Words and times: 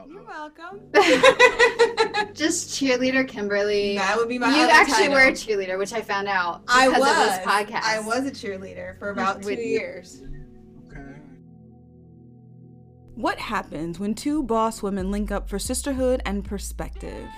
I'll, 0.00 0.08
You're 0.08 0.22
I'll- 0.30 0.50
welcome. 0.58 2.32
Just 2.34 2.70
cheerleader 2.70 3.26
Kimberly. 3.26 3.96
That 3.96 4.16
would 4.16 4.28
be 4.28 4.38
my 4.38 4.48
You 4.54 4.68
actually 4.68 5.08
title. 5.08 5.14
were 5.14 5.28
a 5.28 5.32
cheerleader, 5.32 5.78
which 5.78 5.92
I 5.92 6.00
found 6.02 6.28
out 6.28 6.62
I 6.68 6.88
because 6.88 7.00
was. 7.00 7.10
of 7.10 7.16
this 7.16 7.38
podcast. 7.46 7.82
I 7.82 8.00
was 8.00 8.26
a 8.26 8.30
cheerleader 8.30 8.98
for 8.98 9.10
about 9.10 9.42
two 9.42 9.48
With- 9.48 9.58
years. 9.58 10.22
okay. 10.86 11.16
What 13.14 13.38
happens 13.38 13.98
when 13.98 14.14
two 14.14 14.42
boss 14.42 14.82
women 14.82 15.10
link 15.10 15.30
up 15.30 15.48
for 15.48 15.58
sisterhood 15.58 16.22
and 16.24 16.44
perspective? 16.44 17.28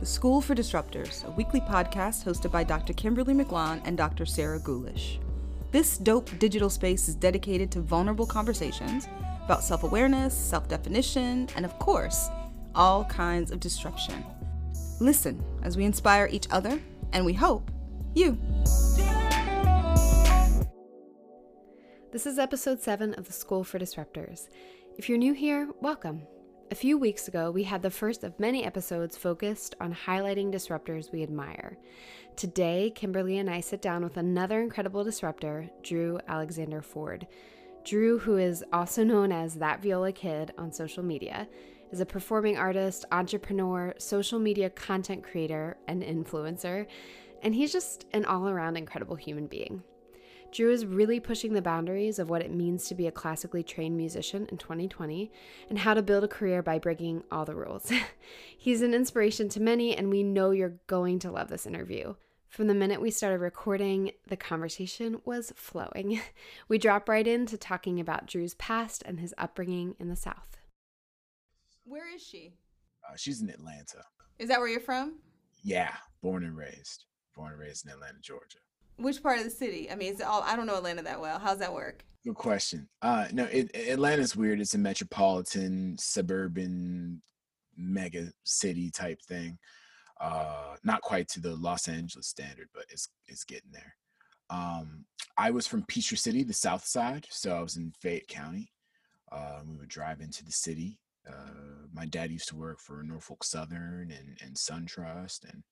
The 0.00 0.06
School 0.06 0.42
for 0.42 0.54
Disruptors, 0.54 1.24
a 1.26 1.30
weekly 1.30 1.60
podcast 1.60 2.24
hosted 2.24 2.52
by 2.52 2.64
Dr. 2.64 2.92
Kimberly 2.92 3.32
McLeod 3.32 3.80
and 3.86 3.96
Dr. 3.96 4.26
Sarah 4.26 4.58
Goolish. 4.58 5.18
This 5.72 5.96
dope 5.96 6.30
digital 6.38 6.68
space 6.68 7.08
is 7.08 7.14
dedicated 7.14 7.70
to 7.72 7.80
vulnerable 7.80 8.26
conversations 8.26 9.08
about 9.46 9.62
self 9.62 9.84
awareness, 9.84 10.36
self 10.36 10.66
definition, 10.68 11.48
and 11.54 11.64
of 11.64 11.78
course, 11.78 12.28
all 12.74 13.04
kinds 13.04 13.52
of 13.52 13.60
disruption. 13.60 14.24
Listen 14.98 15.42
as 15.62 15.76
we 15.76 15.84
inspire 15.84 16.28
each 16.32 16.48
other, 16.50 16.80
and 17.12 17.24
we 17.24 17.32
hope 17.32 17.70
you. 18.14 18.36
This 22.10 22.26
is 22.26 22.40
episode 22.40 22.82
7 22.82 23.14
of 23.14 23.26
the 23.26 23.32
School 23.32 23.62
for 23.62 23.78
Disruptors. 23.78 24.48
If 24.98 25.08
you're 25.08 25.18
new 25.18 25.32
here, 25.32 25.68
welcome. 25.80 26.22
A 26.72 26.74
few 26.74 26.98
weeks 26.98 27.28
ago, 27.28 27.52
we 27.52 27.62
had 27.62 27.82
the 27.82 27.90
first 27.90 28.24
of 28.24 28.40
many 28.40 28.64
episodes 28.64 29.16
focused 29.16 29.76
on 29.80 29.94
highlighting 29.94 30.52
disruptors 30.52 31.12
we 31.12 31.22
admire. 31.22 31.78
Today, 32.34 32.90
Kimberly 32.96 33.38
and 33.38 33.48
I 33.48 33.60
sit 33.60 33.80
down 33.80 34.02
with 34.02 34.16
another 34.16 34.60
incredible 34.60 35.04
disruptor, 35.04 35.70
Drew 35.84 36.18
Alexander 36.26 36.82
Forde. 36.82 37.28
Drew, 37.86 38.18
who 38.18 38.36
is 38.36 38.64
also 38.72 39.04
known 39.04 39.30
as 39.30 39.54
That 39.54 39.80
Viola 39.80 40.10
Kid 40.10 40.52
on 40.58 40.72
social 40.72 41.04
media, 41.04 41.46
is 41.92 42.00
a 42.00 42.06
performing 42.06 42.58
artist, 42.58 43.04
entrepreneur, 43.12 43.94
social 43.96 44.40
media 44.40 44.68
content 44.70 45.22
creator, 45.22 45.76
and 45.86 46.02
influencer, 46.02 46.88
and 47.42 47.54
he's 47.54 47.72
just 47.72 48.06
an 48.12 48.24
all 48.24 48.48
around 48.48 48.76
incredible 48.76 49.14
human 49.14 49.46
being. 49.46 49.84
Drew 50.50 50.72
is 50.72 50.84
really 50.84 51.20
pushing 51.20 51.52
the 51.52 51.62
boundaries 51.62 52.18
of 52.18 52.28
what 52.28 52.42
it 52.42 52.52
means 52.52 52.88
to 52.88 52.96
be 52.96 53.06
a 53.06 53.12
classically 53.12 53.62
trained 53.62 53.96
musician 53.96 54.46
in 54.46 54.58
2020 54.58 55.30
and 55.70 55.78
how 55.78 55.94
to 55.94 56.02
build 56.02 56.24
a 56.24 56.28
career 56.28 56.64
by 56.64 56.80
breaking 56.80 57.22
all 57.30 57.44
the 57.44 57.54
rules. 57.54 57.92
He's 58.58 58.82
an 58.82 58.94
inspiration 58.94 59.48
to 59.50 59.60
many, 59.60 59.96
and 59.96 60.10
we 60.10 60.24
know 60.24 60.50
you're 60.50 60.80
going 60.88 61.20
to 61.20 61.30
love 61.30 61.50
this 61.50 61.66
interview. 61.66 62.16
From 62.48 62.68
the 62.68 62.74
minute 62.74 63.00
we 63.00 63.10
started 63.10 63.40
recording, 63.40 64.12
the 64.28 64.36
conversation 64.36 65.20
was 65.24 65.52
flowing. 65.56 66.20
We 66.68 66.78
drop 66.78 67.08
right 67.08 67.26
into 67.26 67.56
talking 67.56 68.00
about 68.00 68.26
Drew's 68.26 68.54
past 68.54 69.02
and 69.06 69.20
his 69.20 69.34
upbringing 69.38 69.94
in 70.00 70.08
the 70.08 70.16
South. 70.16 70.56
Where 71.84 72.12
is 72.12 72.22
she? 72.22 72.54
Uh, 73.06 73.14
she's 73.16 73.40
in 73.40 73.50
Atlanta. 73.50 74.02
Is 74.38 74.48
that 74.48 74.58
where 74.58 74.68
you're 74.68 74.80
from? 74.80 75.18
Yeah, 75.62 75.94
born 76.22 76.44
and 76.44 76.56
raised. 76.56 77.04
Born 77.36 77.52
and 77.52 77.60
raised 77.60 77.86
in 77.86 77.92
Atlanta, 77.92 78.18
Georgia. 78.20 78.58
Which 78.96 79.22
part 79.22 79.38
of 79.38 79.44
the 79.44 79.50
city? 79.50 79.90
I 79.90 79.94
mean, 79.94 80.12
is 80.12 80.20
it 80.20 80.26
all? 80.26 80.42
I 80.42 80.56
don't 80.56 80.66
know 80.66 80.76
Atlanta 80.76 81.02
that 81.02 81.20
well. 81.20 81.38
How's 81.38 81.58
that 81.58 81.72
work? 81.72 82.04
Good 82.24 82.34
question. 82.34 82.88
Uh, 83.02 83.28
no, 83.32 83.44
it, 83.44 83.74
Atlanta's 83.76 84.34
weird. 84.34 84.60
It's 84.60 84.74
a 84.74 84.78
metropolitan, 84.78 85.96
suburban, 85.98 87.22
mega 87.76 88.32
city 88.44 88.90
type 88.90 89.20
thing. 89.22 89.58
Uh, 90.20 90.76
not 90.84 91.02
quite 91.02 91.28
to 91.28 91.40
the 91.40 91.54
Los 91.56 91.88
Angeles 91.88 92.26
standard, 92.26 92.68
but 92.74 92.84
it's 92.88 93.08
it's 93.28 93.44
getting 93.44 93.70
there. 93.72 93.94
Um, 94.48 95.04
I 95.36 95.50
was 95.50 95.66
from 95.66 95.84
Peachtree 95.86 96.16
City, 96.16 96.42
the 96.42 96.52
south 96.52 96.86
side, 96.86 97.26
so 97.30 97.54
I 97.54 97.60
was 97.60 97.76
in 97.76 97.92
Fayette 98.00 98.28
County. 98.28 98.72
Uh, 99.30 99.60
we 99.66 99.76
would 99.76 99.88
drive 99.88 100.20
into 100.20 100.44
the 100.44 100.52
city. 100.52 100.98
Uh, 101.28 101.86
my 101.92 102.06
dad 102.06 102.30
used 102.30 102.48
to 102.48 102.56
work 102.56 102.80
for 102.80 103.02
Norfolk 103.02 103.44
Southern 103.44 104.10
and 104.10 104.38
and 104.42 104.54
SunTrust, 104.54 105.44
and 105.50 105.62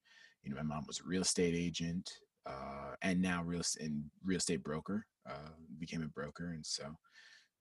you 0.43 0.51
know 0.51 0.57
my 0.57 0.63
mom 0.63 0.85
was 0.87 1.01
a 1.01 1.09
real 1.09 1.23
estate 1.23 1.55
agent 1.55 2.11
uh, 2.47 2.95
and 3.03 3.21
now 3.21 3.43
real 3.43 3.63
and 3.81 4.05
real 4.25 4.39
estate 4.39 4.63
broker. 4.63 5.07
Uh, 5.29 5.51
became 5.79 6.03
a 6.03 6.09
broker, 6.09 6.49
and 6.49 6.65
so 6.65 6.85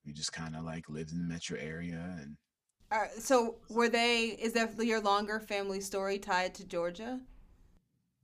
we 0.06 0.12
just 0.12 0.34
kind 0.34 0.56
of 0.56 0.64
like 0.64 0.90
lived 0.90 1.12
in 1.12 1.20
the 1.20 1.34
metro 1.34 1.58
area. 1.60 2.18
And 2.20 2.36
Uh, 2.94 3.08
so 3.18 3.56
were 3.70 3.90
they? 3.90 4.38
Is 4.40 4.54
that 4.54 4.78
your 4.78 5.02
longer 5.02 5.40
family 5.40 5.82
story 5.82 6.20
tied 6.20 6.54
to 6.56 6.66
Georgia? 6.66 7.20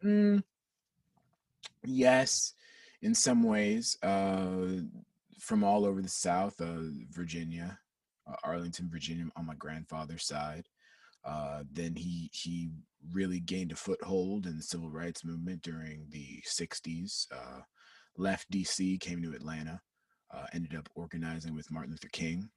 mm, 0.03 0.43
yes, 1.83 2.53
in 3.01 3.15
some 3.15 3.41
ways, 3.41 3.97
uh, 4.03 4.67
from 5.39 5.63
all 5.63 5.85
over 5.85 6.03
the 6.03 6.07
South, 6.07 6.61
uh, 6.61 6.91
Virginia, 7.09 7.79
uh, 8.27 8.35
Arlington, 8.43 8.89
Virginia, 8.91 9.25
on 9.35 9.47
my 9.47 9.55
grandfather's 9.55 10.25
side. 10.25 10.65
Uh, 11.25 11.63
then 11.71 11.95
he 11.95 12.29
he 12.31 12.69
really 13.11 13.39
gained 13.39 13.71
a 13.71 13.75
foothold 13.75 14.45
in 14.45 14.55
the 14.55 14.63
civil 14.63 14.89
rights 14.89 15.25
movement 15.25 15.63
during 15.63 16.05
the 16.09 16.41
60s. 16.47 17.27
Uh, 17.31 17.61
left 18.17 18.49
DC, 18.51 18.99
came 18.99 19.21
to 19.23 19.33
Atlanta, 19.33 19.81
uh, 20.31 20.45
ended 20.53 20.75
up 20.75 20.89
organizing 20.95 21.55
with 21.55 21.71
Martin 21.71 21.91
Luther 21.91 22.09
King, 22.09 22.49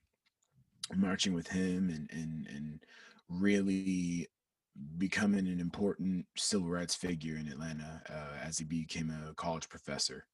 marching 0.96 1.34
with 1.34 1.48
him, 1.48 1.90
and 1.90 2.08
and 2.12 2.46
and 2.46 2.84
really 3.28 4.28
becoming 4.98 5.48
an 5.48 5.60
important 5.60 6.26
civil 6.36 6.68
rights 6.68 6.94
figure 6.94 7.36
in 7.36 7.48
Atlanta 7.48 8.02
uh, 8.08 8.38
as 8.42 8.58
he 8.58 8.64
became 8.64 9.10
a 9.10 9.34
college 9.34 9.68
professor 9.68 10.26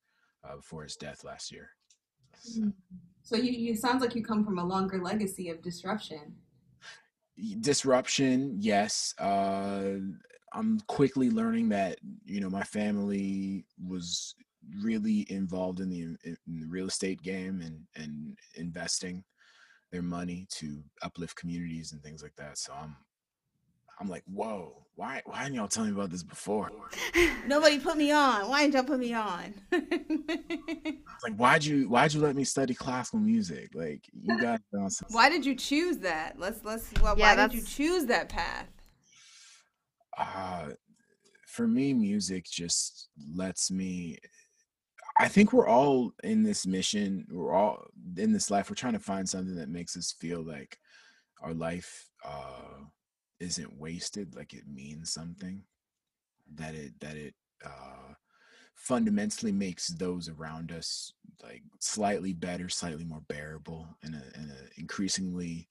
uh, 0.45 0.57
before 0.57 0.85
his 0.85 0.97
death 0.97 1.25
last 1.25 1.51
year. 1.51 1.71
So, 2.35 2.73
So 3.23 3.37
you, 3.37 3.51
you 3.53 3.75
sounds 3.75 4.01
like 4.01 4.15
you 4.15 4.23
come 4.25 4.45
from 4.45 4.59
a 4.59 4.65
longer 4.65 5.03
legacy 5.03 5.49
of 5.51 5.61
disruption. 5.63 6.35
disruption 7.61 8.57
yes 8.59 9.15
uh 9.21 9.93
i'm 10.55 10.81
quickly 10.89 11.31
learning 11.31 11.69
that 11.69 11.99
you 12.25 12.41
know 12.41 12.51
my 12.51 12.65
family 12.65 13.65
was 13.87 14.35
really 14.83 15.25
involved 15.31 15.81
in 15.81 15.89
the 15.89 16.01
in 16.01 16.19
in 16.25 16.61
the 16.61 16.67
real 16.67 16.89
estate 16.89 17.23
game 17.23 17.61
and 17.61 17.87
and 17.95 18.37
investing 18.57 19.23
their 19.91 20.03
money 20.03 20.47
to 20.51 20.83
uplift 21.03 21.37
communities 21.37 21.93
and 21.93 22.03
things 22.03 22.23
like 22.23 22.35
that 22.37 22.59
so 22.59 22.73
i'm 22.81 22.97
i'm 24.01 24.09
like 24.09 24.23
whoa 24.27 24.85
why 24.97 25.23
why 25.27 25.43
didn't 25.45 25.55
y'all 25.57 25.69
tell 25.69 25.85
me 25.85 25.91
about 25.93 26.11
this 26.11 26.23
before 26.23 26.71
Nobody 27.47 27.79
put 27.79 27.97
me 27.97 28.11
on. 28.13 28.49
Why 28.49 28.63
didn't 28.63 28.75
y'all 28.75 28.85
put 28.85 28.99
me 28.99 29.15
on? 29.15 29.55
Like 29.71 31.35
why'd 31.37 31.65
you 31.65 31.89
why'd 31.89 32.13
you 32.13 32.21
let 32.21 32.37
me 32.37 32.45
study 32.45 32.75
classical 32.75 33.19
music 33.21 33.71
like 33.75 34.05
you 34.13 34.39
guys 34.41 34.59
done 34.73 34.91
some 34.91 35.09
why 35.11 35.29
did 35.31 35.47
you 35.47 35.55
choose 35.55 35.99
that? 35.99 36.39
Let's 36.39 36.65
let's. 36.65 36.93
Well, 37.01 37.17
Yeah, 37.17 37.35
why 37.37 37.49
did 37.49 37.55
you 37.55 37.63
choose 37.63 38.07
that 38.07 38.29
path? 38.29 38.67
uh 40.17 40.71
for 41.47 41.67
me 41.67 41.95
music 41.95 42.45
just 42.45 43.09
lets 43.35 43.71
me 43.71 44.19
i 45.19 45.29
think 45.29 45.53
we're 45.53 45.69
all 45.69 46.13
in 46.23 46.43
this 46.43 46.67
mission 46.67 47.27
we're 47.31 47.55
all 47.55 47.85
in 48.17 48.33
this 48.33 48.51
life 48.51 48.71
we're 48.71 48.75
trying 48.75 48.93
to 48.93 48.99
find 48.99 49.29
something 49.29 49.57
that 49.57 49.69
makes 49.69 49.97
us 49.97 50.13
feel 50.13 50.43
like 50.43 50.79
our 51.43 51.55
life 51.55 52.09
uh 52.25 52.83
isn't 53.41 53.79
wasted 53.79 54.35
like 54.35 54.53
it 54.55 54.65
means 54.67 55.13
something 55.13 55.63
that 56.55 56.75
it 56.75 56.93
that 57.01 57.17
it 57.17 57.35
uh 57.65 58.13
fundamentally 58.75 59.53
makes 59.53 59.89
those 59.89 60.29
around 60.29 60.71
us 60.71 61.13
like 61.43 61.63
slightly 61.81 62.33
better 62.33 62.69
slightly 62.69 63.05
more 63.05 63.23
bearable 63.29 63.87
in 64.05 64.15
a 64.15 64.41
in 64.41 64.51
a 64.51 64.81
increasingly 64.81 65.69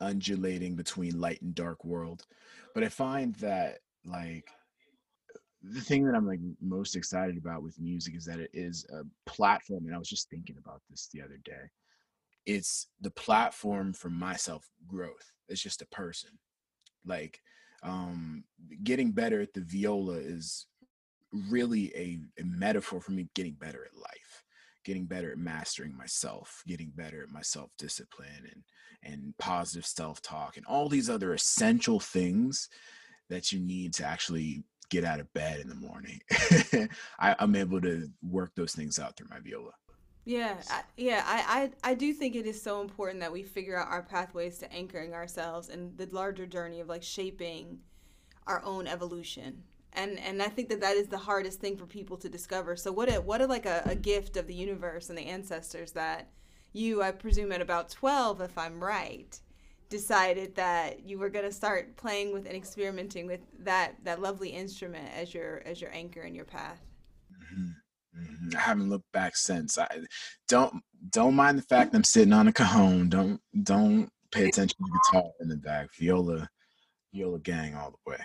undulating 0.00 0.76
between 0.76 1.20
light 1.20 1.40
and 1.42 1.54
dark 1.54 1.84
world. 1.84 2.26
But 2.74 2.84
i 2.84 2.88
find 2.88 3.34
that 3.36 3.78
like 4.04 4.50
the 5.72 5.80
thing 5.80 6.04
that 6.04 6.14
i'm 6.14 6.26
like 6.26 6.40
most 6.60 6.96
excited 6.96 7.36
about 7.36 7.62
with 7.62 7.80
music 7.80 8.14
is 8.14 8.24
that 8.24 8.40
it 8.40 8.50
is 8.52 8.86
a 8.92 9.02
platform 9.30 9.84
and 9.86 9.94
i 9.94 9.98
was 9.98 10.08
just 10.08 10.30
thinking 10.30 10.56
about 10.58 10.80
this 10.90 11.08
the 11.12 11.20
other 11.22 11.38
day. 11.44 11.70
It's 12.46 12.86
the 13.00 13.10
platform 13.10 13.92
for 13.92 14.08
my 14.08 14.36
self 14.36 14.68
growth. 14.86 15.32
It's 15.48 15.60
just 15.60 15.82
a 15.82 15.86
person. 15.86 16.30
Like 17.04 17.40
um 17.82 18.44
getting 18.84 19.10
better 19.10 19.40
at 19.42 19.52
the 19.52 19.60
viola 19.60 20.14
is 20.14 20.66
really 21.50 21.92
a, 21.94 22.18
a 22.40 22.44
metaphor 22.44 23.00
for 23.00 23.12
me 23.12 23.28
getting 23.34 23.52
better 23.52 23.84
at 23.84 23.94
life 24.00 24.44
getting 24.84 25.04
better 25.04 25.30
at 25.30 25.36
mastering 25.36 25.94
myself 25.94 26.62
getting 26.66 26.90
better 26.96 27.22
at 27.22 27.28
my 27.28 27.42
self-discipline 27.42 28.50
and 28.50 28.62
and 29.02 29.34
positive 29.38 29.84
self-talk 29.84 30.56
and 30.56 30.64
all 30.64 30.88
these 30.88 31.10
other 31.10 31.34
essential 31.34 32.00
things 32.00 32.70
that 33.28 33.52
you 33.52 33.60
need 33.60 33.92
to 33.92 34.04
actually 34.04 34.64
get 34.90 35.04
out 35.04 35.20
of 35.20 35.32
bed 35.32 35.60
in 35.60 35.68
the 35.68 35.74
morning 35.74 36.20
I, 37.20 37.36
i'm 37.38 37.54
able 37.56 37.80
to 37.80 38.08
work 38.22 38.52
those 38.54 38.72
things 38.74 38.98
out 38.98 39.16
through 39.16 39.28
my 39.30 39.40
viola 39.40 39.72
Yeah, 40.24 40.56
I, 40.68 40.82
yeah, 40.96 41.22
I, 41.24 41.70
I 41.84 41.90
I 41.92 41.94
do 41.94 42.12
think 42.12 42.34
it 42.34 42.46
is 42.46 42.60
so 42.60 42.80
important 42.80 43.20
that 43.20 43.32
we 43.32 43.42
figure 43.44 43.78
out 43.78 43.88
our 43.88 44.02
pathways 44.02 44.58
to 44.58 44.72
anchoring 44.72 45.14
ourselves 45.14 45.68
in 45.68 45.94
the 45.96 46.06
larger 46.10 46.46
journey 46.46 46.80
of 46.80 46.88
like 46.88 47.02
shaping 47.02 47.78
our 48.46 48.62
own 48.64 48.86
evolution. 48.88 49.62
And 49.92 50.18
and 50.18 50.42
I 50.42 50.48
think 50.48 50.68
that 50.70 50.80
that 50.80 50.96
is 50.96 51.08
the 51.08 51.18
hardest 51.18 51.60
thing 51.60 51.76
for 51.76 51.86
people 51.86 52.16
to 52.18 52.28
discover. 52.28 52.76
So 52.76 52.92
what 52.92 53.08
a 53.12 53.20
what 53.20 53.40
a 53.40 53.46
like 53.46 53.66
a, 53.66 53.82
a 53.86 53.94
gift 53.94 54.36
of 54.36 54.46
the 54.48 54.54
universe 54.54 55.08
and 55.08 55.16
the 55.18 55.26
ancestors 55.26 55.92
that 55.92 56.30
you 56.72 57.02
I 57.02 57.12
presume 57.12 57.52
at 57.52 57.60
about 57.62 57.88
12 57.90 58.40
if 58.40 58.58
I'm 58.58 58.82
right 58.82 59.38
decided 59.88 60.54
that 60.56 61.04
you 61.04 61.18
were 61.18 61.28
going 61.28 61.44
to 61.44 61.52
start 61.52 61.96
playing 61.96 62.32
with 62.32 62.46
and 62.46 62.56
experimenting 62.56 63.26
with 63.26 63.40
that 63.60 63.94
that 64.04 64.20
lovely 64.20 64.48
instrument 64.48 65.08
as 65.16 65.32
your 65.32 65.62
as 65.64 65.80
your 65.80 65.92
anchor 65.92 66.22
in 66.22 66.34
your 66.34 66.44
path 66.44 66.80
mm-hmm. 67.32 68.20
Mm-hmm. 68.20 68.56
i 68.56 68.60
haven't 68.60 68.90
looked 68.90 69.10
back 69.12 69.36
since 69.36 69.78
i 69.78 69.86
don't 70.48 70.82
don't 71.10 71.34
mind 71.34 71.58
the 71.58 71.62
fact 71.62 71.94
i'm 71.94 72.04
sitting 72.04 72.32
on 72.32 72.48
a 72.48 72.52
cajon 72.52 73.08
don't 73.08 73.40
don't 73.62 74.08
pay 74.32 74.48
attention 74.48 74.76
to 74.84 74.92
guitar 75.12 75.30
in 75.40 75.48
the 75.48 75.56
back 75.56 75.88
viola 75.98 76.48
viola 77.14 77.38
gang 77.38 77.74
all 77.74 77.90
the 77.90 78.10
way 78.10 78.18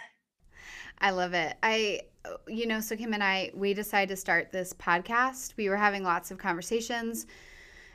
I 1.04 1.10
love 1.10 1.34
it. 1.34 1.58
I, 1.64 2.02
you 2.48 2.68
know, 2.68 2.80
so 2.80 2.96
Kim 2.96 3.16
and 3.16 3.24
I, 3.24 3.50
we 3.56 3.74
decided 3.74 4.10
to 4.10 4.16
start 4.16 4.52
this 4.52 4.72
podcast. 4.72 5.58
We 5.58 5.68
were 5.68 5.76
having 5.76 6.04
lots 6.04 6.30
of 6.30 6.38
conversations 6.38 7.26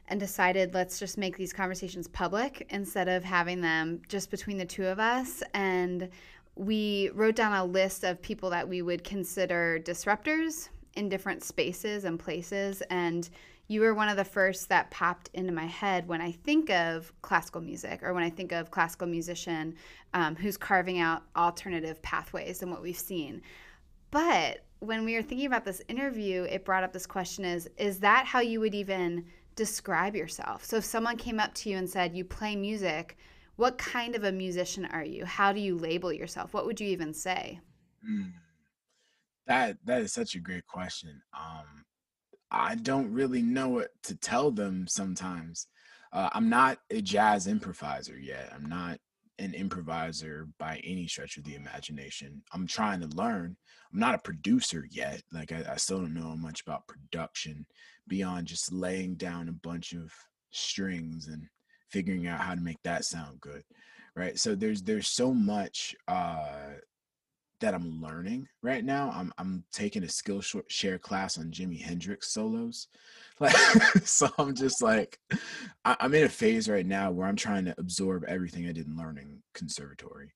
and 0.08 0.20
decided 0.20 0.74
let's 0.74 0.98
just 0.98 1.18
make 1.18 1.36
these 1.36 1.52
conversations 1.52 2.06
public 2.06 2.66
instead 2.70 3.08
of 3.08 3.24
having 3.24 3.60
them 3.60 4.00
just 4.08 4.30
between 4.30 4.58
the 4.58 4.64
two 4.64 4.86
of 4.86 4.98
us. 4.98 5.42
And 5.54 6.08
we 6.54 7.10
wrote 7.14 7.36
down 7.36 7.52
a 7.52 7.64
list 7.64 8.04
of 8.04 8.22
people 8.22 8.50
that 8.50 8.68
we 8.68 8.82
would 8.82 9.04
consider 9.04 9.78
disruptors 9.82 10.68
in 10.94 11.08
different 11.08 11.42
spaces 11.42 12.04
and 12.04 12.18
places. 12.18 12.82
And 12.88 13.28
you 13.68 13.80
were 13.80 13.94
one 13.94 14.08
of 14.08 14.16
the 14.16 14.24
first 14.24 14.68
that 14.68 14.90
popped 14.90 15.28
into 15.34 15.52
my 15.52 15.66
head 15.66 16.06
when 16.06 16.20
I 16.20 16.32
think 16.32 16.70
of 16.70 17.12
classical 17.22 17.60
music 17.60 18.02
or 18.02 18.14
when 18.14 18.22
I 18.22 18.30
think 18.30 18.52
of 18.52 18.70
classical 18.70 19.08
musician 19.08 19.74
um, 20.14 20.36
who's 20.36 20.56
carving 20.56 21.00
out 21.00 21.24
alternative 21.36 22.00
pathways 22.00 22.62
and 22.62 22.70
what 22.70 22.82
we've 22.82 22.96
seen. 22.96 23.42
But 24.10 24.64
when 24.78 25.04
we 25.04 25.14
were 25.14 25.22
thinking 25.22 25.46
about 25.46 25.64
this 25.64 25.82
interview, 25.88 26.44
it 26.44 26.64
brought 26.64 26.84
up 26.84 26.92
this 26.92 27.06
question 27.06 27.44
is 27.44 27.68
is 27.76 27.98
that 28.00 28.24
how 28.26 28.40
you 28.40 28.60
would 28.60 28.74
even 28.74 29.24
describe 29.56 30.14
yourself. 30.14 30.64
So 30.64 30.76
if 30.76 30.84
someone 30.84 31.16
came 31.16 31.40
up 31.40 31.54
to 31.54 31.70
you 31.70 31.76
and 31.76 31.88
said, 31.88 32.14
You 32.14 32.24
play 32.24 32.54
music, 32.54 33.16
what 33.56 33.78
kind 33.78 34.14
of 34.14 34.24
a 34.24 34.32
musician 34.32 34.84
are 34.86 35.04
you? 35.04 35.24
How 35.24 35.52
do 35.52 35.60
you 35.60 35.76
label 35.76 36.12
yourself? 36.12 36.54
What 36.54 36.66
would 36.66 36.80
you 36.80 36.88
even 36.88 37.12
say? 37.12 37.60
Mm, 38.08 38.32
that 39.46 39.78
that 39.84 40.02
is 40.02 40.12
such 40.12 40.34
a 40.34 40.40
great 40.40 40.66
question. 40.66 41.22
Um, 41.36 41.84
I 42.50 42.76
don't 42.76 43.12
really 43.12 43.42
know 43.42 43.68
what 43.68 43.88
to 44.04 44.14
tell 44.14 44.50
them 44.50 44.86
sometimes. 44.88 45.66
Uh, 46.12 46.28
I'm 46.32 46.48
not 46.48 46.78
a 46.90 47.00
jazz 47.00 47.46
improviser 47.46 48.18
yet. 48.18 48.52
I'm 48.54 48.66
not 48.66 48.98
an 49.38 49.54
improviser 49.54 50.48
by 50.58 50.80
any 50.84 51.06
stretch 51.06 51.36
of 51.36 51.44
the 51.44 51.54
imagination. 51.54 52.42
I'm 52.52 52.66
trying 52.66 53.00
to 53.00 53.16
learn. 53.16 53.56
I'm 53.92 53.98
not 53.98 54.14
a 54.14 54.18
producer 54.18 54.86
yet. 54.90 55.22
Like 55.32 55.52
I, 55.52 55.64
I 55.72 55.76
still 55.76 56.00
don't 56.00 56.14
know 56.14 56.36
much 56.36 56.62
about 56.62 56.86
production 56.86 57.66
beyond 58.08 58.46
just 58.46 58.72
laying 58.72 59.14
down 59.14 59.48
a 59.48 59.52
bunch 59.52 59.92
of 59.92 60.12
strings 60.50 61.28
and 61.28 61.48
figuring 61.90 62.26
out 62.26 62.40
how 62.40 62.54
to 62.54 62.60
make 62.60 62.82
that 62.82 63.04
sound 63.04 63.40
good 63.40 63.62
right 64.16 64.38
so 64.38 64.54
there's 64.54 64.82
there's 64.82 65.08
so 65.08 65.32
much 65.32 65.94
uh 66.08 66.72
that 67.60 67.74
i'm 67.74 68.00
learning 68.02 68.46
right 68.62 68.84
now 68.84 69.10
i'm 69.14 69.32
i'm 69.38 69.64
taking 69.72 70.04
a 70.04 70.08
skill 70.08 70.42
share 70.68 70.98
class 70.98 71.38
on 71.38 71.50
jimi 71.50 71.80
hendrix 71.80 72.32
solos. 72.32 72.88
Like 73.38 73.52
so 74.04 74.30
i'm 74.38 74.54
just 74.54 74.82
like 74.82 75.18
I, 75.84 75.94
i'm 76.00 76.14
in 76.14 76.24
a 76.24 76.28
phase 76.28 76.70
right 76.70 76.86
now 76.86 77.10
where 77.10 77.26
i'm 77.26 77.36
trying 77.36 77.66
to 77.66 77.74
absorb 77.76 78.24
everything 78.24 78.66
i 78.66 78.72
didn't 78.72 78.96
learn 78.96 79.18
in 79.18 79.42
conservatory 79.52 80.32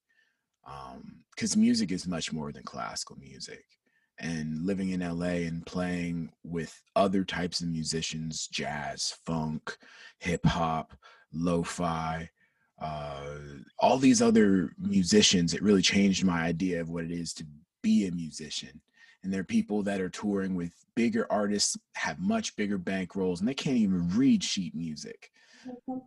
um 0.66 1.20
because 1.40 1.56
music 1.56 1.90
is 1.90 2.06
much 2.06 2.34
more 2.34 2.52
than 2.52 2.62
classical 2.64 3.16
music. 3.16 3.64
And 4.18 4.66
living 4.66 4.90
in 4.90 5.00
LA 5.00 5.46
and 5.48 5.64
playing 5.64 6.32
with 6.44 6.78
other 6.94 7.24
types 7.24 7.62
of 7.62 7.68
musicians 7.68 8.46
jazz, 8.46 9.14
funk, 9.24 9.74
hip 10.18 10.44
hop, 10.44 10.92
lo 11.32 11.62
fi, 11.62 12.28
uh, 12.80 13.26
all 13.78 13.98
these 13.98 14.22
other 14.22 14.72
musicians, 14.78 15.54
it 15.54 15.62
really 15.62 15.82
changed 15.82 16.24
my 16.24 16.42
idea 16.42 16.80
of 16.80 16.90
what 16.90 17.04
it 17.04 17.10
is 17.10 17.32
to 17.34 17.46
be 17.82 18.06
a 18.06 18.12
musician. 18.12 18.80
And 19.22 19.32
there 19.32 19.40
are 19.40 19.44
people 19.44 19.82
that 19.82 20.00
are 20.00 20.08
touring 20.08 20.54
with 20.54 20.72
bigger 20.94 21.26
artists, 21.30 21.76
have 21.94 22.18
much 22.18 22.56
bigger 22.56 22.78
bankrolls, 22.78 23.40
and 23.40 23.48
they 23.48 23.54
can't 23.54 23.76
even 23.76 24.08
read 24.16 24.42
sheet 24.42 24.74
music. 24.74 25.30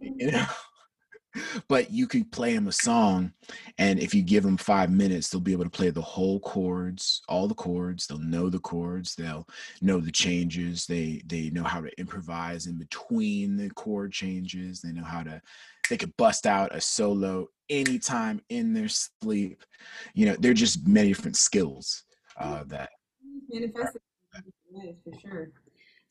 You 0.01 0.31
know? 0.31 0.45
but 1.67 1.91
you 1.91 2.07
could 2.07 2.31
play 2.31 2.53
them 2.53 2.67
a 2.67 2.71
song 2.71 3.33
and 3.77 3.99
if 3.99 4.13
you 4.13 4.21
give 4.21 4.43
them 4.43 4.57
five 4.57 4.91
minutes 4.91 5.29
they'll 5.29 5.41
be 5.41 5.51
able 5.51 5.63
to 5.63 5.69
play 5.69 5.89
the 5.89 6.01
whole 6.01 6.39
chords 6.41 7.21
all 7.27 7.47
the 7.47 7.55
chords 7.55 8.05
they'll 8.05 8.19
know 8.19 8.49
the 8.49 8.59
chords 8.59 9.15
they'll 9.15 9.47
know 9.81 9.99
the 9.99 10.11
changes 10.11 10.85
they 10.85 11.21
they 11.25 11.49
know 11.49 11.63
how 11.63 11.81
to 11.81 11.89
improvise 11.99 12.67
in 12.67 12.77
between 12.77 13.55
the 13.57 13.69
chord 13.71 14.11
changes 14.11 14.81
they 14.81 14.91
know 14.91 15.03
how 15.03 15.23
to 15.23 15.41
they 15.89 15.97
could 15.97 16.15
bust 16.18 16.45
out 16.45 16.75
a 16.75 16.81
solo 16.81 17.47
anytime 17.69 18.41
in 18.50 18.74
their 18.74 18.89
sleep 18.89 19.63
you 20.13 20.25
know 20.25 20.35
they're 20.39 20.53
just 20.53 20.88
many 20.88 21.09
different 21.09 21.38
skills 21.38 22.03
uh 22.38 22.63
that 22.65 22.89
manifest 23.50 23.97
for 25.03 25.19
sure 25.19 25.50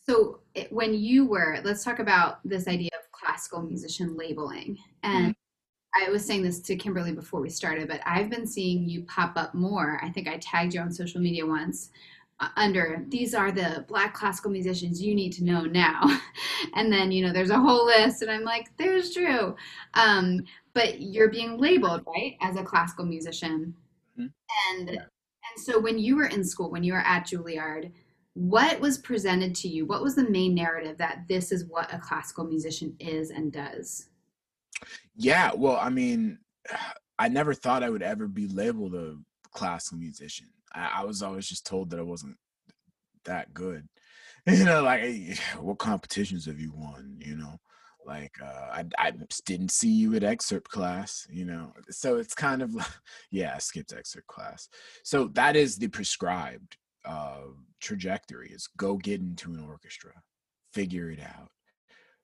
so 0.00 0.40
when 0.70 0.94
you 0.94 1.26
were 1.26 1.60
let's 1.64 1.84
talk 1.84 1.98
about 1.98 2.40
this 2.44 2.66
idea 2.66 2.90
of 2.94 3.02
classical 3.22 3.62
musician 3.62 4.16
labeling. 4.16 4.78
And 5.02 5.34
mm-hmm. 5.34 6.06
I 6.06 6.10
was 6.10 6.24
saying 6.24 6.42
this 6.42 6.60
to 6.60 6.76
Kimberly 6.76 7.12
before 7.12 7.40
we 7.40 7.50
started, 7.50 7.88
but 7.88 8.00
I've 8.04 8.30
been 8.30 8.46
seeing 8.46 8.88
you 8.88 9.02
pop 9.04 9.34
up 9.36 9.54
more. 9.54 10.00
I 10.02 10.10
think 10.10 10.28
I 10.28 10.38
tagged 10.38 10.74
you 10.74 10.80
on 10.80 10.90
social 10.90 11.20
media 11.20 11.46
once 11.46 11.90
under 12.56 13.04
these 13.08 13.34
are 13.34 13.52
the 13.52 13.84
black 13.88 14.14
classical 14.14 14.50
musicians 14.50 15.02
you 15.02 15.14
need 15.14 15.32
to 15.34 15.44
know 15.44 15.62
now. 15.62 16.20
and 16.74 16.92
then, 16.92 17.12
you 17.12 17.24
know, 17.24 17.32
there's 17.32 17.50
a 17.50 17.58
whole 17.58 17.86
list, 17.86 18.22
and 18.22 18.30
I'm 18.30 18.44
like, 18.44 18.68
there's 18.76 19.14
Drew. 19.14 19.54
Um, 19.94 20.44
but 20.74 21.00
you're 21.00 21.30
being 21.30 21.58
labeled, 21.58 22.02
right, 22.06 22.36
as 22.40 22.56
a 22.56 22.62
classical 22.62 23.04
musician. 23.04 23.74
Mm-hmm. 24.18 24.78
And 24.78 24.90
and 24.90 25.64
so 25.64 25.78
when 25.78 25.98
you 25.98 26.16
were 26.16 26.26
in 26.26 26.44
school, 26.44 26.70
when 26.70 26.82
you 26.82 26.92
were 26.92 27.00
at 27.00 27.26
Juilliard, 27.26 27.92
what 28.34 28.80
was 28.80 28.98
presented 28.98 29.54
to 29.54 29.68
you 29.68 29.84
what 29.84 30.02
was 30.02 30.14
the 30.14 30.28
main 30.30 30.54
narrative 30.54 30.96
that 30.96 31.24
this 31.28 31.52
is 31.52 31.66
what 31.66 31.92
a 31.92 31.98
classical 31.98 32.44
musician 32.44 32.94
is 32.98 33.30
and 33.30 33.52
does 33.52 34.08
yeah 35.16 35.50
well 35.54 35.76
i 35.80 35.90
mean 35.90 36.38
i 37.18 37.28
never 37.28 37.52
thought 37.52 37.82
i 37.82 37.90
would 37.90 38.02
ever 38.02 38.26
be 38.26 38.48
labeled 38.48 38.94
a 38.94 39.16
classical 39.52 39.98
musician 39.98 40.48
i, 40.74 41.00
I 41.00 41.04
was 41.04 41.22
always 41.22 41.46
just 41.46 41.66
told 41.66 41.90
that 41.90 42.00
i 42.00 42.02
wasn't 42.02 42.36
that 43.24 43.52
good. 43.54 43.88
You 44.44 44.64
know 44.64 44.82
like 44.82 45.02
hey, 45.02 45.36
what 45.60 45.78
competitions 45.78 46.46
have 46.46 46.58
you 46.58 46.72
won? 46.74 47.16
You 47.20 47.36
know 47.36 47.60
like 48.04 48.34
uh, 48.42 48.66
I, 48.72 48.84
I 48.98 49.12
didn't 49.46 49.70
see 49.70 49.88
you 49.90 50.16
at 50.16 50.24
excerpt 50.24 50.68
class 50.68 51.24
you 51.30 51.44
know 51.44 51.72
so 51.88 52.16
it's 52.16 52.34
kind 52.34 52.60
of 52.60 52.74
yeah 53.30 53.52
i 53.54 53.58
skipped 53.58 53.92
excerpt 53.92 54.26
class. 54.26 54.68
So 55.04 55.28
that 55.34 55.54
is 55.54 55.76
the 55.76 55.86
prescribed 55.86 56.76
uh, 57.04 57.42
trajectory 57.80 58.50
is 58.50 58.68
go 58.76 58.96
get 58.96 59.20
into 59.20 59.52
an 59.52 59.60
orchestra, 59.60 60.12
figure 60.72 61.08
it 61.10 61.20
out. 61.20 61.50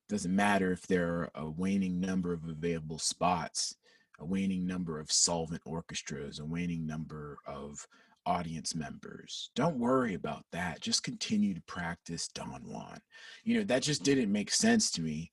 Doesn't 0.08 0.34
matter 0.34 0.72
if 0.72 0.86
there 0.88 1.06
are 1.06 1.30
a 1.36 1.48
waning 1.48 2.00
number 2.00 2.32
of 2.32 2.48
available 2.48 2.98
spots, 2.98 3.76
a 4.18 4.24
waning 4.24 4.66
number 4.66 4.98
of 4.98 5.12
solvent 5.12 5.62
orchestras, 5.64 6.40
a 6.40 6.44
waning 6.44 6.84
number 6.84 7.38
of 7.46 7.86
audience 8.26 8.74
members. 8.74 9.50
Don't 9.54 9.78
worry 9.78 10.14
about 10.14 10.44
that. 10.52 10.80
Just 10.80 11.02
continue 11.02 11.54
to 11.54 11.62
practice 11.62 12.28
Don 12.28 12.62
Juan. 12.64 12.98
You 13.44 13.58
know, 13.58 13.64
that 13.64 13.82
just 13.82 14.02
didn't 14.02 14.32
make 14.32 14.50
sense 14.50 14.90
to 14.92 15.02
me. 15.02 15.32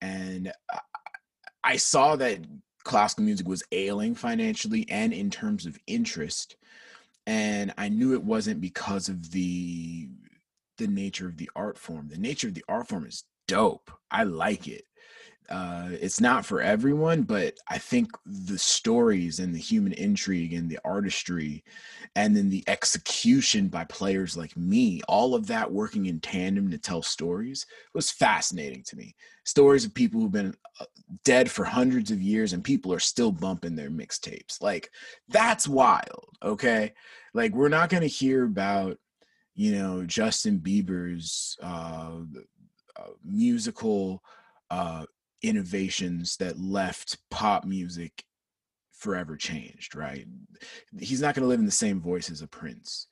And 0.00 0.52
I 1.64 1.76
saw 1.76 2.16
that 2.16 2.40
classical 2.84 3.24
music 3.24 3.48
was 3.48 3.64
ailing 3.72 4.14
financially 4.14 4.86
and 4.88 5.12
in 5.12 5.28
terms 5.28 5.66
of 5.66 5.76
interest 5.88 6.56
and 7.26 7.74
I 7.76 7.88
knew 7.88 8.14
it 8.14 8.22
wasn't 8.22 8.60
because 8.60 9.08
of 9.08 9.30
the 9.32 10.08
the 10.78 10.86
nature 10.86 11.26
of 11.26 11.38
the 11.38 11.50
art 11.56 11.78
form. 11.78 12.08
The 12.08 12.18
nature 12.18 12.48
of 12.48 12.54
the 12.54 12.64
art 12.68 12.88
form 12.88 13.06
is 13.06 13.24
dope. 13.48 13.90
I 14.10 14.24
like 14.24 14.68
it. 14.68 14.84
Uh, 15.48 15.88
it's 15.92 16.20
not 16.20 16.44
for 16.44 16.60
everyone, 16.60 17.22
but 17.22 17.56
I 17.68 17.78
think 17.78 18.10
the 18.24 18.58
stories 18.58 19.38
and 19.38 19.54
the 19.54 19.58
human 19.58 19.92
intrigue 19.92 20.52
and 20.52 20.68
the 20.68 20.78
artistry, 20.84 21.62
and 22.16 22.36
then 22.36 22.50
the 22.50 22.64
execution 22.66 23.68
by 23.68 23.84
players 23.84 24.36
like 24.36 24.56
me, 24.56 25.02
all 25.08 25.34
of 25.34 25.46
that 25.46 25.70
working 25.70 26.06
in 26.06 26.20
tandem 26.20 26.70
to 26.70 26.78
tell 26.78 27.02
stories 27.02 27.66
was 27.94 28.10
fascinating 28.10 28.82
to 28.84 28.96
me. 28.96 29.14
Stories 29.44 29.84
of 29.84 29.94
people 29.94 30.20
who've 30.20 30.32
been 30.32 30.54
uh, 30.80 30.86
dead 31.24 31.50
for 31.50 31.64
hundreds 31.64 32.10
of 32.10 32.20
years 32.20 32.52
and 32.52 32.64
people 32.64 32.92
are 32.92 32.98
still 32.98 33.30
bumping 33.30 33.76
their 33.76 33.90
mixtapes. 33.90 34.60
Like, 34.60 34.90
that's 35.28 35.68
wild, 35.68 36.24
okay? 36.42 36.92
Like, 37.34 37.52
we're 37.52 37.68
not 37.68 37.90
going 37.90 38.02
to 38.02 38.08
hear 38.08 38.44
about, 38.44 38.98
you 39.54 39.72
know, 39.72 40.04
Justin 40.04 40.58
Bieber's 40.58 41.56
uh, 41.62 42.20
uh 42.98 43.10
musical 43.22 44.22
uh 44.70 45.04
innovations 45.42 46.36
that 46.38 46.58
left 46.58 47.18
pop 47.30 47.64
music 47.64 48.24
forever 48.92 49.36
changed 49.36 49.94
right? 49.94 50.26
He's 50.98 51.20
not 51.20 51.34
going 51.34 51.42
to 51.42 51.48
live 51.48 51.60
in 51.60 51.66
the 51.66 51.72
same 51.72 52.00
voice 52.00 52.30
as 52.30 52.42
a 52.42 52.46
prince 52.46 53.06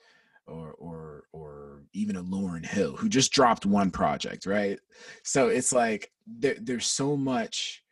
or 0.46 0.72
or 0.72 1.24
or 1.32 1.82
even 1.92 2.16
a 2.16 2.22
Lauryn 2.22 2.64
Hill 2.64 2.96
who 2.96 3.08
just 3.08 3.32
dropped 3.32 3.66
one 3.66 3.90
project 3.90 4.46
right? 4.46 4.78
So 5.22 5.48
it's 5.48 5.72
like 5.72 6.10
there, 6.26 6.56
there's 6.60 6.86
so 6.86 7.16
much 7.16 7.82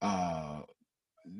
uh 0.00 0.60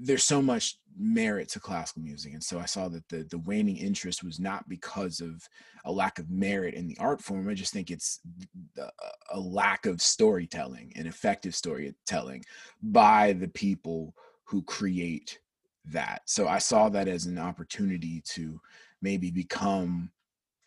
there's 0.00 0.24
so 0.24 0.42
much 0.42 0.78
merit 1.00 1.48
to 1.48 1.60
classical 1.60 2.02
music 2.02 2.32
and 2.32 2.42
so 2.42 2.58
i 2.58 2.64
saw 2.64 2.88
that 2.88 3.08
the 3.08 3.24
the 3.30 3.38
waning 3.38 3.76
interest 3.76 4.24
was 4.24 4.40
not 4.40 4.68
because 4.68 5.20
of 5.20 5.48
a 5.84 5.92
lack 5.92 6.18
of 6.18 6.28
merit 6.28 6.74
in 6.74 6.88
the 6.88 6.98
art 6.98 7.22
form 7.22 7.48
i 7.48 7.54
just 7.54 7.72
think 7.72 7.90
it's 7.90 8.20
a 9.30 9.38
lack 9.38 9.86
of 9.86 10.02
storytelling 10.02 10.92
and 10.96 11.06
effective 11.06 11.54
storytelling 11.54 12.44
by 12.82 13.32
the 13.34 13.48
people 13.48 14.14
who 14.44 14.62
create 14.62 15.38
that. 15.84 16.22
So 16.26 16.48
i 16.48 16.58
saw 16.58 16.88
that 16.90 17.08
as 17.08 17.26
an 17.26 17.38
opportunity 17.38 18.22
to 18.26 18.60
maybe 19.02 19.30
become 19.30 20.10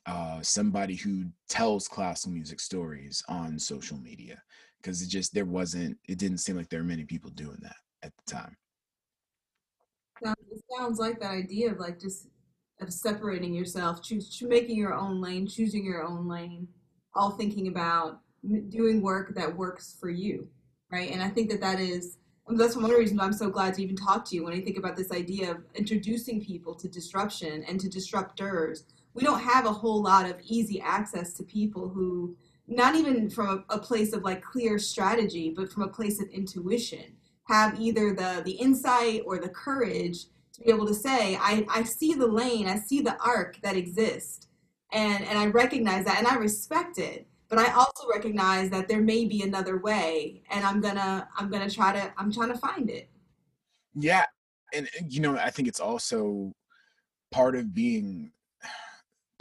uh, 0.07 0.41
somebody 0.41 0.95
who 0.95 1.25
tells 1.47 1.87
classical 1.87 2.31
music 2.31 2.59
stories 2.59 3.23
on 3.29 3.59
social 3.59 3.97
media 3.97 4.41
because 4.77 5.01
it 5.01 5.09
just 5.09 5.33
there 5.33 5.45
wasn't 5.45 5.95
it 6.07 6.17
didn't 6.17 6.39
seem 6.39 6.57
like 6.57 6.69
there 6.69 6.79
were 6.79 6.85
many 6.85 7.05
people 7.05 7.29
doing 7.31 7.59
that 7.61 7.75
at 8.01 8.11
the 8.17 8.33
time 8.33 8.57
it 10.23 10.61
sounds 10.77 10.99
like 10.99 11.19
that 11.19 11.31
idea 11.31 11.71
of 11.71 11.79
like 11.79 11.99
just 11.99 12.27
of 12.79 12.91
separating 12.91 13.53
yourself 13.53 14.01
choose 14.01 14.41
making 14.47 14.75
your 14.75 14.93
own 14.93 15.21
lane 15.21 15.47
choosing 15.47 15.85
your 15.85 16.03
own 16.03 16.27
lane 16.27 16.67
all 17.13 17.31
thinking 17.31 17.67
about 17.67 18.19
doing 18.69 19.01
work 19.01 19.35
that 19.35 19.55
works 19.55 19.95
for 19.99 20.09
you 20.09 20.47
right? 20.91 21.11
And 21.11 21.21
i 21.21 21.29
think 21.29 21.49
that 21.49 21.61
that 21.61 21.79
is 21.79 22.17
that's 22.53 22.75
one 22.75 22.91
reasons 22.91 23.21
i'm 23.21 23.31
so 23.31 23.49
glad 23.49 23.73
to 23.75 23.81
even 23.81 23.95
talk 23.95 24.25
to 24.25 24.35
you. 24.35 24.43
When 24.43 24.53
i 24.53 24.59
think 24.59 24.77
about 24.77 24.97
this 24.97 25.11
idea 25.11 25.51
of 25.51 25.63
introducing 25.75 26.43
people 26.43 26.75
to 26.75 26.87
disruption 26.87 27.63
and 27.67 27.79
to 27.79 27.87
disruptors 27.87 28.83
we 29.13 29.23
don't 29.23 29.41
have 29.41 29.65
a 29.65 29.71
whole 29.71 30.01
lot 30.01 30.29
of 30.29 30.39
easy 30.43 30.81
access 30.81 31.33
to 31.33 31.43
people 31.43 31.89
who 31.89 32.35
not 32.67 32.95
even 32.95 33.29
from 33.29 33.65
a, 33.69 33.75
a, 33.75 33.79
place 33.79 34.13
of 34.13 34.23
like 34.23 34.41
clear 34.41 34.79
strategy 34.79 35.53
but 35.55 35.71
from 35.71 35.83
a 35.83 35.87
place 35.87 36.21
of 36.21 36.27
intuition 36.29 37.15
have 37.47 37.79
either 37.79 38.13
the 38.13 38.41
the 38.45 38.51
insight 38.51 39.21
or 39.25 39.39
the 39.39 39.49
courage 39.49 40.25
to 40.53 40.61
be 40.61 40.69
able 40.69 40.85
to 40.85 40.93
say 40.93 41.37
i 41.41 41.65
i 41.69 41.83
see 41.83 42.13
the 42.13 42.27
lane 42.27 42.67
i 42.67 42.77
see 42.77 43.01
the 43.01 43.17
arc 43.23 43.59
that 43.61 43.75
exists. 43.75 44.47
And 44.93 45.23
and 45.25 45.39
i 45.39 45.47
recognize 45.47 46.05
that 46.05 46.17
and 46.17 46.27
i 46.27 46.35
respect 46.35 46.97
it 46.97 47.25
but 47.47 47.57
i 47.57 47.71
also 47.71 48.07
recognize 48.13 48.69
that 48.71 48.87
there 48.87 49.01
may 49.01 49.25
be 49.25 49.41
another 49.41 49.79
way 49.79 50.43
and 50.49 50.65
i'm 50.65 50.81
gonna 50.81 51.27
i'm 51.37 51.49
gonna 51.49 51.69
try 51.69 51.93
to 51.93 52.13
i'm 52.17 52.31
trying 52.31 52.49
to 52.51 52.57
find 52.57 52.89
it. 52.89 53.09
Yeah 53.95 54.25
and 54.73 54.89
you 55.07 55.21
know 55.21 55.37
i 55.37 55.49
think 55.49 55.67
it's 55.67 55.79
also 55.79 56.53
part 57.31 57.55
of 57.55 57.73
being 57.73 58.31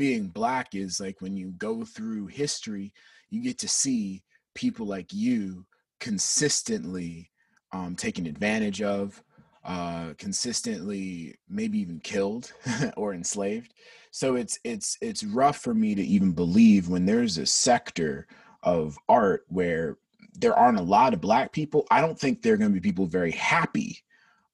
being 0.00 0.28
black 0.28 0.74
is 0.74 0.98
like 0.98 1.20
when 1.20 1.36
you 1.36 1.52
go 1.58 1.84
through 1.84 2.26
history, 2.26 2.90
you 3.28 3.42
get 3.42 3.58
to 3.58 3.68
see 3.68 4.22
people 4.54 4.86
like 4.86 5.12
you 5.12 5.66
consistently 6.00 7.30
um, 7.72 7.94
taken 7.96 8.26
advantage 8.26 8.82
of, 8.82 9.22
uh, 9.64 10.14
consistently 10.16 11.36
maybe 11.48 11.78
even 11.78 12.00
killed 12.00 12.52
or 12.96 13.12
enslaved. 13.12 13.74
So 14.10 14.34
it's 14.34 14.58
it's 14.64 14.96
it's 15.00 15.22
rough 15.22 15.58
for 15.58 15.74
me 15.74 15.94
to 15.94 16.02
even 16.02 16.32
believe 16.32 16.88
when 16.88 17.06
there's 17.06 17.38
a 17.38 17.46
sector 17.46 18.26
of 18.62 18.98
art 19.08 19.44
where 19.48 19.98
there 20.34 20.58
aren't 20.58 20.78
a 20.78 20.82
lot 20.82 21.12
of 21.12 21.20
black 21.20 21.52
people. 21.52 21.86
I 21.90 22.00
don't 22.00 22.18
think 22.18 22.42
there 22.42 22.54
are 22.54 22.56
going 22.56 22.70
to 22.70 22.80
be 22.80 22.88
people 22.88 23.06
very 23.06 23.32
happy 23.32 23.98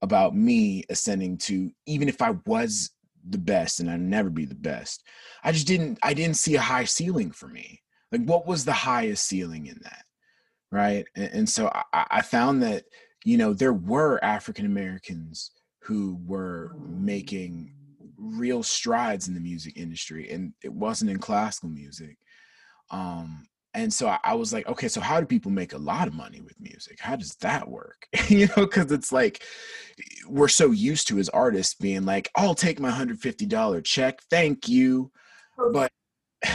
about 0.03 0.35
me 0.35 0.85
ascending 0.91 1.39
to 1.39 1.71
even 1.87 2.09
if 2.09 2.21
I 2.21 2.35
was 2.45 2.91
the 3.29 3.39
best 3.39 3.81
and 3.81 3.91
I'd 3.91 4.01
never 4.01 4.31
be 4.31 4.45
the 4.45 4.55
best. 4.55 5.05
I 5.43 5.53
just 5.53 5.67
didn't 5.67 5.99
I 6.03 6.15
didn't 6.15 6.37
see 6.37 6.57
a 6.57 6.61
high 6.61 6.85
ceiling 6.85 7.31
for 7.31 7.49
me. 7.49 7.81
Like 8.13 8.25
what 8.25 8.47
was 8.47 8.65
the 8.65 8.73
highest 8.73 9.27
ceiling 9.27 9.67
in 9.67 9.79
that? 9.83 10.05
Right. 10.71 11.07
And, 11.15 11.31
and 11.33 11.49
so 11.49 11.71
I, 11.93 12.07
I 12.11 12.23
found 12.23 12.63
that, 12.63 12.85
you 13.26 13.37
know, 13.37 13.52
there 13.52 13.73
were 13.73 14.25
African 14.25 14.66
Americans 14.66 15.50
who 15.83 16.21
were 16.25 16.76
making 16.78 17.73
real 18.16 18.62
strides 18.62 19.26
in 19.26 19.35
the 19.35 19.40
music 19.40 19.76
industry 19.76 20.30
and 20.30 20.52
it 20.62 20.73
wasn't 20.73 21.11
in 21.11 21.18
classical 21.18 21.68
music. 21.68 22.16
Um 22.90 23.49
and 23.75 23.92
so 23.92 24.06
I, 24.06 24.18
I, 24.25 24.35
was 24.35 24.54
like 24.54 24.66
okay 24.68 24.88
so 24.88 25.00
how 25.02 25.21
do 25.21 25.26
people 25.26 25.50
make 25.50 25.75
a 25.75 25.78
lot 25.78 26.09
of 26.09 26.14
money 26.14 26.40
with 26.40 26.59
music 26.59 26.99
how 26.99 27.14
does 27.14 27.35
that 27.42 27.68
work 27.68 28.06
you 28.28 28.47
know 28.47 28.64
because 28.64 28.90
it's 28.90 29.12
like 29.12 29.42
we're 30.26 30.49
so 30.49 30.71
used 30.71 31.09
to 31.09 31.18
as 31.18 31.28
artists 31.28 31.75
being 31.75 32.06
like 32.06 32.30
i'll 32.37 32.54
take 32.54 32.80
my 32.80 32.90
$150 32.90 33.85
check 33.85 34.21
thank 34.30 34.66
you 34.66 35.11
but 35.73 35.90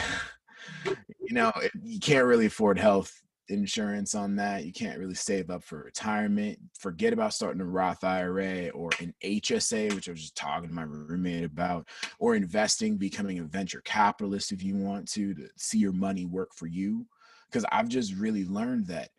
you 1.19 1.33
know 1.33 1.51
you 1.83 1.99
can't 1.99 2.25
really 2.25 2.47
afford 2.47 2.79
health 2.79 3.21
insurance 3.49 4.15
on 4.15 4.35
that 4.35 4.65
you 4.65 4.71
can't 4.71 4.99
really 4.99 5.15
save 5.15 5.49
up 5.49 5.63
for 5.63 5.83
retirement 5.83 6.57
forget 6.79 7.11
about 7.11 7.33
starting 7.33 7.61
a 7.61 7.65
roth 7.65 8.03
ira 8.03 8.69
or 8.69 8.89
an 8.99 9.13
hsa 9.23 9.93
which 9.93 10.07
i 10.07 10.11
was 10.11 10.21
just 10.21 10.35
talking 10.35 10.69
to 10.69 10.75
my 10.75 10.83
roommate 10.83 11.43
about 11.43 11.87
or 12.19 12.35
investing 12.35 12.97
becoming 12.97 13.39
a 13.39 13.43
venture 13.43 13.81
capitalist 13.81 14.51
if 14.51 14.63
you 14.63 14.75
want 14.75 15.07
to 15.07 15.33
to 15.33 15.47
see 15.57 15.77
your 15.77 15.91
money 15.91 16.25
work 16.25 16.53
for 16.55 16.67
you 16.67 17.05
because 17.49 17.65
i've 17.71 17.89
just 17.89 18.13
really 18.15 18.45
learned 18.45 18.87
that 18.87 19.09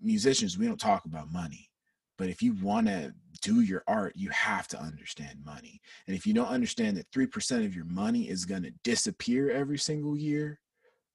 musicians 0.00 0.58
we 0.58 0.66
don't 0.66 0.80
talk 0.80 1.04
about 1.06 1.32
money 1.32 1.70
but 2.16 2.28
if 2.28 2.42
you 2.42 2.54
want 2.54 2.86
to 2.86 3.12
do 3.42 3.60
your 3.60 3.82
art, 3.86 4.14
you 4.16 4.30
have 4.30 4.68
to 4.68 4.80
understand 4.80 5.44
money. 5.44 5.80
And 6.06 6.16
if 6.16 6.26
you 6.26 6.32
don't 6.32 6.48
understand 6.48 6.96
that 6.96 7.10
3% 7.10 7.64
of 7.64 7.74
your 7.74 7.84
money 7.84 8.28
is 8.28 8.44
going 8.44 8.62
to 8.62 8.72
disappear 8.84 9.50
every 9.50 9.78
single 9.78 10.16
year 10.16 10.60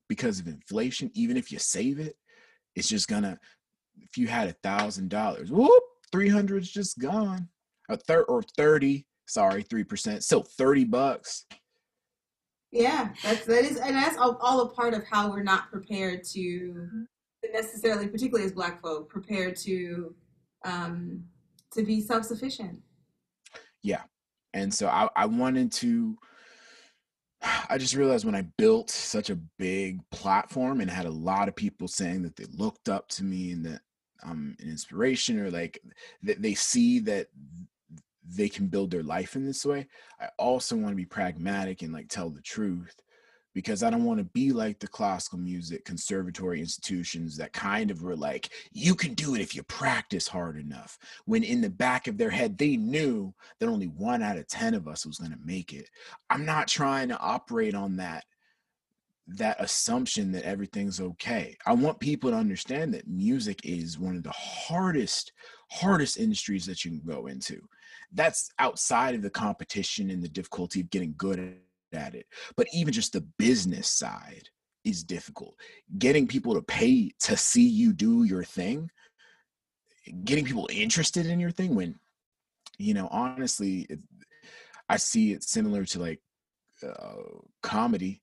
because 0.07 0.39
of 0.39 0.47
inflation, 0.47 1.09
even 1.13 1.37
if 1.37 1.51
you 1.51 1.59
save 1.59 1.99
it, 1.99 2.17
it's 2.79 2.87
just 2.87 3.07
to, 3.23 3.37
if 4.01 4.17
you 4.17 4.27
had 4.27 4.47
a 4.47 4.53
thousand 4.63 5.09
dollars, 5.09 5.51
whoop, 5.51 5.83
300 6.11 6.63
is 6.63 6.71
just 6.71 6.97
gone. 6.99 7.47
A 7.89 7.97
third 7.97 8.25
or 8.29 8.41
30, 8.41 9.05
sorry, 9.27 9.63
3%, 9.63 10.23
so 10.23 10.41
30 10.41 10.85
bucks. 10.85 11.45
Yeah, 12.71 13.09
that's, 13.23 13.45
that 13.45 13.65
is, 13.65 13.77
and 13.77 13.95
that's 13.95 14.17
all, 14.17 14.37
all 14.41 14.61
a 14.61 14.69
part 14.69 14.93
of 14.93 15.03
how 15.03 15.29
we're 15.29 15.43
not 15.43 15.71
prepared 15.71 16.23
to 16.31 17.05
necessarily, 17.51 18.07
particularly 18.07 18.45
as 18.45 18.51
Black 18.51 18.81
folk, 18.81 19.09
prepared 19.09 19.55
to 19.57 20.13
um, 20.65 21.23
to 21.73 21.83
be 21.83 22.01
self 22.01 22.25
sufficient. 22.25 22.79
Yeah, 23.81 24.03
and 24.53 24.73
so 24.73 24.87
I, 24.87 25.07
I 25.15 25.25
wanted 25.25 25.71
to. 25.73 26.17
I 27.41 27.77
just 27.77 27.95
realized 27.95 28.25
when 28.25 28.35
I 28.35 28.41
built 28.57 28.89
such 28.89 29.29
a 29.29 29.39
big 29.57 30.01
platform 30.09 30.81
and 30.81 30.89
had 30.89 31.05
a 31.05 31.11
lot 31.11 31.47
of 31.47 31.55
people 31.55 31.87
saying 31.87 32.23
that 32.23 32.35
they 32.35 32.45
looked 32.51 32.89
up 32.89 33.07
to 33.09 33.23
me 33.23 33.51
and 33.51 33.65
that 33.65 33.81
I'm 34.23 34.55
an 34.59 34.69
inspiration 34.69 35.39
or 35.39 35.49
like 35.49 35.81
that 36.23 36.41
they 36.41 36.53
see 36.53 36.99
that 36.99 37.27
they 38.25 38.49
can 38.49 38.67
build 38.67 38.91
their 38.91 39.03
life 39.03 39.35
in 39.35 39.45
this 39.45 39.65
way. 39.65 39.87
I 40.19 40.27
also 40.37 40.75
want 40.75 40.89
to 40.89 40.95
be 40.95 41.05
pragmatic 41.05 41.81
and 41.81 41.93
like 41.93 42.09
tell 42.09 42.29
the 42.29 42.41
truth 42.41 42.95
because 43.53 43.83
I 43.83 43.89
don't 43.89 44.03
want 44.03 44.19
to 44.19 44.25
be 44.25 44.51
like 44.51 44.79
the 44.79 44.87
classical 44.87 45.39
music 45.39 45.85
conservatory 45.85 46.59
institutions 46.59 47.35
that 47.37 47.53
kind 47.53 47.89
of 47.89 48.03
were 48.03 48.15
like, 48.15 48.49
you 48.71 48.95
can 48.95 49.13
do 49.13 49.35
it 49.35 49.41
if 49.41 49.55
you 49.55 49.63
practice 49.63 50.27
hard 50.27 50.57
enough. 50.57 50.97
When 51.25 51.43
in 51.43 51.61
the 51.61 51.69
back 51.69 52.07
of 52.07 52.17
their 52.17 52.29
head, 52.29 52.57
they 52.57 52.77
knew 52.77 53.33
that 53.59 53.69
only 53.69 53.87
one 53.87 54.21
out 54.21 54.37
of 54.37 54.47
10 54.47 54.73
of 54.75 54.87
us 54.87 55.05
was 55.05 55.17
going 55.17 55.31
to 55.31 55.39
make 55.43 55.73
it. 55.73 55.89
I'm 56.29 56.45
not 56.45 56.67
trying 56.67 57.09
to 57.09 57.19
operate 57.19 57.75
on 57.75 57.97
that 57.97 58.25
that 59.35 59.61
assumption 59.61 60.31
that 60.31 60.43
everything's 60.43 60.99
okay. 60.99 61.55
I 61.65 61.73
want 61.73 61.99
people 61.99 62.31
to 62.31 62.35
understand 62.35 62.93
that 62.93 63.07
music 63.07 63.59
is 63.63 63.99
one 63.99 64.15
of 64.15 64.23
the 64.23 64.31
hardest 64.31 65.33
hardest 65.69 66.17
industries 66.17 66.65
that 66.65 66.83
you 66.83 66.89
can 66.89 67.01
go 67.05 67.27
into. 67.27 67.61
That's 68.11 68.51
outside 68.57 69.13
of 69.13 69.21
the 69.21 69.29
competition 69.29 70.09
and 70.09 70.23
the 70.23 70.29
difficulty 70.29 70.81
of 70.81 70.89
getting 70.89 71.13
good 71.15 71.57
at 71.93 72.15
it. 72.15 72.25
But 72.55 72.67
even 72.73 72.93
just 72.93 73.13
the 73.13 73.25
business 73.37 73.89
side 73.89 74.49
is 74.83 75.03
difficult. 75.03 75.55
Getting 75.97 76.27
people 76.27 76.53
to 76.53 76.61
pay 76.61 77.11
to 77.21 77.37
see 77.37 77.67
you 77.67 77.93
do 77.93 78.23
your 78.23 78.43
thing, 78.43 78.89
getting 80.23 80.45
people 80.45 80.69
interested 80.71 81.25
in 81.25 81.39
your 81.39 81.51
thing 81.51 81.75
when, 81.75 81.95
you 82.77 82.93
know, 82.93 83.07
honestly, 83.11 83.85
it, 83.89 83.99
I 84.87 84.97
see 84.97 85.33
it 85.33 85.43
similar 85.43 85.85
to 85.85 85.99
like 85.99 86.21
uh, 86.85 87.15
comedy. 87.61 88.21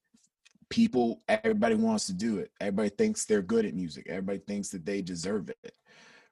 People, 0.68 1.22
everybody 1.28 1.76
wants 1.76 2.06
to 2.06 2.12
do 2.12 2.38
it. 2.38 2.50
Everybody 2.60 2.88
thinks 2.88 3.24
they're 3.24 3.42
good 3.42 3.64
at 3.66 3.74
music. 3.74 4.06
Everybody 4.08 4.38
thinks 4.38 4.70
that 4.70 4.84
they 4.84 5.00
deserve 5.00 5.48
it, 5.48 5.74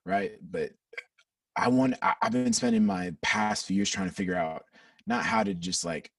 right? 0.05 0.33
But 0.43 0.71
I 1.55 1.69
want. 1.69 1.95
I, 2.03 2.15
I've 2.21 2.33
been 2.33 2.53
spending 2.53 2.85
my 2.85 3.15
past 3.23 3.67
few 3.67 3.77
years 3.77 3.91
trying 3.91 4.09
to 4.09 4.15
figure 4.15 4.35
out 4.35 4.65
not 5.07 5.25
how 5.25 5.45
to 5.45 5.55
just 5.55 5.85
like 5.85 6.11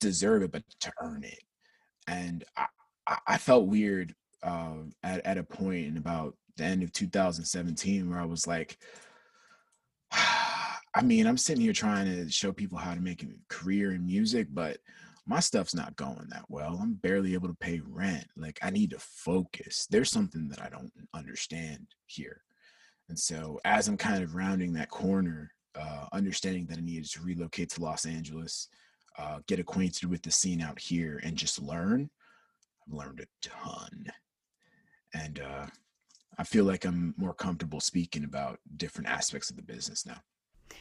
deserve 0.00 0.42
it, 0.42 0.52
but 0.52 0.62
to 0.80 0.92
earn 1.00 1.24
it. 1.24 1.38
And 2.08 2.44
I, 2.56 2.66
I 3.26 3.38
felt 3.38 3.68
weird 3.68 4.14
uh, 4.42 4.78
at, 5.02 5.24
at 5.24 5.38
a 5.38 5.44
point 5.44 5.86
in 5.86 5.96
about 5.96 6.36
the 6.56 6.64
end 6.64 6.82
of 6.82 6.92
2017 6.92 8.08
where 8.08 8.20
I 8.20 8.24
was 8.24 8.46
like, 8.46 8.78
I 10.94 11.02
mean, 11.02 11.26
I'm 11.26 11.38
sitting 11.38 11.62
here 11.62 11.72
trying 11.72 12.06
to 12.06 12.30
show 12.30 12.52
people 12.52 12.76
how 12.76 12.94
to 12.94 13.00
make 13.00 13.22
a 13.22 13.28
career 13.48 13.92
in 13.92 14.04
music, 14.04 14.48
but 14.50 14.78
my 15.26 15.40
stuff's 15.40 15.74
not 15.74 15.96
going 15.96 16.26
that 16.30 16.44
well. 16.48 16.78
I'm 16.82 16.94
barely 16.94 17.32
able 17.32 17.48
to 17.48 17.54
pay 17.54 17.80
rent. 17.86 18.26
Like, 18.36 18.58
I 18.62 18.70
need 18.70 18.90
to 18.90 18.98
focus. 18.98 19.86
There's 19.90 20.10
something 20.10 20.48
that 20.48 20.60
I 20.60 20.68
don't 20.68 20.92
understand 21.14 21.86
here. 22.06 22.42
And 23.08 23.18
so, 23.18 23.58
as 23.64 23.88
I'm 23.88 23.96
kind 23.96 24.22
of 24.22 24.34
rounding 24.34 24.72
that 24.74 24.90
corner 24.90 25.52
uh, 25.74 26.06
understanding 26.12 26.66
that 26.66 26.78
I 26.78 26.82
needed 26.82 27.10
to 27.10 27.22
relocate 27.22 27.70
to 27.70 27.82
Los 27.82 28.04
Angeles, 28.04 28.68
uh, 29.18 29.40
get 29.46 29.58
acquainted 29.58 30.08
with 30.08 30.22
the 30.22 30.30
scene 30.30 30.60
out 30.60 30.78
here, 30.78 31.20
and 31.22 31.36
just 31.36 31.60
learn. 31.60 32.10
I've 32.86 32.94
learned 32.94 33.20
a 33.20 33.48
ton, 33.48 34.06
and 35.14 35.40
uh, 35.40 35.66
I 36.38 36.44
feel 36.44 36.64
like 36.64 36.84
I'm 36.84 37.14
more 37.16 37.34
comfortable 37.34 37.80
speaking 37.80 38.24
about 38.24 38.58
different 38.76 39.08
aspects 39.08 39.50
of 39.50 39.56
the 39.56 39.62
business 39.62 40.06
now. 40.06 40.20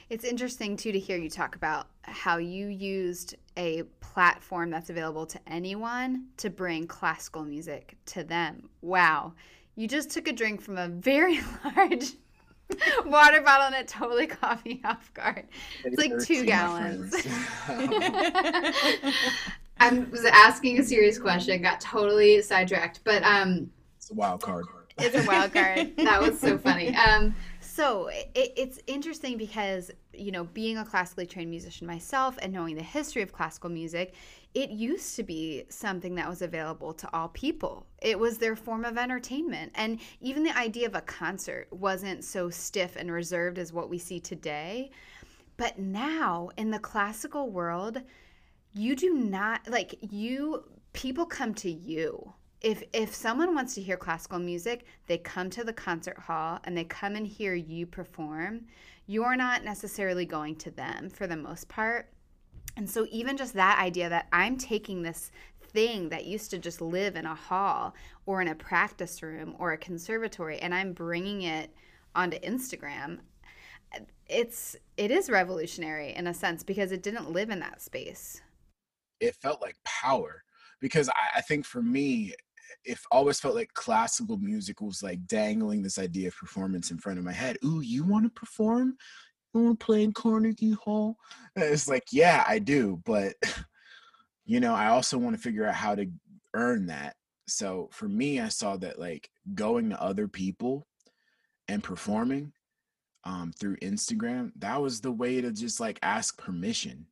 It's 0.09 0.23
interesting 0.23 0.77
too 0.77 0.91
to 0.91 1.00
hear 1.00 1.17
you 1.17 1.29
talk 1.29 1.55
about 1.55 1.88
how 2.03 2.38
you 2.38 2.67
used 2.67 3.35
a 3.57 3.83
platform 4.00 4.69
that's 4.69 4.89
available 4.89 5.25
to 5.25 5.39
anyone 5.47 6.27
to 6.38 6.50
bring 6.50 6.88
classical 6.88 7.43
music 7.43 7.97
to 8.07 8.23
them. 8.23 8.69
Wow. 8.81 9.33
You 9.75 9.88
just 9.88 10.11
took 10.11 10.27
a 10.27 10.33
drink 10.33 10.61
from 10.61 10.77
a 10.77 10.88
very 10.88 11.39
large 11.65 12.13
water 13.06 13.42
bottle 13.42 13.68
and 13.68 13.75
it 13.75 13.88
totally 13.88 14.28
caught 14.28 14.63
me 14.66 14.82
off 14.84 15.13
guard. 15.13 15.48
It's 15.84 15.98
like 15.98 16.20
two 16.24 16.46
gallons. 16.46 17.13
I 19.80 20.06
was 20.12 20.25
asking 20.25 20.80
a 20.80 20.84
serious 20.84 21.18
question, 21.18 21.62
got 21.62 21.82
totally 21.82 22.42
sidetracked, 22.42 23.01
but 23.04 23.24
um, 23.24 23.72
it's 23.98 24.12
a 24.12 24.13
wild 24.13 24.42
card. 24.42 24.66
It's 24.98 25.16
a 25.16 25.28
wild 25.28 25.54
card. 25.54 25.94
that 25.98 26.22
was 26.22 26.40
so 26.40 26.58
funny. 26.58 26.96
Um, 26.96 27.34
so 27.60 28.08
it, 28.08 28.32
it's 28.36 28.80
interesting 28.88 29.38
because 29.38 29.92
you 30.13 30.32
know 30.32 30.44
being 30.44 30.77
a 30.77 30.86
classically 30.86 31.25
trained 31.25 31.50
musician 31.50 31.88
myself 31.88 32.38
and 32.41 32.51
knowing 32.51 32.75
the 32.75 32.84
history 32.84 33.22
of 33.22 33.32
classical 33.32 33.70
music 33.70 34.13
it 34.53 34.70
used 34.70 35.15
to 35.15 35.24
be 35.24 35.63
something 35.70 36.15
that 36.15 36.27
was 36.27 36.41
available 36.41 36.94
to 36.94 37.10
all 37.13 37.30
people. 37.30 37.86
It 38.01 38.20
was 38.20 38.38
their 38.38 38.58
form 38.58 38.84
of 38.84 38.98
entertainment. 38.98 39.72
And 39.75 40.00
even 40.20 40.44
the 40.44 40.58
idea 40.58 40.88
of 40.88 40.96
a 40.96 41.01
concert 41.01 41.68
wasn't 41.72 42.25
so 42.25 42.50
stiff 42.50 42.98
and 42.98 43.10
reserved 43.10 43.58
as 43.58 43.72
what 43.72 43.89
we 43.89 43.98
see 43.98 44.20
today. 44.20 44.91
But 45.56 45.80
now 45.80 46.50
in 46.58 46.70
the 46.72 46.80
classical 46.80 47.50
world 47.50 48.01
you 48.74 48.96
do 48.96 49.13
not 49.13 49.68
like 49.70 49.96
you 50.12 50.63
people 50.94 51.25
come 51.25 51.53
to 51.56 51.70
you. 51.70 52.34
If 52.62 52.84
if 52.94 53.13
someone 53.13 53.56
wants 53.56 53.75
to 53.75 53.82
hear 53.82 53.98
classical 53.98 54.39
music, 54.39 54.86
they 55.08 55.18
come 55.18 55.50
to 55.51 55.63
the 55.63 55.74
concert 55.74 56.18
hall 56.18 56.60
and 56.63 56.77
they 56.77 56.84
come 56.84 57.15
and 57.15 57.25
hear 57.25 57.53
you 57.53 57.86
perform. 57.86 58.65
You're 59.12 59.36
not 59.36 59.65
necessarily 59.65 60.25
going 60.25 60.56
to 60.60 60.72
them 60.72 61.10
for 61.10 61.27
the 61.27 61.36
most 61.36 61.68
part. 61.68 62.08
And 62.77 62.89
so 62.89 63.06
even 63.12 63.36
just 63.36 63.56
that 63.56 63.77
idea 63.77 64.08
that 64.08 64.27
I'm 64.32 64.56
taking 64.56 65.01
this 65.01 65.32
thing 65.62 66.08
that 66.08 66.27
used 66.27 66.50
to 66.51 66.58
just 66.58 66.80
live 66.80 67.18
in 67.18 67.25
a 67.25 67.36
hall 67.36 67.94
or 68.25 68.41
in 68.41 68.48
a 68.48 68.56
practice 68.56 69.22
room 69.22 69.53
or 69.60 69.74
a 69.74 69.77
conservatory 69.77 70.60
and 70.60 70.74
I'm 70.74 70.94
bringing 70.94 71.41
it 71.41 71.75
onto 72.15 72.39
Instagram, 72.39 73.18
it's 74.27 74.77
it 74.96 75.12
is 75.12 75.30
revolutionary 75.30 76.13
in 76.13 76.27
a 76.27 76.34
sense 76.34 76.63
because 76.63 76.94
it 76.94 77.03
didn't 77.03 77.32
live 77.32 77.50
in 77.50 77.60
that 77.60 77.82
space. 77.82 78.39
It 79.20 79.36
felt 79.36 79.62
like 79.62 79.75
power 79.84 80.41
because 80.80 81.10
I, 81.10 81.39
I 81.39 81.41
think 81.41 81.65
for 81.65 81.82
me 81.82 82.34
it 82.86 82.98
always 83.12 83.40
felt 83.40 83.56
like 83.56 83.74
classical 83.74 84.38
music 84.38 84.82
was 84.82 85.04
like 85.04 85.25
dangling 85.28 85.82
this 85.82 86.00
idea 86.00 86.30
of 86.30 86.36
performance 86.36 86.92
in 86.92 86.98
front 86.98 87.20
of 87.20 87.25
my 87.25 87.32
head. 87.32 87.58
Ooh, 87.63 87.82
you 87.82 88.04
want 88.04 88.25
to 88.25 88.40
perform? 88.40 88.96
You 89.54 89.62
want 89.62 89.80
to 89.80 89.86
play 89.86 90.04
in 90.04 90.13
Carnegie 90.13 90.72
Hall? 90.72 91.18
And 91.56 91.66
it's 91.66 91.88
like, 91.88 92.06
yeah, 92.12 92.44
I 92.48 92.60
do, 92.60 93.01
but 93.06 93.34
you 94.46 94.60
know, 94.60 94.74
I 94.74 94.88
also 94.88 95.18
want 95.18 95.36
to 95.36 95.42
figure 95.42 95.66
out 95.66 95.75
how 95.75 95.96
to 95.96 96.08
earn 96.54 96.88
that. 96.88 97.16
So 97.48 97.90
for 97.92 98.08
me, 98.08 98.40
I 98.40 98.50
saw 98.50 98.78
that 98.78 99.00
like 99.00 99.30
going 99.54 99.90
to 99.90 100.01
other 100.01 100.28
people 100.28 100.88
and 101.68 101.84
performing 101.84 102.54
um, 103.24 103.51
through 103.60 103.78
Instagram, 103.78 104.51
that 104.58 104.82
was 104.82 105.01
the 105.01 105.12
way 105.12 105.42
to 105.42 105.51
just 105.51 105.80
like 105.80 106.00
ask 106.01 106.38
permission 106.38 107.06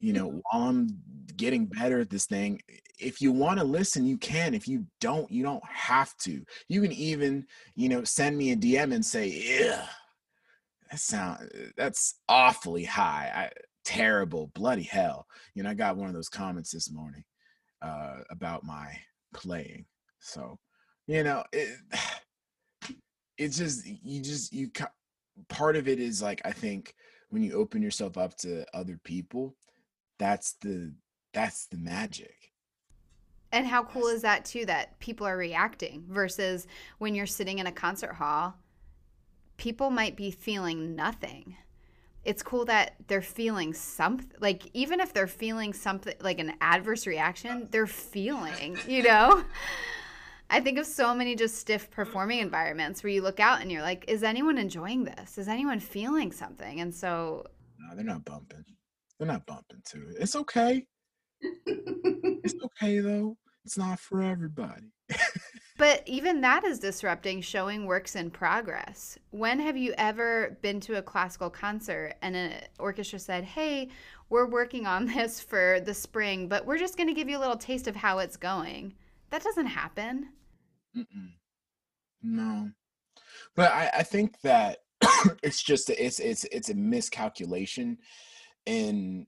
you 0.00 0.12
know 0.12 0.26
while 0.50 0.68
i'm 0.68 0.88
getting 1.36 1.66
better 1.66 2.00
at 2.00 2.10
this 2.10 2.26
thing 2.26 2.60
if 2.98 3.20
you 3.20 3.32
want 3.32 3.58
to 3.58 3.64
listen 3.64 4.06
you 4.06 4.18
can. 4.18 4.54
If 4.54 4.66
you 4.66 4.86
don't 5.00 5.30
you 5.30 5.42
don't 5.42 5.64
have 5.66 6.16
to. 6.18 6.42
You 6.68 6.82
can 6.82 6.92
even 6.92 7.46
you 7.74 7.88
know 7.88 8.04
send 8.04 8.36
me 8.36 8.52
a 8.52 8.56
dm 8.56 8.94
and 8.94 9.04
say 9.04 9.26
yeah 9.28 9.86
that 10.90 11.00
sound 11.00 11.50
that's 11.76 12.20
awfully 12.28 12.84
high. 12.84 13.32
I, 13.34 13.50
terrible 13.84 14.50
bloody 14.54 14.82
hell. 14.82 15.26
You 15.54 15.62
know 15.62 15.70
i 15.70 15.74
got 15.74 15.96
one 15.96 16.08
of 16.08 16.14
those 16.14 16.28
comments 16.28 16.72
this 16.72 16.90
morning 16.90 17.24
uh 17.82 18.18
about 18.30 18.64
my 18.64 18.96
playing. 19.34 19.84
So 20.20 20.58
you 21.06 21.22
know 21.22 21.44
it 21.52 21.78
it's 23.38 23.58
just 23.58 23.86
you 23.86 24.22
just 24.22 24.52
you 24.52 24.70
part 25.50 25.76
of 25.76 25.86
it 25.86 26.00
is 26.00 26.22
like 26.22 26.40
i 26.46 26.50
think 26.50 26.94
when 27.28 27.42
you 27.42 27.52
open 27.52 27.82
yourself 27.82 28.16
up 28.16 28.34
to 28.38 28.64
other 28.72 28.98
people 29.04 29.54
that's 30.18 30.54
the 30.60 30.94
that's 31.32 31.66
the 31.66 31.76
magic. 31.76 32.52
And 33.52 33.66
how 33.66 33.84
cool 33.84 34.08
is 34.08 34.22
that 34.22 34.44
too 34.44 34.66
that 34.66 34.98
people 34.98 35.26
are 35.26 35.36
reacting 35.36 36.04
versus 36.08 36.66
when 36.98 37.14
you're 37.14 37.26
sitting 37.26 37.58
in 37.58 37.66
a 37.66 37.72
concert 37.72 38.14
hall 38.14 38.54
people 39.56 39.90
might 39.90 40.16
be 40.16 40.30
feeling 40.30 40.94
nothing. 40.94 41.56
It's 42.24 42.42
cool 42.42 42.64
that 42.64 42.96
they're 43.06 43.22
feeling 43.22 43.72
something 43.72 44.30
like 44.40 44.68
even 44.74 45.00
if 45.00 45.12
they're 45.12 45.28
feeling 45.28 45.72
something 45.72 46.14
like 46.20 46.40
an 46.40 46.54
adverse 46.60 47.06
reaction 47.06 47.68
they're 47.70 47.86
feeling 47.86 48.76
you 48.88 49.02
know? 49.02 49.42
I 50.50 50.60
think 50.60 50.78
of 50.78 50.86
so 50.86 51.12
many 51.12 51.34
just 51.34 51.56
stiff 51.58 51.90
performing 51.90 52.38
environments 52.38 53.02
where 53.02 53.12
you 53.12 53.22
look 53.22 53.40
out 53.40 53.60
and 53.60 53.70
you're 53.70 53.82
like 53.82 54.04
is 54.08 54.22
anyone 54.22 54.58
enjoying 54.58 55.04
this? 55.04 55.38
Is 55.38 55.48
anyone 55.48 55.80
feeling 55.80 56.32
something? 56.32 56.80
And 56.80 56.94
so 56.94 57.46
no 57.78 57.94
they're 57.94 58.04
not 58.04 58.24
bumping 58.24 58.64
they're 59.18 59.28
not 59.28 59.46
bumping 59.46 59.82
to 59.86 60.08
it. 60.08 60.16
It's 60.20 60.36
okay. 60.36 60.86
it's 61.40 62.54
okay 62.64 63.00
though. 63.00 63.36
It's 63.64 63.78
not 63.78 63.98
for 63.98 64.22
everybody. 64.22 64.92
but 65.78 66.02
even 66.06 66.40
that 66.40 66.64
is 66.64 66.78
disrupting 66.78 67.40
showing 67.40 67.86
works 67.86 68.14
in 68.14 68.30
progress. 68.30 69.18
When 69.30 69.58
have 69.58 69.76
you 69.76 69.92
ever 69.98 70.56
been 70.62 70.80
to 70.80 70.98
a 70.98 71.02
classical 71.02 71.50
concert 71.50 72.14
and 72.22 72.36
an 72.36 72.52
orchestra 72.78 73.18
said, 73.18 73.44
"Hey, 73.44 73.88
we're 74.28 74.48
working 74.48 74.86
on 74.86 75.06
this 75.14 75.40
for 75.40 75.80
the 75.80 75.94
spring, 75.94 76.48
but 76.48 76.66
we're 76.66 76.78
just 76.78 76.96
going 76.96 77.08
to 77.08 77.14
give 77.14 77.28
you 77.28 77.38
a 77.38 77.40
little 77.40 77.56
taste 77.56 77.88
of 77.88 77.96
how 77.96 78.18
it's 78.18 78.36
going." 78.36 78.94
That 79.30 79.42
doesn't 79.42 79.66
happen. 79.66 80.28
Mm-mm. 80.96 81.32
No, 82.22 82.70
but 83.56 83.72
I, 83.72 83.90
I 83.98 84.02
think 84.02 84.40
that 84.42 84.78
it's 85.42 85.62
just 85.62 85.90
a, 85.90 86.04
it's 86.04 86.20
it's 86.20 86.44
it's 86.44 86.70
a 86.70 86.74
miscalculation 86.74 87.98
in 88.66 89.26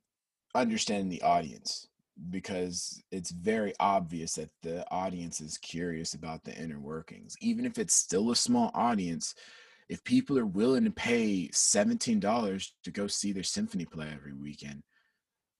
understanding 0.55 1.09
the 1.09 1.23
audience 1.23 1.89
because 2.31 3.03
it's 3.13 3.31
very 3.31 3.73
obvious 3.79 4.35
that 4.35 4.51
the 4.63 4.85
audience 4.91 5.41
is 5.41 5.57
curious 5.59 6.15
about 6.15 6.43
the 6.43 6.55
inner 6.57 6.81
workings. 6.81 7.37
Even 7.41 7.65
if 7.65 7.79
it's 7.79 7.95
still 7.95 8.31
a 8.31 8.37
small 8.37 8.71
audience 8.75 9.35
if 9.89 10.05
people 10.05 10.39
are 10.39 10.45
willing 10.45 10.85
to 10.85 10.91
pay 10.91 11.49
$17 11.51 12.71
to 12.85 12.91
go 12.91 13.07
see 13.07 13.33
their 13.33 13.43
symphony 13.43 13.87
play 13.87 14.11
every 14.15 14.35
weekend 14.35 14.83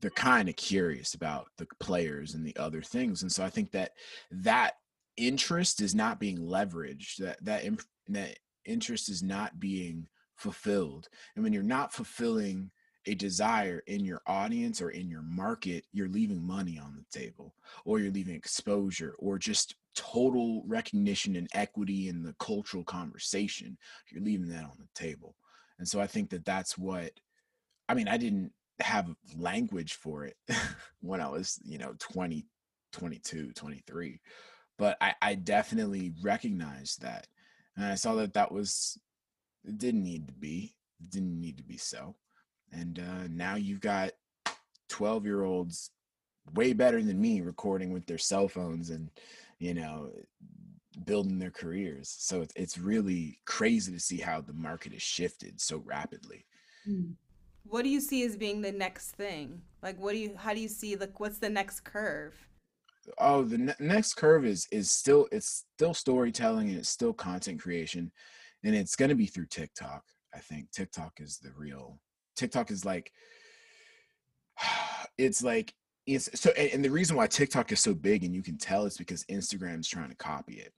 they're 0.01 0.11
kind 0.11 0.49
of 0.49 0.57
curious 0.57 1.15
about 1.15 1.49
the 1.57 1.67
players 1.81 2.35
and 2.35 2.47
the 2.47 2.57
other 2.57 2.83
things. 2.83 3.23
And 3.23 3.33
so 3.33 3.45
i 3.45 3.51
think 3.51 3.73
that 3.73 3.93
that 4.31 4.75
interest 5.17 5.81
is 5.81 5.95
not 5.95 6.21
being 6.21 6.39
leveraged 6.39 7.17
that 7.17 7.45
that 7.45 7.65
that 8.09 8.39
interest 8.65 9.09
is 9.09 9.23
not 9.23 9.59
being 9.59 10.07
fulfilled. 10.37 11.09
And 11.35 11.43
when 11.43 11.53
you're 11.53 11.63
not 11.63 11.93
fulfilling 11.93 12.71
a 13.09 13.15
desire 13.15 13.83
in 13.87 14.05
your 14.05 14.21
audience 14.27 14.83
or 14.83 14.91
in 14.91 15.09
your 15.09 15.23
market, 15.23 15.87
you're 15.93 16.09
leaving 16.09 16.47
money 16.47 16.79
on 16.79 16.95
the 16.95 17.19
table, 17.19 17.55
or 17.87 17.99
you're 17.99 18.13
leaving 18.13 18.35
exposure, 18.35 19.15
or 19.19 19.39
just 19.39 19.77
total 19.95 20.63
recognition 20.67 21.35
and 21.35 21.49
equity 21.55 22.09
in 22.09 22.23
the 22.23 22.35
cultural 22.39 22.85
conversation. 22.85 23.79
You're 24.11 24.23
leaving 24.23 24.49
that 24.51 24.65
on 24.65 24.77
the 24.79 24.89
table. 24.95 25.35
And 25.79 25.89
so 25.89 26.01
I 26.01 26.07
think 26.07 26.29
that 26.31 26.45
that's 26.45 26.77
what, 26.77 27.13
I 27.89 27.95
mean, 27.95 28.09
I 28.09 28.19
didn't 28.19 28.53
have 28.81 29.09
language 29.37 29.95
for 29.95 30.25
it 30.27 30.37
when 31.01 31.23
I 31.23 31.29
was, 31.29 31.59
you 31.65 31.79
know, 31.79 31.95
20, 31.99 32.45
22, 32.93 33.53
23, 33.53 34.21
but 34.77 34.99
I, 35.01 35.15
I 35.23 35.35
definitely 35.35 36.13
recognized 36.23 37.01
that. 37.01 37.27
And 37.75 37.87
I 37.87 37.95
saw 37.95 38.17
that 38.17 38.35
that 38.35 38.53
was, 38.53 38.99
it 39.65 39.79
didn't 39.79 40.05
need 40.05 40.27
to 40.29 40.35
be, 40.35 40.75
it 41.01 41.11
didn't 41.11 41.41
need 41.41 41.57
to 41.57 41.65
be 41.65 41.79
so 41.79 42.17
and 42.73 42.99
uh, 42.99 43.29
now 43.31 43.57
you've 43.57 43.81
got 43.81 44.11
12 44.89 45.25
year 45.25 45.43
olds 45.43 45.91
way 46.55 46.73
better 46.73 47.03
than 47.03 47.21
me 47.21 47.41
recording 47.41 47.93
with 47.93 48.07
their 48.07 48.19
cell 48.19 48.49
phones 48.49 48.91
and 48.91 49.11
you 49.59 49.75
know 49.75 50.11
building 51.05 51.39
their 51.39 51.51
careers. 51.51 52.15
So 52.19 52.41
it's, 52.43 52.53
it's 52.57 52.79
really 52.79 53.39
crazy 53.45 53.93
to 53.93 54.01
see 54.01 54.17
how 54.17 54.41
the 54.41 54.53
market 54.53 54.93
has 54.93 55.03
shifted 55.03 55.61
so 55.61 55.83
rapidly. 55.85 56.45
Hmm. 56.85 57.13
what 57.65 57.83
do 57.83 57.91
you 57.91 58.01
see 58.01 58.25
as 58.25 58.37
being 58.37 58.63
the 58.63 58.73
next 58.73 59.13
thing? 59.13 59.61
Like 59.83 59.99
what 59.99 60.13
do 60.13 60.19
you 60.19 60.35
how 60.37 60.55
do 60.55 60.61
you 60.61 60.69
see 60.69 60.97
like 60.97 61.21
what's 61.21 61.39
the 61.39 61.51
next 61.51 61.81
curve? 61.81 62.35
Oh 63.19 63.43
the 63.43 63.59
ne- 63.59 63.75
next 63.81 64.15
curve 64.15 64.45
is 64.45 64.67
is 64.73 64.91
still 64.91 65.29
it's 65.33 65.65
still 65.77 65.95
storytelling 65.95 66.69
and 66.69 66.79
it's 66.79 66.89
still 66.89 67.13
content 67.13 67.61
creation. 67.61 68.11
And 68.65 68.75
it's 68.75 68.97
going 68.97 69.11
to 69.11 69.15
be 69.15 69.27
through 69.27 69.47
tiktok 69.47 70.03
I 70.35 70.41
think. 70.41 70.71
TikTok 70.73 71.21
is 71.21 71.39
the 71.39 71.51
real. 71.57 71.99
TikTok 72.39 72.71
is 72.71 72.85
like, 72.85 73.13
it's 75.19 75.43
like 75.43 75.75
it's 76.07 76.41
so, 76.41 76.51
and 76.51 76.83
the 76.83 76.91
reason 76.91 77.17
why 77.17 77.27
TikTok 77.27 77.71
is 77.71 77.81
so 77.81 77.95
big, 77.95 78.25
and 78.25 78.35
you 78.35 78.43
can 78.43 78.57
tell, 78.57 78.87
is 78.87 78.97
because 78.97 79.25
Instagram's 79.25 79.89
trying 79.89 80.09
to 80.09 80.17
copy 80.17 80.55
it. 80.55 80.73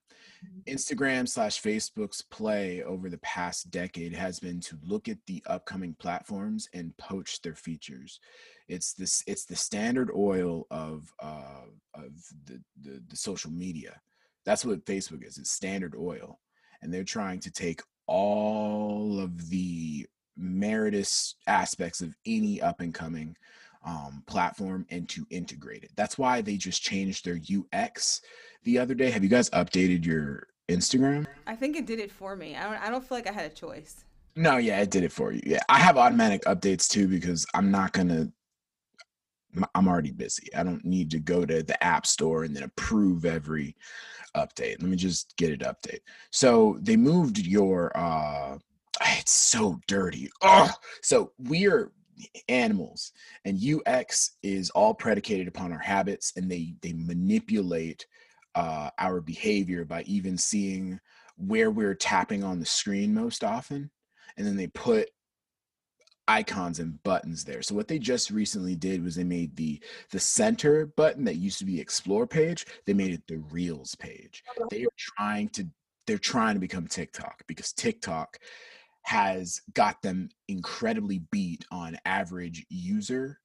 Mm-hmm. 0.45 0.75
Instagram 0.75 1.29
slash 1.29 1.63
Facebook's 1.63 2.23
play 2.23 2.83
over 2.83 3.09
the 3.09 3.19
past 3.19 3.71
decade 3.71 4.15
has 4.15 4.41
been 4.41 4.61
to 4.61 4.79
look 4.83 5.09
at 5.09 5.19
the 5.27 5.43
upcoming 5.47 5.95
platforms 6.01 6.69
and 6.75 6.97
poach 6.97 7.43
their 7.43 7.55
features. 7.55 8.19
It's 8.69 8.93
this 8.93 9.23
it's 9.27 9.45
the 9.45 9.57
standard 9.57 10.11
oil 10.17 10.67
of 10.71 11.13
uh, 11.23 11.67
of 11.95 12.13
the, 12.47 12.61
the 12.83 13.03
the 13.09 13.17
social 13.17 13.51
media. 13.51 14.01
That's 14.45 14.65
what 14.65 14.85
Facebook 14.87 15.25
is. 15.27 15.39
It's 15.39 15.51
standard 15.51 15.95
oil, 15.95 16.41
and 16.83 16.93
they're 16.93 17.05
trying 17.05 17.41
to 17.41 17.51
take 17.53 17.83
all 18.07 19.21
of 19.21 19.51
the 19.51 20.07
meritorious 20.41 21.37
aspects 21.47 22.01
of 22.01 22.17
any 22.27 22.61
up 22.61 22.81
and 22.81 22.95
coming 22.95 23.37
um, 23.85 24.23
platform 24.27 24.87
and 24.91 25.09
to 25.09 25.27
integrate 25.31 25.85
it. 25.85 25.91
That's 25.97 26.19
why 26.19 26.41
they 26.41 26.57
just 26.57 26.83
changed 26.83 27.25
their 27.25 27.39
UX 27.39 28.21
the 28.65 28.79
other 28.79 28.95
day. 28.95 29.11
Have 29.11 29.23
you 29.23 29.31
guys 29.31 29.51
updated 29.51 30.05
your 30.05 30.49
Instagram? 30.69 31.27
I 31.47 31.57
think 31.57 31.77
it 31.77 31.87
did 31.87 31.99
it 31.99 32.11
for 32.11 32.37
me. 32.37 32.57
I 32.57 32.65
don't. 32.65 32.83
I 32.83 32.91
don't 32.91 33.05
feel 33.05 33.19
like 33.19 33.29
I 33.29 33.33
had 33.33 33.51
a 33.51 33.55
choice. 33.55 34.05
No, 34.37 34.59
yeah, 34.59 34.81
it 34.81 34.91
did 34.91 35.03
it 35.03 35.13
for 35.13 35.33
you. 35.33 35.41
Yeah, 35.45 35.61
I 35.69 35.79
have 35.79 35.97
automatic 35.97 36.43
updates 36.45 36.89
too 36.89 37.09
because 37.09 37.47
I'm 37.55 37.71
not 37.71 37.93
gonna. 37.93 38.31
I'm 39.75 39.89
already 39.89 40.13
busy. 40.13 40.47
I 40.55 40.63
don't 40.63 40.85
need 40.85 41.11
to 41.11 41.19
go 41.19 41.45
to 41.45 41.63
the 41.63 41.83
app 41.83 42.07
store 42.07 42.45
and 42.45 42.55
then 42.55 42.63
approve 42.63 43.25
every 43.25 43.75
update. 44.37 44.81
Let 44.81 44.83
me 44.83 44.97
just 44.97 45.37
get 45.37 45.51
it 45.51 45.61
update. 45.61 46.01
So 46.31 46.79
they 46.83 46.97
moved 46.97 47.39
your. 47.39 47.97
uh 47.97 48.59
It's 49.03 49.33
so 49.33 49.81
dirty. 49.87 50.31
Oh, 50.43 50.71
so 51.03 51.33
we 51.39 51.67
are 51.67 51.93
animals 52.51 53.13
and 53.47 53.59
ux 53.87 54.33
is 54.43 54.69
all 54.71 54.93
predicated 54.93 55.49
upon 55.49 55.73
our 55.73 55.79
habits 55.79 56.35
and 56.37 56.51
they 56.51 56.75
they 56.83 56.93
manipulate 56.93 58.07
uh, 58.57 58.91
our 58.99 59.23
behavior 59.23 59.87
by 59.87 60.03
even 60.03 60.37
seeing 60.37 61.01
where 61.37 61.71
we're 61.71 61.95
tapping 61.95 62.45
on 62.45 62.61
the 62.61 62.67
screen 62.67 63.15
most 63.15 63.43
often 63.43 63.91
and 64.37 64.47
then 64.47 64.57
they 64.57 64.67
put 64.67 65.09
icons 66.31 66.79
and 66.79 67.03
buttons 67.03 67.45
there. 67.45 67.61
So 67.61 67.75
what 67.75 67.89
they 67.89 67.99
just 67.99 68.31
recently 68.31 68.77
did 68.77 69.03
was 69.03 69.17
they 69.17 69.25
made 69.25 69.57
the 69.57 69.81
the 70.13 70.21
center 70.21 70.87
button 70.87 71.25
that 71.25 71.37
used 71.37 71.59
to 71.59 71.65
be 71.65 71.81
explore 71.81 72.27
page 72.27 72.67
they 72.87 72.95
made 72.95 73.13
it 73.13 73.23
the 73.27 73.39
reels 73.51 73.95
page. 73.97 74.43
They 74.71 74.85
are 74.85 74.97
trying 74.97 75.49
to 75.51 75.67
they're 76.07 76.19
trying 76.19 76.55
to 76.55 76.61
become 76.61 76.87
tiktok 76.87 77.43
because 77.47 77.73
tiktok 77.73 78.39
has 79.03 79.61
got 79.75 80.01
them 80.03 80.29
incredibly 80.49 81.23
beat 81.31 81.65
on 81.71 81.97
average 82.05 82.65
user 82.69 83.41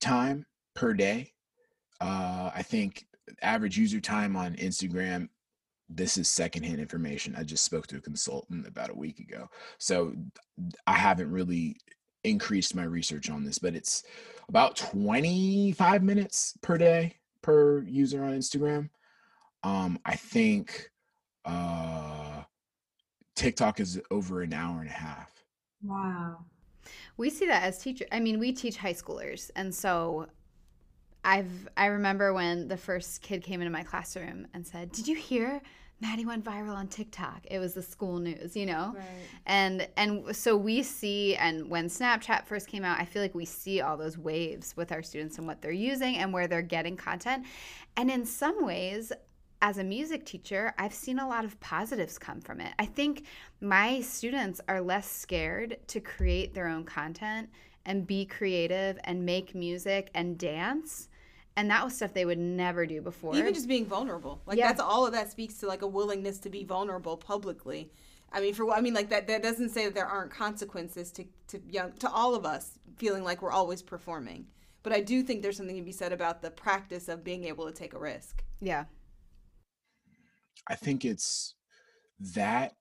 time 0.00 0.46
per 0.74 0.92
day. 0.92 1.32
Uh, 2.00 2.50
I 2.54 2.62
think 2.62 3.06
average 3.42 3.76
user 3.76 4.00
time 4.00 4.36
on 4.36 4.54
Instagram. 4.56 5.28
This 5.88 6.18
is 6.18 6.28
secondhand 6.28 6.80
information. 6.80 7.34
I 7.36 7.44
just 7.44 7.64
spoke 7.64 7.86
to 7.88 7.96
a 7.96 8.00
consultant 8.00 8.66
about 8.66 8.90
a 8.90 8.94
week 8.94 9.20
ago, 9.20 9.48
so 9.78 10.12
I 10.86 10.92
haven't 10.92 11.30
really 11.30 11.76
increased 12.24 12.74
my 12.74 12.84
research 12.84 13.30
on 13.30 13.44
this, 13.44 13.58
but 13.58 13.74
it's 13.74 14.02
about 14.48 14.76
25 14.76 16.02
minutes 16.02 16.54
per 16.62 16.76
day 16.76 17.16
per 17.42 17.82
user 17.84 18.22
on 18.22 18.32
Instagram. 18.32 18.90
Um, 19.62 19.98
I 20.04 20.16
think 20.16 20.90
uh, 21.44 22.42
TikTok 23.38 23.78
is 23.78 24.00
over 24.10 24.42
an 24.42 24.52
hour 24.52 24.80
and 24.80 24.88
a 24.88 24.92
half. 24.92 25.32
Wow. 25.82 26.44
We 27.16 27.30
see 27.30 27.46
that 27.46 27.62
as 27.62 27.78
teachers. 27.78 28.08
I 28.10 28.18
mean, 28.18 28.40
we 28.40 28.52
teach 28.52 28.76
high 28.76 28.94
schoolers, 28.94 29.50
and 29.54 29.72
so 29.72 30.26
I've 31.24 31.68
I 31.76 31.86
remember 31.86 32.32
when 32.32 32.66
the 32.66 32.76
first 32.76 33.22
kid 33.22 33.44
came 33.44 33.60
into 33.60 33.70
my 33.70 33.84
classroom 33.84 34.48
and 34.54 34.66
said, 34.66 34.90
"Did 34.90 35.06
you 35.06 35.14
hear 35.14 35.60
Maddie 36.00 36.26
went 36.26 36.44
viral 36.44 36.74
on 36.74 36.88
TikTok?" 36.88 37.46
It 37.48 37.60
was 37.60 37.74
the 37.74 37.82
school 37.82 38.18
news, 38.18 38.56
you 38.56 38.66
know. 38.66 38.94
Right. 38.96 39.06
And 39.46 39.88
and 39.96 40.34
so 40.34 40.56
we 40.56 40.82
see, 40.82 41.36
and 41.36 41.70
when 41.70 41.86
Snapchat 41.86 42.44
first 42.44 42.66
came 42.66 42.84
out, 42.84 43.00
I 43.00 43.04
feel 43.04 43.22
like 43.22 43.36
we 43.36 43.44
see 43.44 43.80
all 43.80 43.96
those 43.96 44.18
waves 44.18 44.76
with 44.76 44.90
our 44.90 45.02
students 45.02 45.38
and 45.38 45.46
what 45.46 45.62
they're 45.62 45.70
using 45.70 46.16
and 46.16 46.32
where 46.32 46.48
they're 46.48 46.62
getting 46.62 46.96
content. 46.96 47.46
And 47.96 48.10
in 48.10 48.24
some 48.24 48.64
ways, 48.64 49.12
as 49.60 49.78
a 49.78 49.84
music 49.84 50.24
teacher, 50.24 50.74
I've 50.78 50.94
seen 50.94 51.18
a 51.18 51.28
lot 51.28 51.44
of 51.44 51.58
positives 51.60 52.18
come 52.18 52.40
from 52.40 52.60
it. 52.60 52.72
I 52.78 52.86
think 52.86 53.24
my 53.60 54.00
students 54.00 54.60
are 54.68 54.80
less 54.80 55.10
scared 55.10 55.78
to 55.88 56.00
create 56.00 56.54
their 56.54 56.68
own 56.68 56.84
content 56.84 57.48
and 57.84 58.06
be 58.06 58.24
creative 58.24 58.98
and 59.04 59.24
make 59.24 59.54
music 59.54 60.10
and 60.14 60.38
dance. 60.38 61.08
And 61.56 61.68
that 61.70 61.84
was 61.84 61.96
stuff 61.96 62.12
they 62.12 62.24
would 62.24 62.38
never 62.38 62.86
do 62.86 63.00
before. 63.00 63.34
Even 63.34 63.52
just 63.52 63.66
being 63.66 63.86
vulnerable. 63.86 64.40
Like 64.46 64.58
yeah. 64.58 64.68
that's 64.68 64.80
all 64.80 65.06
of 65.06 65.12
that 65.12 65.30
speaks 65.30 65.54
to 65.58 65.66
like 65.66 65.82
a 65.82 65.86
willingness 65.88 66.38
to 66.40 66.50
be 66.50 66.62
vulnerable 66.62 67.16
publicly. 67.16 67.90
I 68.32 68.40
mean, 68.40 68.54
for 68.54 68.70
I 68.70 68.80
mean, 68.80 68.94
like 68.94 69.08
that. 69.08 69.26
That 69.26 69.42
doesn't 69.42 69.70
say 69.70 69.86
that 69.86 69.94
there 69.94 70.06
aren't 70.06 70.30
consequences 70.30 71.10
to 71.12 71.24
to 71.48 71.60
young 71.68 71.92
to 71.94 72.10
all 72.10 72.36
of 72.36 72.44
us 72.44 72.78
feeling 72.96 73.24
like 73.24 73.42
we're 73.42 73.50
always 73.50 73.82
performing. 73.82 74.46
But 74.84 74.92
I 74.92 75.00
do 75.00 75.22
think 75.22 75.42
there's 75.42 75.56
something 75.56 75.76
to 75.76 75.82
be 75.82 75.92
said 75.92 76.12
about 76.12 76.42
the 76.42 76.50
practice 76.50 77.08
of 77.08 77.24
being 77.24 77.44
able 77.44 77.66
to 77.66 77.72
take 77.72 77.94
a 77.94 77.98
risk. 77.98 78.44
Yeah. 78.60 78.84
I 80.68 80.74
think 80.74 81.04
it's 81.04 81.54
that 82.34 82.72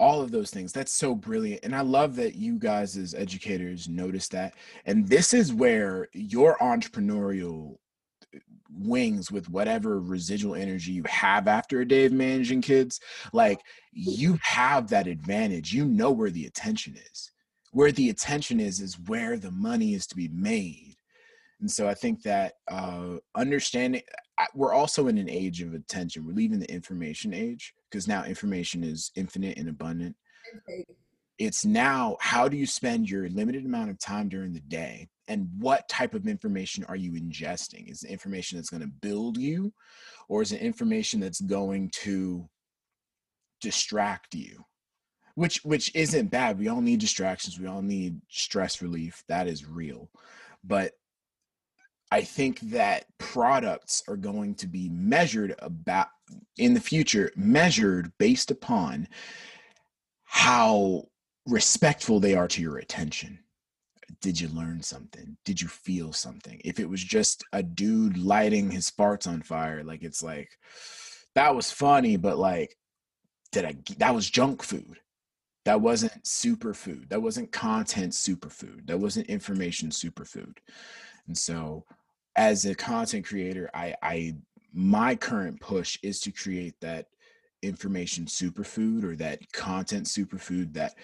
all 0.00 0.20
of 0.20 0.30
those 0.30 0.50
things 0.50 0.72
that's 0.72 0.92
so 0.92 1.14
brilliant 1.14 1.60
and 1.62 1.74
i 1.74 1.80
love 1.80 2.16
that 2.16 2.34
you 2.34 2.58
guys 2.58 2.96
as 2.96 3.14
educators 3.14 3.88
notice 3.88 4.28
that 4.28 4.54
and 4.86 5.06
this 5.08 5.32
is 5.32 5.52
where 5.52 6.08
your 6.12 6.56
entrepreneurial 6.58 7.76
uh, 8.34 8.38
wings 8.70 9.30
with 9.30 9.48
whatever 9.48 10.00
residual 10.00 10.56
energy 10.56 10.90
you 10.90 11.04
have 11.06 11.46
after 11.46 11.80
a 11.80 11.88
day 11.88 12.06
of 12.06 12.12
managing 12.12 12.60
kids 12.60 12.98
like 13.32 13.60
you 13.92 14.36
have 14.42 14.88
that 14.88 15.06
advantage 15.06 15.72
you 15.72 15.84
know 15.84 16.10
where 16.10 16.30
the 16.30 16.46
attention 16.46 16.96
is 17.12 17.30
where 17.70 17.92
the 17.92 18.10
attention 18.10 18.58
is 18.58 18.80
is 18.80 18.98
where 19.06 19.38
the 19.38 19.52
money 19.52 19.94
is 19.94 20.06
to 20.08 20.16
be 20.16 20.28
made 20.28 20.96
and 21.60 21.70
so 21.70 21.88
i 21.88 21.94
think 21.94 22.20
that 22.22 22.54
uh 22.68 23.14
understanding 23.36 24.02
we're 24.54 24.72
also 24.72 25.08
in 25.08 25.18
an 25.18 25.28
age 25.28 25.62
of 25.62 25.74
attention. 25.74 26.26
We're 26.26 26.32
leaving 26.34 26.58
the 26.58 26.70
information 26.70 27.32
age 27.32 27.74
because 27.90 28.08
now 28.08 28.24
information 28.24 28.82
is 28.82 29.10
infinite 29.14 29.58
and 29.58 29.68
abundant. 29.68 30.16
It's 31.38 31.64
now 31.64 32.16
how 32.20 32.48
do 32.48 32.56
you 32.56 32.66
spend 32.66 33.10
your 33.10 33.28
limited 33.28 33.64
amount 33.64 33.90
of 33.90 33.98
time 33.98 34.28
during 34.28 34.52
the 34.52 34.60
day 34.60 35.08
and 35.28 35.48
what 35.58 35.88
type 35.88 36.14
of 36.14 36.26
information 36.26 36.84
are 36.84 36.96
you 36.96 37.12
ingesting? 37.12 37.90
Is 37.90 38.02
it 38.02 38.10
information 38.10 38.58
that's 38.58 38.70
going 38.70 38.82
to 38.82 38.86
build 38.88 39.38
you 39.38 39.72
or 40.28 40.42
is 40.42 40.52
it 40.52 40.60
information 40.60 41.20
that's 41.20 41.40
going 41.40 41.90
to 42.02 42.48
distract 43.60 44.34
you? 44.34 44.64
Which 45.34 45.64
which 45.64 45.90
isn't 45.96 46.30
bad. 46.30 46.58
We 46.58 46.68
all 46.68 46.80
need 46.80 47.00
distractions. 47.00 47.58
We 47.58 47.66
all 47.66 47.82
need 47.82 48.20
stress 48.28 48.80
relief. 48.80 49.24
That 49.28 49.48
is 49.48 49.66
real. 49.66 50.08
But 50.62 50.92
I 52.14 52.22
think 52.22 52.60
that 52.70 53.06
products 53.18 54.04
are 54.06 54.16
going 54.16 54.54
to 54.56 54.68
be 54.68 54.88
measured 54.88 55.56
about 55.58 56.06
in 56.56 56.72
the 56.72 56.80
future, 56.80 57.32
measured 57.34 58.12
based 58.18 58.52
upon 58.52 59.08
how 60.22 61.08
respectful 61.44 62.20
they 62.20 62.36
are 62.36 62.46
to 62.46 62.62
your 62.62 62.78
attention. 62.78 63.40
Did 64.20 64.40
you 64.40 64.46
learn 64.46 64.80
something? 64.80 65.36
Did 65.44 65.60
you 65.60 65.66
feel 65.66 66.12
something? 66.12 66.60
If 66.64 66.78
it 66.78 66.88
was 66.88 67.02
just 67.02 67.42
a 67.52 67.64
dude 67.64 68.16
lighting 68.16 68.70
his 68.70 68.92
farts 68.92 69.26
on 69.26 69.42
fire, 69.42 69.82
like 69.82 70.04
it's 70.04 70.22
like 70.22 70.50
that 71.34 71.56
was 71.56 71.72
funny, 71.72 72.16
but 72.16 72.38
like, 72.38 72.76
did 73.50 73.64
I 73.64 73.74
that 73.98 74.14
was 74.14 74.30
junk 74.30 74.62
food? 74.62 75.00
That 75.64 75.80
wasn't 75.80 76.22
superfood. 76.22 77.08
That 77.08 77.22
wasn't 77.22 77.50
content 77.50 78.12
superfood. 78.12 78.86
That 78.86 79.00
wasn't 79.00 79.26
information 79.26 79.88
superfood. 79.88 80.58
And 81.26 81.36
so 81.36 81.84
as 82.36 82.64
a 82.64 82.74
content 82.74 83.26
creator, 83.26 83.70
I, 83.74 83.94
I 84.02 84.36
my 84.72 85.14
current 85.14 85.60
push 85.60 85.98
is 86.02 86.20
to 86.20 86.32
create 86.32 86.74
that 86.80 87.06
information 87.62 88.26
superfood 88.26 89.04
or 89.04 89.16
that 89.16 89.40
content 89.52 90.06
superfood 90.06 90.72
that 90.74 90.94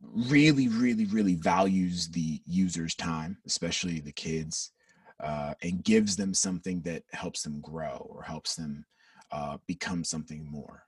really, 0.00 0.68
really, 0.68 1.06
really 1.06 1.34
values 1.34 2.08
the 2.08 2.40
user's 2.46 2.94
time, 2.94 3.38
especially 3.46 4.00
the 4.00 4.12
kids, 4.12 4.72
uh, 5.20 5.54
and 5.62 5.84
gives 5.84 6.16
them 6.16 6.34
something 6.34 6.80
that 6.82 7.02
helps 7.12 7.42
them 7.42 7.60
grow 7.60 8.06
or 8.10 8.22
helps 8.22 8.54
them 8.54 8.84
uh, 9.32 9.56
become 9.66 10.04
something 10.04 10.48
more. 10.48 10.84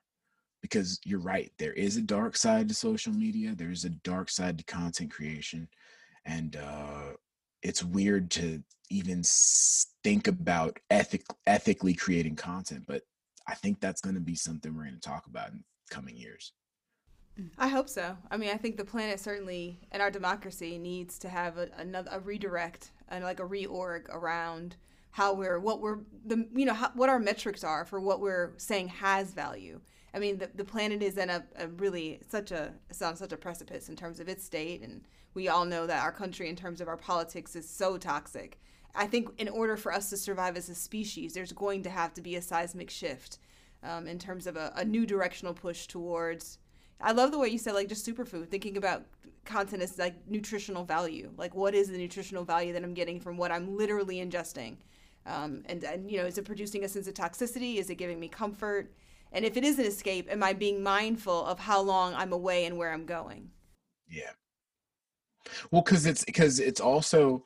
Because 0.61 1.00
you're 1.04 1.20
right, 1.20 1.50
there 1.58 1.72
is 1.72 1.96
a 1.96 2.02
dark 2.02 2.37
side 2.37 2.68
to 2.68 2.74
social 2.74 3.12
media. 3.12 3.54
There's 3.54 3.84
a 3.84 3.90
dark 3.90 4.28
side 4.28 4.58
to 4.58 4.64
content 4.64 5.11
creation, 5.11 5.68
and 6.24 6.56
uh, 6.56 7.12
it's 7.62 7.83
weird 7.83 8.31
to 8.31 8.62
even 8.90 9.23
think 10.03 10.29
about 10.29 10.79
ethic 10.90 11.23
ethically 11.47 11.94
creating 11.94 12.37
content 12.37 12.85
but 12.87 13.03
i 13.47 13.55
think 13.55 13.81
that's 13.81 14.01
going 14.01 14.14
to 14.14 14.21
be 14.21 14.35
something 14.35 14.75
we're 14.75 14.85
going 14.85 14.94
to 14.94 15.01
talk 15.01 15.27
about 15.27 15.51
in 15.51 15.62
coming 15.90 16.16
years 16.16 16.53
mm. 17.38 17.49
I 17.57 17.68
hope 17.68 17.88
so. 17.88 18.16
I 18.31 18.37
mean, 18.37 18.51
I 18.51 18.57
think 18.57 18.77
the 18.77 18.85
planet 18.85 19.21
certainly 19.21 19.79
and 19.92 20.03
our 20.03 20.11
democracy 20.11 20.77
needs 20.77 21.18
to 21.21 21.29
have 21.29 21.57
a, 21.57 21.68
another 21.79 22.11
a 22.12 22.21
redirect 22.21 22.90
and 23.09 23.25
like 23.25 23.40
a 23.40 23.44
reorg 23.44 24.09
around 24.11 24.77
how 25.18 25.33
we're 25.35 25.59
what 25.59 25.81
we're 25.81 25.99
the 26.25 26.47
you 26.55 26.64
know 26.64 26.75
how, 26.75 26.90
what 26.94 27.09
our 27.09 27.18
metrics 27.18 27.64
are 27.64 27.85
for 27.85 28.01
what 28.01 28.21
we're 28.21 28.53
saying 28.57 28.88
has 28.88 29.33
value. 29.33 29.81
I 30.14 30.18
mean, 30.21 30.38
the, 30.38 30.49
the 30.55 30.64
planet 30.64 31.03
is 31.03 31.18
in 31.18 31.29
a, 31.29 31.44
a 31.57 31.68
really 31.68 32.21
such 32.29 32.51
a 32.51 32.73
it's 32.88 33.03
on 33.03 33.16
such 33.16 33.33
a 33.33 33.37
precipice 33.37 33.88
in 33.88 33.97
terms 33.97 34.21
of 34.21 34.29
its 34.29 34.44
state, 34.44 34.83
and 34.83 35.03
we 35.38 35.46
all 35.48 35.64
know 35.64 35.87
that 35.87 36.03
our 36.03 36.11
country, 36.11 36.48
in 36.48 36.57
terms 36.57 36.81
of 36.81 36.88
our 36.88 36.96
politics, 36.96 37.55
is 37.55 37.68
so 37.68 37.96
toxic. 37.96 38.59
I 38.94 39.07
think 39.07 39.31
in 39.38 39.48
order 39.48 39.77
for 39.77 39.92
us 39.92 40.11
to 40.11 40.16
survive 40.16 40.57
as 40.57 40.68
a 40.68 40.74
species, 40.74 41.33
there's 41.33 41.53
going 41.53 41.85
to 41.85 41.90
have 41.90 42.12
to 42.14 42.20
be 42.20 42.35
a 42.35 42.42
seismic 42.42 42.90
shift 42.90 43.38
um, 43.85 44.09
in 44.09 44.18
terms 44.18 44.48
of 44.48 44.57
a, 44.57 44.72
a 44.74 44.85
new 44.85 45.07
directional 45.07 45.55
push 45.55 45.87
towards 45.87 46.59
I 47.01 47.12
love 47.12 47.31
the 47.31 47.38
way 47.38 47.48
you 47.48 47.59
said 47.59 47.74
like 47.74 47.88
just 47.88 48.07
superfood, 48.07 48.48
thinking 48.48 48.77
about 48.77 49.05
content 49.44 49.83
as 49.83 49.98
like 49.98 50.16
nutritional 50.27 50.85
value. 50.85 51.31
Like 51.37 51.55
what 51.55 51.74
is 51.74 51.88
the 51.88 51.98
nutritional 51.98 52.44
value 52.44 52.72
that 52.72 52.83
I'm 52.83 52.94
getting 52.94 53.20
from 53.20 53.37
what 53.37 53.53
I'm 53.53 53.77
literally 53.77 54.16
ingesting? 54.16 54.79
Um, 55.24 55.62
and, 55.66 55.85
and 55.85 56.11
you 56.11 56.18
know, 56.18 56.27
is 56.27 56.38
it 56.38 56.44
producing 56.44 56.85
a 56.85 56.88
sense 56.88 57.07
of 57.07 57.14
toxicity? 57.14 57.77
Is 57.77 57.90
it 57.90 57.96
giving 57.96 58.18
me 58.18 58.29
comfort? 58.29 58.92
And 59.31 59.44
if 59.44 59.57
it 59.57 59.64
is 59.64 59.79
an 59.79 59.85
escape, 59.85 60.29
am 60.31 60.42
I 60.42 60.55
being 60.55 60.83
mindful 60.83 61.44
of 61.44 61.61
how 61.61 61.81
long 61.81 62.14
I'm 62.14 62.33
away 62.33 62.64
and 62.64 62.77
where 62.79 62.92
I'm 62.92 63.07
going? 63.07 63.51
Yeah. 64.09 64.33
Well, 65.70 65.82
because 65.82 66.06
it's 66.06 66.24
because 66.24 66.61
it's 66.61 66.80
also 66.80 67.44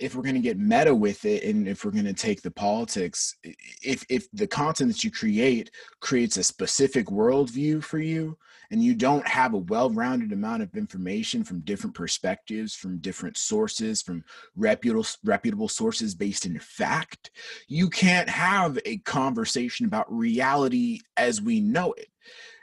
if 0.00 0.14
we're 0.14 0.22
going 0.22 0.34
to 0.34 0.40
get 0.40 0.58
meta 0.58 0.94
with 0.94 1.24
it 1.24 1.44
and 1.44 1.68
if 1.68 1.84
we're 1.84 1.90
going 1.90 2.04
to 2.04 2.12
take 2.12 2.42
the 2.42 2.50
politics 2.50 3.36
if 3.82 4.04
if 4.08 4.30
the 4.32 4.46
content 4.46 4.90
that 4.90 5.04
you 5.04 5.10
create 5.10 5.70
creates 6.00 6.36
a 6.36 6.44
specific 6.44 7.06
worldview 7.06 7.82
for 7.82 7.98
you 7.98 8.36
and 8.70 8.82
you 8.82 8.94
don't 8.94 9.26
have 9.26 9.54
a 9.54 9.58
well-rounded 9.58 10.32
amount 10.32 10.62
of 10.62 10.74
information 10.76 11.44
from 11.44 11.60
different 11.60 11.94
perspectives 11.94 12.74
from 12.74 12.98
different 12.98 13.36
sources 13.36 14.02
from 14.02 14.24
reputable 14.56 15.06
reputable 15.24 15.68
sources 15.68 16.14
based 16.14 16.46
in 16.46 16.58
fact 16.58 17.30
you 17.68 17.88
can't 17.88 18.28
have 18.28 18.78
a 18.84 18.98
conversation 18.98 19.86
about 19.86 20.12
reality 20.12 20.98
as 21.16 21.40
we 21.40 21.60
know 21.60 21.92
it 21.92 22.08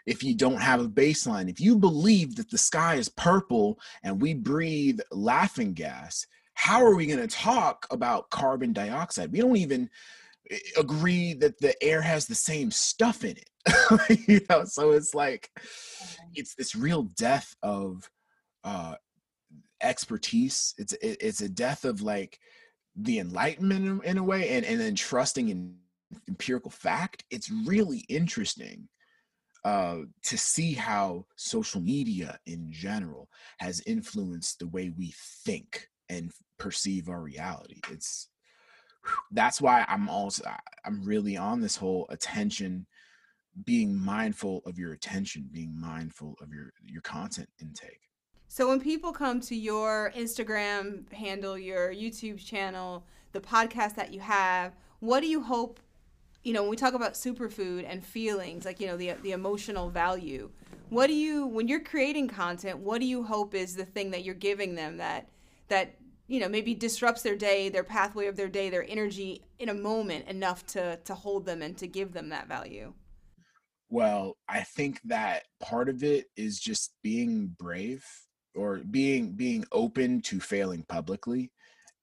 if 0.05 0.23
you 0.23 0.35
don't 0.35 0.61
have 0.61 0.81
a 0.81 0.89
baseline 0.89 1.49
if 1.49 1.59
you 1.59 1.77
believe 1.77 2.35
that 2.35 2.49
the 2.49 2.57
sky 2.57 2.95
is 2.95 3.09
purple 3.09 3.79
and 4.03 4.21
we 4.21 4.33
breathe 4.33 4.99
laughing 5.11 5.73
gas 5.73 6.25
how 6.61 6.85
are 6.85 6.95
we 6.95 7.07
going 7.07 7.27
to 7.27 7.35
talk 7.35 7.87
about 7.89 8.29
carbon 8.29 8.71
dioxide? 8.71 9.31
We 9.31 9.39
don't 9.39 9.57
even 9.57 9.89
eh, 10.51 10.57
agree 10.77 11.33
that 11.33 11.59
the 11.59 11.81
air 11.83 12.03
has 12.03 12.27
the 12.27 12.35
same 12.35 12.69
stuff 12.69 13.23
in 13.23 13.35
it. 13.37 14.27
you 14.27 14.41
know, 14.47 14.65
so 14.65 14.91
it's 14.91 15.15
like 15.15 15.49
it's 16.35 16.53
this 16.53 16.75
real 16.75 17.03
death 17.17 17.55
of 17.63 18.07
uh 18.63 18.93
expertise. 19.81 20.75
It's 20.77 20.93
it's 21.01 21.41
a 21.41 21.49
death 21.49 21.83
of 21.83 22.03
like 22.03 22.37
the 22.95 23.17
enlightenment 23.17 23.85
in, 23.87 24.01
in 24.03 24.17
a 24.19 24.23
way 24.23 24.49
and, 24.49 24.63
and 24.63 24.79
then 24.79 24.93
trusting 24.93 25.49
in 25.49 25.75
empirical 26.27 26.69
fact. 26.69 27.23
It's 27.31 27.49
really 27.49 28.05
interesting 28.07 28.87
uh, 29.63 29.97
to 30.23 30.37
see 30.37 30.73
how 30.73 31.25
social 31.35 31.81
media 31.81 32.39
in 32.45 32.71
general 32.71 33.29
has 33.59 33.81
influenced 33.85 34.59
the 34.59 34.67
way 34.67 34.91
we 34.97 35.13
think 35.45 35.87
and 36.09 36.31
perceive 36.57 37.09
our 37.09 37.21
reality. 37.21 37.79
It's 37.91 38.29
that's 39.31 39.61
why 39.61 39.85
I'm 39.87 40.09
also 40.09 40.43
I'm 40.85 41.03
really 41.03 41.37
on 41.37 41.61
this 41.61 41.75
whole 41.75 42.05
attention 42.09 42.85
being 43.65 43.93
mindful 43.95 44.61
of 44.65 44.77
your 44.77 44.93
attention, 44.93 45.49
being 45.51 45.79
mindful 45.79 46.35
of 46.41 46.53
your 46.53 46.71
your 46.83 47.01
content 47.01 47.49
intake. 47.61 47.99
So 48.47 48.67
when 48.67 48.81
people 48.81 49.13
come 49.13 49.39
to 49.41 49.55
your 49.55 50.11
Instagram 50.15 51.11
handle, 51.13 51.57
your 51.57 51.93
YouTube 51.93 52.43
channel, 52.43 53.05
the 53.31 53.39
podcast 53.39 53.95
that 53.95 54.13
you 54.13 54.19
have, 54.19 54.75
what 54.99 55.21
do 55.21 55.27
you 55.27 55.41
hope 55.41 55.79
you 56.43 56.53
know, 56.53 56.61
when 56.61 56.71
we 56.71 56.75
talk 56.77 56.93
about 56.93 57.13
superfood 57.13 57.85
and 57.87 58.03
feelings, 58.03 58.65
like 58.65 58.79
you 58.79 58.87
know, 58.87 58.97
the 58.97 59.13
the 59.21 59.31
emotional 59.31 59.89
value, 59.89 60.49
what 60.89 61.07
do 61.07 61.13
you 61.13 61.45
when 61.45 61.67
you're 61.67 61.83
creating 61.83 62.27
content, 62.27 62.79
what 62.79 62.99
do 62.99 63.05
you 63.05 63.23
hope 63.23 63.53
is 63.53 63.75
the 63.75 63.85
thing 63.85 64.11
that 64.11 64.23
you're 64.23 64.35
giving 64.35 64.75
them 64.75 64.97
that 64.97 65.29
that 65.67 65.95
you 66.27 66.39
know 66.39 66.49
maybe 66.49 66.73
disrupts 66.73 67.21
their 67.21 67.35
day 67.35 67.69
their 67.69 67.83
pathway 67.83 68.27
of 68.27 68.35
their 68.35 68.49
day 68.49 68.69
their 68.69 68.85
energy 68.87 69.43
in 69.59 69.69
a 69.69 69.73
moment 69.73 70.27
enough 70.27 70.65
to 70.67 70.97
to 70.97 71.13
hold 71.13 71.45
them 71.45 71.61
and 71.61 71.77
to 71.77 71.87
give 71.87 72.13
them 72.13 72.29
that 72.29 72.47
value? 72.47 72.93
Well 73.89 74.37
i 74.47 74.61
think 74.61 75.01
that 75.05 75.43
part 75.61 75.89
of 75.89 76.03
it 76.03 76.27
is 76.37 76.59
just 76.59 76.93
being 77.03 77.55
brave 77.59 78.05
or 78.55 78.77
being 78.77 79.33
being 79.33 79.65
open 79.71 80.21
to 80.21 80.39
failing 80.39 80.83
publicly 80.83 81.51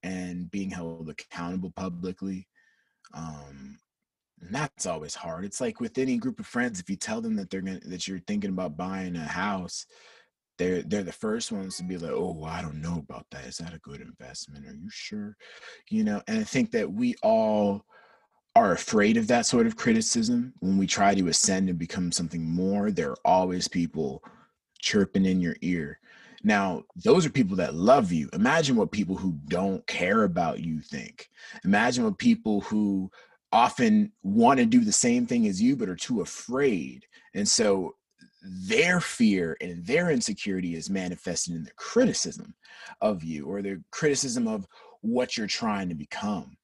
and 0.03 0.49
being 0.49 0.69
held 0.69 1.09
accountable 1.09 1.71
publicly. 1.71 2.47
Um 3.13 3.77
and 4.41 4.53
that's 4.53 4.85
always 4.85 5.15
hard 5.15 5.45
it's 5.45 5.61
like 5.61 5.79
with 5.79 5.97
any 5.97 6.17
group 6.17 6.39
of 6.39 6.45
friends 6.45 6.79
if 6.79 6.89
you 6.89 6.95
tell 6.95 7.21
them 7.21 7.35
that 7.35 7.49
they're 7.49 7.61
gonna 7.61 7.79
that 7.85 8.07
you're 8.07 8.19
thinking 8.19 8.51
about 8.51 8.77
buying 8.77 9.15
a 9.15 9.23
house 9.23 9.85
they're 10.59 10.83
they're 10.83 11.03
the 11.03 11.11
first 11.11 11.51
ones 11.51 11.77
to 11.77 11.83
be 11.83 11.97
like 11.97 12.11
oh 12.11 12.43
i 12.43 12.61
don't 12.61 12.81
know 12.81 12.97
about 12.99 13.25
that 13.31 13.45
is 13.45 13.57
that 13.57 13.73
a 13.73 13.79
good 13.79 14.01
investment? 14.01 14.67
Are 14.67 14.73
you 14.73 14.89
sure? 14.89 15.35
You 15.89 16.03
know 16.03 16.21
and 16.27 16.37
i 16.37 16.43
think 16.43 16.71
that 16.71 16.91
we 16.91 17.15
all 17.23 17.85
are 18.55 18.73
afraid 18.73 19.15
of 19.15 19.27
that 19.27 19.45
sort 19.45 19.65
of 19.65 19.77
criticism 19.77 20.53
when 20.59 20.77
we 20.77 20.85
try 20.85 21.15
to 21.15 21.29
ascend 21.29 21.69
and 21.69 21.79
become 21.79 22.11
something 22.11 22.43
more 22.43 22.91
there 22.91 23.11
are 23.11 23.17
always 23.25 23.67
people 23.67 24.21
chirping 24.79 25.25
in 25.25 25.39
your 25.39 25.55
ear. 25.61 25.99
Now 26.43 26.83
those 26.95 27.25
are 27.25 27.29
people 27.29 27.55
that 27.57 27.75
love 27.75 28.11
you 28.11 28.29
imagine 28.33 28.75
what 28.75 28.91
people 28.91 29.15
who 29.15 29.37
don't 29.47 29.85
care 29.87 30.23
about 30.23 30.59
you 30.59 30.81
think. 30.81 31.29
Imagine 31.63 32.03
what 32.03 32.17
people 32.17 32.61
who 32.61 33.09
often 33.51 34.11
want 34.23 34.59
to 34.59 34.65
do 34.65 34.81
the 34.81 34.91
same 34.91 35.25
thing 35.25 35.47
as 35.47 35.61
you 35.61 35.75
but 35.75 35.89
are 35.89 35.95
too 35.95 36.21
afraid. 36.21 37.05
And 37.33 37.47
so 37.47 37.95
their 38.67 39.01
fear 39.01 39.57
and 39.59 39.85
their 39.85 40.11
insecurity 40.11 40.75
is 40.75 40.89
manifested 40.89 41.55
in 41.55 41.63
the 41.63 41.71
criticism 41.75 42.53
of 43.01 43.23
you 43.23 43.45
or 43.45 43.61
the 43.61 43.83
criticism 43.91 44.47
of 44.47 44.67
what 45.01 45.37
you're 45.37 45.47
trying 45.47 45.89
to 45.89 45.95
become. 45.95 46.57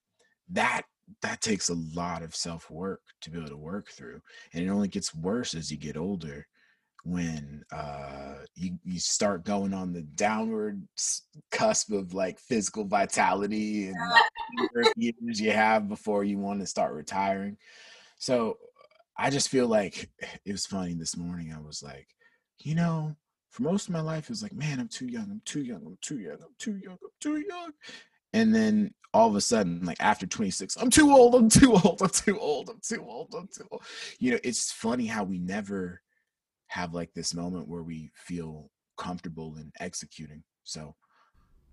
That 0.50 0.82
that 1.22 1.40
takes 1.40 1.68
a 1.68 1.74
lot 1.94 2.22
of 2.22 2.34
self-work 2.34 3.00
to 3.20 3.30
be 3.30 3.38
able 3.38 3.48
to 3.48 3.56
work 3.56 3.90
through 3.92 4.20
and 4.52 4.64
it 4.64 4.68
only 4.68 4.88
gets 4.88 5.14
worse 5.14 5.54
as 5.54 5.70
you 5.70 5.76
get 5.76 5.96
older 5.96 6.44
when 7.06 7.62
uh 7.72 8.34
you 8.54 8.78
you 8.84 8.98
start 8.98 9.44
going 9.44 9.72
on 9.72 9.92
the 9.92 10.02
downward 10.02 10.82
cusp 11.50 11.92
of 11.92 12.14
like 12.14 12.38
physical 12.38 12.84
vitality 12.84 13.86
and 13.86 13.96
like 14.74 14.92
years 14.96 15.40
you 15.40 15.52
have 15.52 15.88
before 15.88 16.24
you 16.24 16.38
want 16.38 16.60
to 16.60 16.66
start 16.66 16.92
retiring 16.92 17.56
so 18.18 18.56
I 19.18 19.30
just 19.30 19.48
feel 19.48 19.66
like 19.66 20.08
it 20.44 20.52
was 20.52 20.66
funny 20.66 20.94
this 20.94 21.16
morning. 21.16 21.52
I 21.54 21.60
was 21.60 21.82
like, 21.82 22.08
you 22.60 22.74
know, 22.74 23.16
for 23.50 23.62
most 23.62 23.88
of 23.88 23.94
my 23.94 24.00
life, 24.00 24.24
it 24.24 24.30
was 24.30 24.42
like, 24.42 24.52
man, 24.52 24.80
I'm 24.80 24.88
too 24.88 25.06
young, 25.06 25.28
I'm 25.30 25.42
too 25.44 25.62
young, 25.62 25.82
I'm 25.86 25.98
too 26.02 26.18
young, 26.18 26.34
I'm 26.42 26.54
too 26.58 26.76
young, 26.76 26.98
I'm 27.02 27.10
too 27.20 27.38
young. 27.38 27.72
And 28.32 28.54
then 28.54 28.92
all 29.14 29.28
of 29.28 29.36
a 29.36 29.40
sudden, 29.40 29.82
like 29.84 29.96
after 30.00 30.26
26, 30.26 30.76
I'm 30.76 30.90
too 30.90 31.10
old, 31.10 31.34
I'm 31.34 31.48
too 31.48 31.72
old, 31.72 32.02
I'm 32.02 32.10
too 32.10 32.38
old, 32.38 32.68
I'm 32.68 32.80
too 32.86 33.02
old, 33.06 33.34
I'm 33.34 33.48
too 33.48 33.66
old. 33.70 33.82
You 34.18 34.32
know, 34.32 34.38
it's 34.44 34.72
funny 34.72 35.06
how 35.06 35.24
we 35.24 35.38
never 35.38 36.02
have 36.68 36.94
like 36.94 37.12
this 37.14 37.34
moment 37.34 37.68
where 37.68 37.82
we 37.82 38.10
feel 38.14 38.70
comfortable 38.96 39.56
in 39.56 39.72
executing. 39.80 40.42
So 40.64 40.94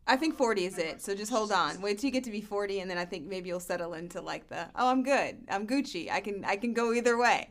I 0.06 0.18
think 0.18 0.36
40 0.36 0.66
is 0.66 0.78
it. 0.78 1.02
So 1.02 1.16
just 1.16 1.32
hold 1.32 1.52
on. 1.52 1.82
Wait 1.82 2.00
till 2.00 2.08
you 2.08 2.12
get 2.12 2.24
to 2.26 2.32
be 2.32 2.42
40 2.42 2.82
and 2.82 2.90
then 2.90 2.98
I 2.98 3.06
think 3.06 3.28
maybe 3.28 3.50
you'll 3.50 3.60
settle 3.60 3.94
into 3.94 4.22
like 4.22 4.48
the, 4.50 4.68
oh, 4.76 4.90
I'm 4.90 5.04
good. 5.04 5.38
I'm 5.50 5.66
Gucci. 5.66 6.12
I 6.12 6.20
can 6.20 6.44
I 6.46 6.56
can 6.56 6.74
go 6.74 6.94
either 6.94 7.18
way. 7.18 7.50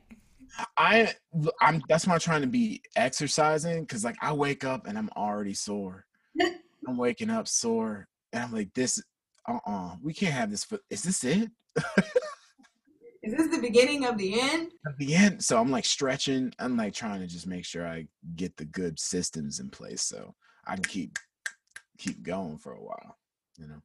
I 0.77 1.15
I'm 1.61 1.83
that's 1.89 2.07
why 2.07 2.15
I'm 2.15 2.21
trying 2.21 2.43
to 2.43 2.47
be 2.47 2.83
exercising 2.95 3.87
cuz 3.87 4.05
like 4.05 4.17
I 4.21 4.33
wake 4.33 4.65
up 4.65 4.87
and 4.87 4.99
I'm 4.99 5.11
already 5.17 5.55
sore. 5.55 6.05
I'm 6.87 6.97
waking 6.97 7.31
up 7.31 7.49
sore 7.49 8.09
and 8.33 8.45
I'm 8.45 8.53
like 8.53 8.75
this 8.75 9.03
uh-uh. 9.49 9.97
We 10.03 10.13
can't 10.15 10.35
have 10.35 10.51
this 10.51 10.65
for 10.65 10.79
is 10.91 11.03
this 11.03 11.25
it? 11.25 11.51
is 13.23 13.35
this 13.35 13.49
the 13.49 13.61
beginning 13.61 14.05
of 14.05 14.19
the 14.19 14.41
end? 14.41 14.73
At 14.87 14.99
the 14.99 15.15
end. 15.15 15.45
So 15.45 15.59
I'm 15.59 15.71
like 15.71 15.85
stretching. 15.85 16.53
I'm 16.59 16.77
like 16.77 16.93
trying 16.93 17.21
to 17.21 17.27
just 17.27 17.47
make 17.47 17.65
sure 17.65 17.87
I 17.87 18.07
get 18.35 18.57
the 18.57 18.65
good 18.65 18.99
systems 18.99 19.61
in 19.61 19.71
place 19.71 20.03
so 20.03 20.35
I 20.67 20.75
can 20.75 20.85
keep 20.85 21.19
keep 21.99 22.23
going 22.23 22.59
for 22.59 22.73
a 22.73 22.83
while, 22.83 23.17
you 23.57 23.69
know. 23.69 23.81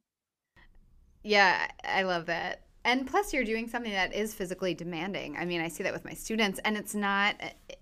Yeah, 1.22 1.68
I 1.84 2.02
love 2.02 2.26
that. 2.26 2.62
And 2.84 3.06
plus 3.06 3.32
you're 3.32 3.44
doing 3.44 3.68
something 3.68 3.92
that 3.92 4.14
is 4.14 4.34
physically 4.34 4.74
demanding. 4.74 5.36
I 5.36 5.44
mean, 5.44 5.60
I 5.60 5.68
see 5.68 5.82
that 5.82 5.92
with 5.92 6.04
my 6.04 6.14
students 6.14 6.58
and 6.64 6.76
it's 6.76 6.94
not 6.94 7.36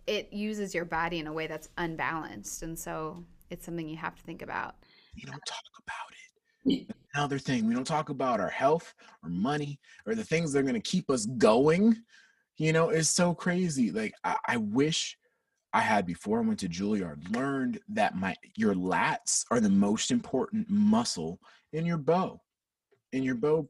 it 0.06 0.32
uses 0.32 0.74
your 0.74 0.84
body 0.84 1.20
in 1.20 1.26
a 1.26 1.32
way 1.32 1.46
that's 1.46 1.68
unbalanced. 1.78 2.62
And 2.62 2.78
so 2.78 3.24
it's 3.48 3.64
something 3.64 3.88
you 3.88 3.96
have 3.96 4.14
to 4.16 4.22
think 4.22 4.42
about. 4.42 4.74
You 5.14 5.26
don't 5.26 5.44
talk 5.46 5.62
about 5.82 6.12
it. 6.66 6.95
Another 7.16 7.38
thing, 7.38 7.66
we 7.66 7.72
don't 7.72 7.86
talk 7.86 8.10
about 8.10 8.40
our 8.40 8.50
health 8.50 8.94
or 9.22 9.30
money 9.30 9.80
or 10.04 10.14
the 10.14 10.22
things 10.22 10.52
that 10.52 10.58
are 10.58 10.62
going 10.62 10.74
to 10.74 10.80
keep 10.80 11.08
us 11.08 11.24
going. 11.24 11.96
You 12.58 12.74
know, 12.74 12.90
it's 12.90 13.08
so 13.08 13.32
crazy. 13.32 13.90
Like 13.90 14.12
I, 14.22 14.36
I 14.46 14.56
wish 14.58 15.16
I 15.72 15.80
had 15.80 16.04
before 16.04 16.40
I 16.40 16.42
went 16.42 16.58
to 16.58 16.68
Juilliard 16.68 17.34
learned 17.34 17.80
that 17.88 18.16
my 18.16 18.36
your 18.54 18.74
lats 18.74 19.46
are 19.50 19.60
the 19.60 19.70
most 19.70 20.10
important 20.10 20.68
muscle 20.68 21.40
in 21.72 21.86
your 21.86 21.96
bow, 21.96 22.38
in 23.12 23.22
your 23.22 23.34
bow 23.34 23.66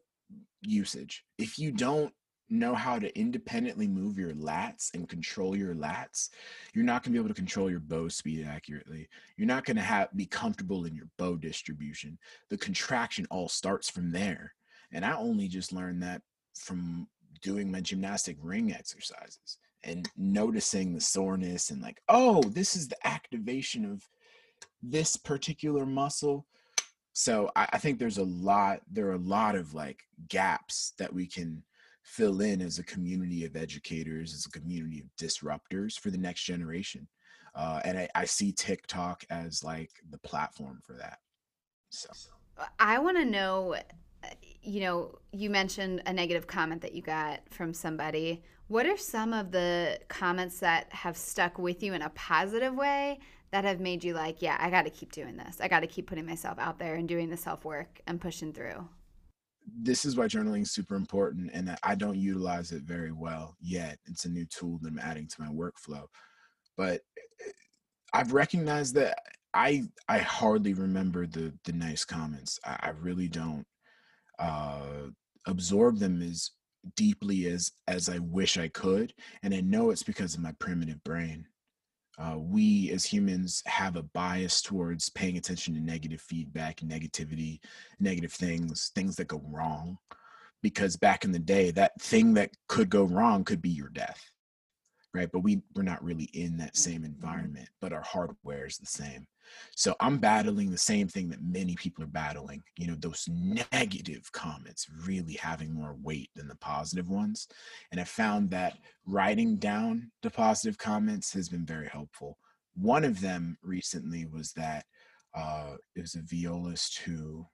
usage. 0.62 1.22
If 1.38 1.56
you 1.56 1.70
don't 1.70 2.12
know 2.48 2.74
how 2.74 2.98
to 2.98 3.18
independently 3.18 3.88
move 3.88 4.18
your 4.18 4.32
lats 4.32 4.94
and 4.94 5.08
control 5.08 5.56
your 5.56 5.74
lats, 5.74 6.30
you're 6.74 6.84
not 6.84 7.02
going 7.02 7.12
to 7.12 7.18
be 7.18 7.24
able 7.24 7.34
to 7.34 7.34
control 7.34 7.70
your 7.70 7.80
bow 7.80 8.08
speed 8.08 8.46
accurately. 8.48 9.08
You're 9.36 9.46
not 9.46 9.64
going 9.64 9.76
to 9.76 9.82
have 9.82 10.08
be 10.14 10.26
comfortable 10.26 10.84
in 10.84 10.94
your 10.94 11.08
bow 11.18 11.36
distribution. 11.36 12.18
The 12.50 12.58
contraction 12.58 13.26
all 13.30 13.48
starts 13.48 13.90
from 13.90 14.12
there. 14.12 14.54
And 14.92 15.04
I 15.04 15.16
only 15.16 15.48
just 15.48 15.72
learned 15.72 16.02
that 16.02 16.22
from 16.56 17.08
doing 17.42 17.70
my 17.70 17.80
gymnastic 17.80 18.36
ring 18.40 18.72
exercises 18.72 19.58
and 19.84 20.08
noticing 20.16 20.92
the 20.92 21.00
soreness 21.00 21.70
and 21.70 21.82
like, 21.82 22.00
oh, 22.08 22.42
this 22.42 22.76
is 22.76 22.88
the 22.88 23.06
activation 23.06 23.84
of 23.84 24.08
this 24.82 25.16
particular 25.16 25.86
muscle. 25.86 26.46
So 27.12 27.50
I, 27.56 27.68
I 27.72 27.78
think 27.78 27.98
there's 27.98 28.18
a 28.18 28.24
lot, 28.24 28.80
there 28.90 29.08
are 29.08 29.14
a 29.14 29.18
lot 29.18 29.54
of 29.54 29.74
like 29.74 30.02
gaps 30.28 30.92
that 30.98 31.12
we 31.12 31.26
can 31.26 31.62
fill 32.06 32.40
in 32.40 32.62
as 32.62 32.78
a 32.78 32.84
community 32.84 33.44
of 33.44 33.56
educators, 33.56 34.32
as 34.32 34.46
a 34.46 34.50
community 34.50 35.00
of 35.00 35.06
disruptors 35.16 35.98
for 35.98 36.10
the 36.10 36.16
next 36.16 36.44
generation. 36.44 37.06
Uh, 37.54 37.80
and 37.84 37.98
I, 37.98 38.08
I 38.14 38.24
see 38.24 38.52
TikTok 38.52 39.24
as 39.28 39.64
like 39.64 39.90
the 40.10 40.18
platform 40.18 40.80
for 40.86 40.92
that. 40.94 41.18
So 41.90 42.08
I 42.78 43.00
want 43.00 43.16
to 43.16 43.24
know, 43.24 43.74
uh, 44.22 44.28
you 44.62 44.80
know, 44.82 45.18
you 45.32 45.50
mentioned 45.50 46.02
a 46.06 46.12
negative 46.12 46.46
comment 46.46 46.80
that 46.82 46.94
you 46.94 47.02
got 47.02 47.40
from 47.50 47.74
somebody. 47.74 48.44
What 48.68 48.86
are 48.86 48.96
some 48.96 49.32
of 49.32 49.50
the 49.50 49.98
comments 50.08 50.60
that 50.60 50.92
have 50.92 51.16
stuck 51.16 51.58
with 51.58 51.82
you 51.82 51.92
in 51.92 52.02
a 52.02 52.10
positive 52.10 52.74
way 52.74 53.18
that 53.50 53.64
have 53.64 53.80
made 53.80 54.04
you 54.04 54.14
like, 54.14 54.42
yeah, 54.42 54.56
I 54.60 54.70
got 54.70 54.84
to 54.84 54.90
keep 54.90 55.10
doing 55.10 55.36
this. 55.36 55.60
I 55.60 55.66
got 55.66 55.80
to 55.80 55.86
keep 55.88 56.06
putting 56.06 56.26
myself 56.26 56.58
out 56.60 56.78
there 56.78 56.94
and 56.94 57.08
doing 57.08 57.30
the 57.30 57.36
self 57.36 57.64
work 57.64 58.00
and 58.06 58.20
pushing 58.20 58.52
through? 58.52 58.88
This 59.66 60.04
is 60.04 60.16
why 60.16 60.26
journaling 60.26 60.62
is 60.62 60.70
super 60.70 60.94
important 60.94 61.50
and 61.52 61.76
I 61.82 61.94
don't 61.94 62.18
utilize 62.18 62.72
it 62.72 62.82
very 62.82 63.12
well 63.12 63.56
yet. 63.60 63.98
It's 64.06 64.24
a 64.24 64.30
new 64.30 64.46
tool 64.46 64.78
that 64.82 64.88
I'm 64.88 64.98
adding 64.98 65.28
to 65.28 65.42
my 65.42 65.48
workflow. 65.48 66.06
But 66.76 67.02
eh, 67.44 67.50
I've 68.12 68.32
recognized 68.32 68.94
that 68.94 69.18
I 69.54 69.84
I 70.08 70.18
hardly 70.18 70.74
remember 70.74 71.26
the 71.26 71.52
the 71.64 71.72
nice 71.72 72.04
comments. 72.04 72.60
I, 72.64 72.76
I 72.82 72.88
really 72.90 73.28
don't 73.28 73.66
uh, 74.38 75.08
absorb 75.46 75.98
them 75.98 76.22
as 76.22 76.50
deeply 76.94 77.46
as 77.46 77.72
as 77.88 78.08
I 78.08 78.18
wish 78.18 78.58
I 78.58 78.68
could, 78.68 79.14
and 79.42 79.54
I 79.54 79.60
know 79.62 79.90
it's 79.90 80.02
because 80.02 80.34
of 80.34 80.40
my 80.40 80.52
primitive 80.58 81.02
brain 81.04 81.46
uh, 82.18 82.36
we 82.38 82.90
as 82.92 83.04
humans 83.04 83.62
have 83.66 83.96
a 83.96 84.02
bias 84.02 84.62
towards 84.62 85.10
paying 85.10 85.36
attention 85.36 85.74
to 85.74 85.80
negative 85.80 86.20
feedback, 86.20 86.80
negativity, 86.80 87.60
negative 88.00 88.32
things, 88.32 88.90
things 88.94 89.16
that 89.16 89.28
go 89.28 89.42
wrong. 89.46 89.98
Because 90.62 90.96
back 90.96 91.24
in 91.24 91.32
the 91.32 91.38
day, 91.38 91.70
that 91.72 92.00
thing 92.00 92.34
that 92.34 92.50
could 92.68 92.88
go 92.88 93.04
wrong 93.04 93.44
could 93.44 93.60
be 93.60 93.68
your 93.68 93.90
death, 93.90 94.30
right? 95.16 95.30
But 95.32 95.40
we 95.40 95.62
we're 95.74 95.82
not 95.82 96.04
really 96.04 96.30
in 96.34 96.58
that 96.58 96.76
same 96.76 97.04
environment, 97.04 97.68
but 97.80 97.92
our 97.92 98.02
hardware 98.02 98.66
is 98.66 98.76
the 98.76 98.86
same. 98.86 99.26
So 99.74 99.94
I'm 100.00 100.18
battling 100.18 100.70
the 100.70 100.78
same 100.78 101.08
thing 101.08 101.28
that 101.30 101.42
many 101.42 101.76
people 101.76 102.04
are 102.04 102.08
battling. 102.08 102.62
You 102.76 102.88
know, 102.88 102.96
those 102.98 103.28
negative 103.28 104.30
comments 104.32 104.86
really 105.06 105.34
having 105.34 105.72
more 105.72 105.96
weight 106.02 106.30
than 106.34 106.48
the 106.48 106.56
positive 106.56 107.08
ones. 107.08 107.48
And 107.92 108.00
I 108.00 108.04
found 108.04 108.50
that 108.50 108.76
writing 109.06 109.56
down 109.56 110.10
the 110.22 110.30
positive 110.30 110.78
comments 110.78 111.32
has 111.32 111.48
been 111.48 111.64
very 111.64 111.88
helpful. 111.88 112.38
One 112.74 113.04
of 113.04 113.20
them 113.20 113.56
recently 113.62 114.26
was 114.26 114.52
that 114.54 114.84
uh, 115.34 115.76
it 115.94 116.00
was 116.00 116.16
a 116.16 116.22
violist 116.22 116.98
who 116.98 117.46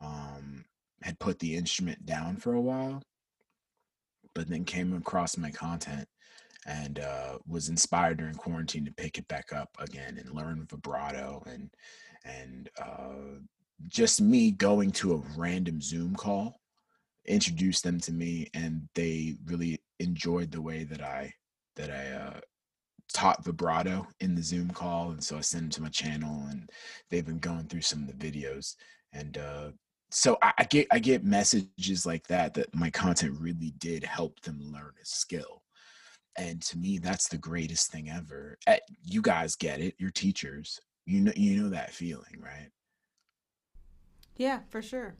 um, 0.00 0.64
had 1.02 1.18
put 1.18 1.38
the 1.38 1.54
instrument 1.54 2.04
down 2.04 2.36
for 2.36 2.54
a 2.54 2.60
while, 2.60 3.02
but 4.34 4.48
then 4.48 4.64
came 4.64 4.94
across 4.96 5.36
my 5.36 5.50
content 5.50 6.08
and 6.66 6.98
uh, 6.98 7.38
was 7.46 7.68
inspired 7.68 8.18
during 8.18 8.34
quarantine 8.34 8.84
to 8.84 8.92
pick 8.92 9.18
it 9.18 9.28
back 9.28 9.52
up 9.52 9.70
again 9.78 10.18
and 10.18 10.34
learn 10.34 10.66
vibrato 10.70 11.42
and 11.46 11.70
and 12.24 12.70
uh, 12.82 13.38
just 13.88 14.20
me 14.20 14.50
going 14.50 14.90
to 14.90 15.14
a 15.14 15.22
random 15.36 15.80
Zoom 15.80 16.14
call 16.14 16.60
introduced 17.26 17.84
them 17.84 17.98
to 18.00 18.12
me 18.12 18.48
and 18.54 18.88
they 18.94 19.36
really 19.46 19.80
enjoyed 19.98 20.50
the 20.50 20.60
way 20.60 20.84
that 20.84 21.02
I 21.02 21.32
that 21.76 21.90
I 21.90 22.12
uh, 22.12 22.40
taught 23.12 23.44
vibrato 23.44 24.06
in 24.20 24.34
the 24.34 24.42
Zoom 24.42 24.70
call 24.70 25.10
and 25.10 25.22
so 25.22 25.36
I 25.36 25.40
sent 25.40 25.62
them 25.62 25.70
to 25.70 25.82
my 25.82 25.88
channel 25.88 26.46
and 26.50 26.70
they've 27.10 27.24
been 27.24 27.38
going 27.38 27.66
through 27.66 27.82
some 27.82 28.02
of 28.02 28.06
the 28.06 28.30
videos 28.32 28.74
and 29.12 29.38
uh, 29.38 29.70
so 30.10 30.38
I, 30.42 30.52
I 30.58 30.64
get 30.64 30.86
I 30.90 30.98
get 30.98 31.24
messages 31.24 32.06
like 32.06 32.26
that 32.28 32.54
that 32.54 32.74
my 32.74 32.90
content 32.90 33.36
really 33.38 33.72
did 33.78 34.04
help 34.04 34.40
them 34.40 34.60
learn 34.60 34.92
a 35.02 35.06
skill 35.06 35.63
and 36.36 36.60
to 36.62 36.78
me 36.78 36.98
that's 36.98 37.28
the 37.28 37.38
greatest 37.38 37.90
thing 37.90 38.10
ever 38.10 38.58
eh, 38.66 38.78
you 39.04 39.22
guys 39.22 39.56
get 39.56 39.80
it 39.80 39.94
you're 39.98 40.10
teachers 40.10 40.80
you 41.06 41.20
know 41.20 41.32
you 41.36 41.62
know 41.62 41.68
that 41.68 41.92
feeling 41.92 42.40
right? 42.40 42.70
Yeah 44.36 44.60
for 44.68 44.82
sure. 44.82 45.14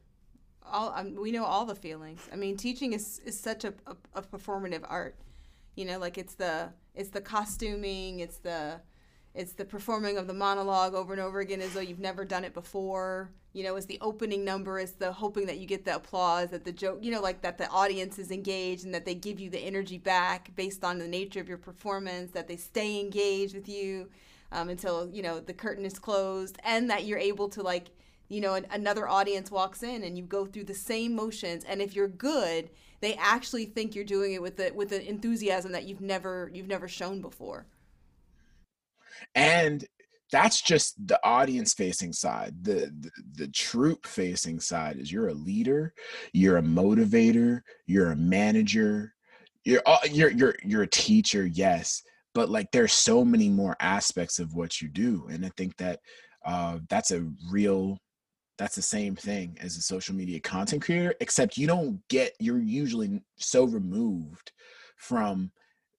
All 0.67 0.93
um, 0.97 1.15
we 1.15 1.31
know 1.31 1.45
all 1.45 1.67
the 1.67 1.75
feelings 1.75 2.27
i 2.33 2.37
mean 2.37 2.57
teaching 2.57 2.95
is 2.95 3.21
is 3.27 3.39
such 3.39 3.65
a, 3.65 3.75
a, 3.87 3.97
a 4.15 4.23
performative 4.23 4.83
art 4.89 5.15
you 5.77 5.85
know 5.85 5.99
like 5.99 6.17
it's 6.17 6.35
the 6.35 6.71
it's 6.95 7.11
the 7.11 7.21
costuming 7.21 8.21
it's 8.21 8.39
the 8.39 8.81
it's 9.35 9.53
the 9.53 9.65
performing 9.65 10.17
of 10.17 10.27
the 10.27 10.35
monologue 10.35 10.95
over 10.95 11.13
and 11.13 11.23
over 11.23 11.41
again 11.41 11.61
as 11.61 11.73
though 11.75 11.81
you've 11.81 11.99
never 11.99 12.25
done 12.25 12.45
it 12.45 12.55
before 12.55 13.31
you 13.55 13.63
know, 13.63 13.77
it's 13.77 13.87
the 13.87 13.99
opening 14.01 14.45
number, 14.45 14.81
it's 14.81 14.93
the 14.93 15.13
hoping 15.13 15.47
that 15.47 15.59
you 15.59 15.67
get 15.67 15.85
the 15.85 15.95
applause, 15.95 16.51
that 16.51 16.65
the 16.65 16.73
joke, 16.73 16.99
you 17.01 17.13
know, 17.13 17.21
like 17.21 17.41
that 17.43 17.57
the 17.57 17.69
audience 17.71 18.19
is 18.19 18.33
engaged 18.33 18.85
and 18.85 18.93
that 18.93 19.05
they 19.05 19.15
give 19.15 19.39
you 19.39 19.49
the 19.49 19.61
energy 19.61 19.97
back 19.97 20.51
based 20.57 20.83
on 20.83 20.99
the 20.99 21.07
nature 21.07 21.41
of 21.41 21.49
your 21.49 21.57
performance, 21.57 22.33
that 22.33 22.49
they 22.49 22.57
stay 22.57 22.99
engaged 22.99 23.55
with 23.55 23.69
you 23.69 24.11
um, 24.51 24.69
until, 24.71 25.09
you 25.09 25.23
know, 25.23 25.39
the 25.39 25.53
curtain 25.53 25.85
is 25.85 26.01
closed, 26.01 26.59
and 26.65 26.91
that 26.91 27.05
you're 27.05 27.19
able 27.19 27.49
to, 27.49 27.63
like, 27.63 27.91
you 28.29 28.41
know, 28.41 28.61
another 28.73 29.09
audience 29.09 29.53
walks 29.53 29.85
in 29.85 30.03
and 30.03 30.19
you 30.19 30.25
go 30.25 30.47
through 30.47 30.65
the 30.65 30.75
same 30.75 31.15
motions. 31.15 31.63
And 31.63 31.81
if 31.81 31.95
you're 31.95 32.09
good, 32.09 32.71
they 33.01 33.15
actually 33.15 33.67
think 33.67 33.95
you're 33.95 34.05
doing 34.05 34.33
it 34.33 34.43
with 34.43 34.57
the 34.57 34.73
with 34.75 34.91
an 34.91 35.03
enthusiasm 35.03 35.71
that 35.73 35.85
you've 35.85 36.01
never 36.01 36.51
you've 36.53 36.67
never 36.67 36.89
shown 36.89 37.21
before. 37.21 37.67
And 39.35 39.85
that's 40.35 40.63
just 40.63 40.95
the 41.07 41.21
audience 41.25 41.75
facing 41.75 42.13
side 42.13 42.53
the, 42.63 42.93
the, 43.01 43.11
the 43.37 43.49
troop 43.49 44.05
facing 44.05 44.59
side 44.59 44.97
is 44.97 45.13
you're 45.13 45.29
a 45.29 45.35
leader 45.35 45.95
you're 46.33 46.57
a 46.57 46.63
motivator 46.63 47.61
you're 47.87 48.11
a 48.11 48.17
manager 48.17 49.15
you're 49.65 49.83
you're 50.11 50.31
you're 50.31 50.55
you're 50.65 50.83
a 50.83 50.89
teacher 50.89 51.47
yes 51.47 52.03
but 52.35 52.49
like 52.49 52.67
there's 52.73 52.93
so 52.93 53.25
many 53.25 53.49
more 53.49 53.77
aspects 53.81 54.39
of 54.41 54.55
what 54.55 54.81
you 54.81 54.89
do 54.89 55.27
and 55.31 55.47
i 55.47 55.51
think 55.57 55.77
that 55.77 56.01
uh, 56.45 56.79
that's 56.91 57.11
a 57.11 57.25
real 57.51 57.97
that's 58.59 58.77
the 58.77 58.83
same 58.83 59.17
thing 59.17 59.57
as 59.61 59.77
a 59.77 59.83
social 59.83 60.15
media 60.15 60.41
content 60.41 60.83
creator 60.83 61.15
except 61.21 61.57
you 61.57 61.67
don't 61.67 62.01
get 62.09 62.33
you're 62.41 62.59
usually 62.59 63.23
so 63.37 63.65
removed 63.65 64.53
from 64.97 65.51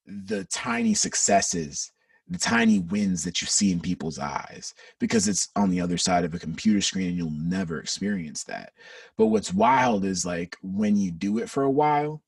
the 0.06 0.46
tiny 0.46 0.94
successes 0.94 1.92
the 2.28 2.40
tiny 2.40 2.80
wins 2.80 3.24
that 3.24 3.42
you 3.42 3.48
see 3.48 3.72
in 3.72 3.80
people's 3.80 4.18
eyes 4.18 4.74
because 5.00 5.28
it's 5.28 5.50
on 5.56 5.70
the 5.70 5.80
other 5.80 5.98
side 5.98 6.26
of 6.26 6.34
a 6.34 6.40
computer 6.40 6.82
screen 6.82 7.08
and 7.08 7.18
you'll 7.18 7.30
never 7.32 7.80
experience 7.80 8.44
that. 8.46 8.74
But 9.18 9.28
what's 9.28 9.54
wild 9.54 10.06
is 10.06 10.26
like 10.26 10.56
when 10.64 10.96
you 10.96 11.12
do 11.12 11.38
it 11.38 11.50
for 11.50 11.64
a 11.64 11.72
while 11.72 12.24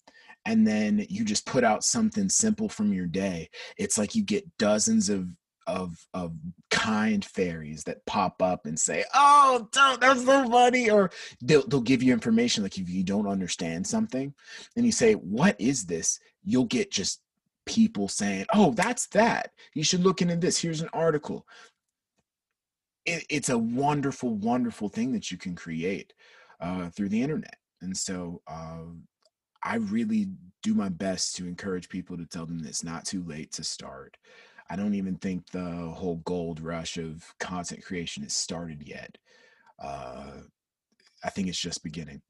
and 0.46 0.68
then 0.68 1.06
you 1.10 1.26
just 1.26 1.46
put 1.46 1.64
out 1.64 1.84
something 1.84 2.30
simple 2.30 2.70
from 2.70 2.94
your 2.94 3.08
day, 3.08 3.50
it's 3.78 3.98
like 3.98 4.16
you 4.16 4.24
get 4.24 4.58
dozens 4.58 5.10
of 5.10 5.30
of 5.68 6.08
of 6.14 6.34
kind 6.72 7.26
fairies 7.26 7.84
that 7.84 8.06
pop 8.06 8.42
up 8.42 8.66
and 8.66 8.80
say, 8.80 9.04
"Oh, 9.14 9.68
don't, 9.74 10.00
that's 10.00 10.24
so 10.24 10.50
funny," 10.50 10.90
or 10.90 11.12
they'll 11.42 11.68
they'll 11.68 11.82
give 11.82 12.02
you 12.02 12.14
information 12.14 12.64
like 12.64 12.78
if 12.78 12.90
you 12.90 13.04
don't 13.04 13.28
understand 13.28 13.86
something, 13.86 14.34
and 14.78 14.86
you 14.86 14.94
say, 14.94 15.14
"What 15.14 15.60
is 15.60 15.86
this?" 15.86 16.20
You'll 16.46 16.66
get 16.66 16.90
just 16.90 17.20
people 17.68 18.08
saying, 18.08 18.46
"Oh, 18.54 18.72
that's 18.72 19.08
that. 19.08 19.52
You 19.76 19.84
should 19.84 20.04
look 20.04 20.22
into 20.22 20.36
this. 20.36 20.60
Here's 20.60 20.82
an 20.82 20.90
article." 20.94 21.48
It, 23.06 23.26
it's 23.30 23.50
a 23.50 23.58
wonderful, 23.58 24.36
wonderful 24.36 24.90
thing 24.90 25.14
that 25.14 25.32
you 25.32 25.38
can 25.38 25.56
create 25.56 26.14
uh, 26.60 26.90
through 26.90 27.10
the 27.10 27.22
internet, 27.22 27.58
and 27.82 27.96
so 27.96 28.42
uh, 28.48 28.86
I 29.64 29.76
really 29.76 30.28
do 30.64 30.74
my 30.74 30.90
best 30.90 31.36
to 31.36 31.48
encourage 31.48 31.90
people 31.90 32.18
to 32.18 32.26
tell 32.26 32.46
them 32.46 32.60
that 32.60 32.70
it's 32.70 32.84
not 32.84 33.06
too 33.06 33.24
late 33.24 33.52
to 33.54 33.64
start. 33.64 34.18
I 34.70 34.76
don't 34.76 34.96
even 34.96 35.16
think 35.16 35.50
the 35.52 35.94
whole 35.96 36.18
gold 36.26 36.60
rush 36.60 36.98
of 36.98 37.34
content 37.40 37.84
creation 37.84 38.24
has 38.24 38.34
started 38.34 38.84
yet. 38.86 39.18
Uh, 39.80 40.42
I 41.24 41.30
think 41.30 41.48
it's 41.48 41.60
just 41.60 41.84
beginning. 41.84 42.22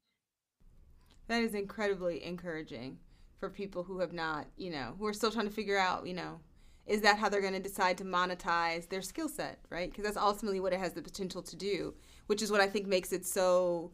That 1.26 1.42
is 1.42 1.54
incredibly 1.54 2.24
encouraging 2.24 2.98
for 3.38 3.48
people 3.48 3.82
who 3.82 4.00
have 4.00 4.12
not, 4.12 4.46
you 4.56 4.70
know, 4.70 4.94
who 4.98 5.06
are 5.06 5.12
still 5.12 5.30
trying 5.30 5.46
to 5.46 5.52
figure 5.52 5.78
out, 5.78 6.06
you 6.06 6.14
know, 6.14 6.40
is 6.86 7.02
that 7.02 7.18
how 7.18 7.28
they're 7.28 7.40
going 7.40 7.52
to 7.52 7.60
decide 7.60 7.98
to 7.98 8.04
monetize 8.04 8.88
their 8.88 9.02
skill 9.02 9.28
set, 9.28 9.58
right? 9.70 9.90
Because 9.90 10.04
that's 10.04 10.16
ultimately 10.16 10.60
what 10.60 10.72
it 10.72 10.80
has 10.80 10.94
the 10.94 11.02
potential 11.02 11.42
to 11.42 11.56
do, 11.56 11.94
which 12.26 12.42
is 12.42 12.50
what 12.50 12.60
I 12.60 12.66
think 12.66 12.86
makes 12.86 13.12
it 13.12 13.26
so 13.26 13.92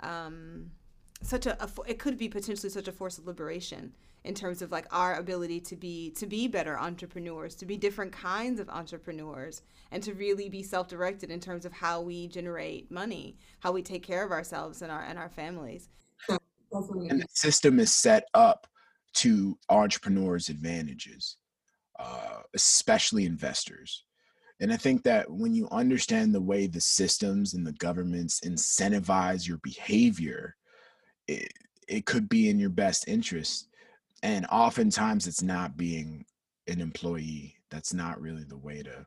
um, 0.00 0.70
such 1.22 1.46
a, 1.46 1.62
a 1.62 1.68
it 1.86 1.98
could 1.98 2.16
be 2.16 2.28
potentially 2.28 2.70
such 2.70 2.88
a 2.88 2.92
force 2.92 3.18
of 3.18 3.26
liberation 3.26 3.92
in 4.24 4.34
terms 4.34 4.60
of 4.60 4.72
like 4.72 4.86
our 4.90 5.14
ability 5.14 5.60
to 5.60 5.76
be 5.76 6.10
to 6.10 6.26
be 6.26 6.46
better 6.48 6.78
entrepreneurs 6.78 7.54
to 7.54 7.64
be 7.64 7.76
different 7.76 8.12
kinds 8.12 8.60
of 8.60 8.68
entrepreneurs 8.68 9.62
and 9.92 10.02
to 10.02 10.12
really 10.14 10.48
be 10.48 10.62
self-directed 10.62 11.30
in 11.30 11.40
terms 11.40 11.64
of 11.64 11.72
how 11.72 12.00
we 12.00 12.26
generate 12.28 12.90
money 12.90 13.36
how 13.60 13.72
we 13.72 13.82
take 13.82 14.02
care 14.02 14.24
of 14.24 14.32
ourselves 14.32 14.82
and 14.82 14.90
our 14.92 15.02
and 15.02 15.18
our 15.18 15.30
families 15.30 15.88
and 16.28 17.22
the 17.22 17.26
system 17.30 17.78
is 17.78 17.94
set 17.94 18.24
up 18.34 18.66
to 19.16 19.58
entrepreneurs 19.68 20.48
advantages 20.48 21.36
uh, 21.98 22.42
especially 22.54 23.24
investors. 23.24 24.04
And 24.60 24.72
i 24.72 24.76
think 24.76 25.02
that 25.04 25.30
when 25.30 25.54
you 25.54 25.68
understand 25.70 26.34
the 26.34 26.40
way 26.40 26.66
the 26.66 26.80
systems 26.80 27.54
and 27.54 27.66
the 27.66 27.72
governments 27.72 28.40
incentivize 28.40 29.46
your 29.46 29.58
behavior 29.58 30.56
it, 31.28 31.52
it 31.88 32.06
could 32.06 32.28
be 32.28 32.48
in 32.48 32.58
your 32.58 32.70
best 32.70 33.08
interest. 33.08 33.68
And 34.22 34.46
oftentimes 34.46 35.26
it's 35.26 35.42
not 35.42 35.76
being 35.76 36.24
an 36.66 36.80
employee. 36.80 37.56
That's 37.70 37.94
not 37.94 38.20
really 38.20 38.44
the 38.44 38.56
way 38.56 38.82
to 38.82 39.06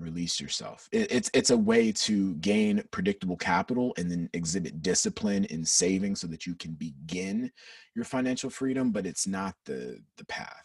release 0.00 0.40
yourself 0.40 0.88
it, 0.92 1.10
it's 1.12 1.30
it's 1.34 1.50
a 1.50 1.56
way 1.56 1.92
to 1.92 2.34
gain 2.36 2.82
predictable 2.90 3.36
capital 3.36 3.92
and 3.98 4.10
then 4.10 4.28
exhibit 4.32 4.82
discipline 4.82 5.44
in 5.46 5.64
saving 5.64 6.16
so 6.16 6.26
that 6.26 6.46
you 6.46 6.54
can 6.54 6.72
begin 6.72 7.50
your 7.94 8.04
financial 8.04 8.50
freedom 8.50 8.90
but 8.90 9.06
it's 9.06 9.26
not 9.26 9.54
the 9.64 10.00
the 10.16 10.24
path 10.24 10.64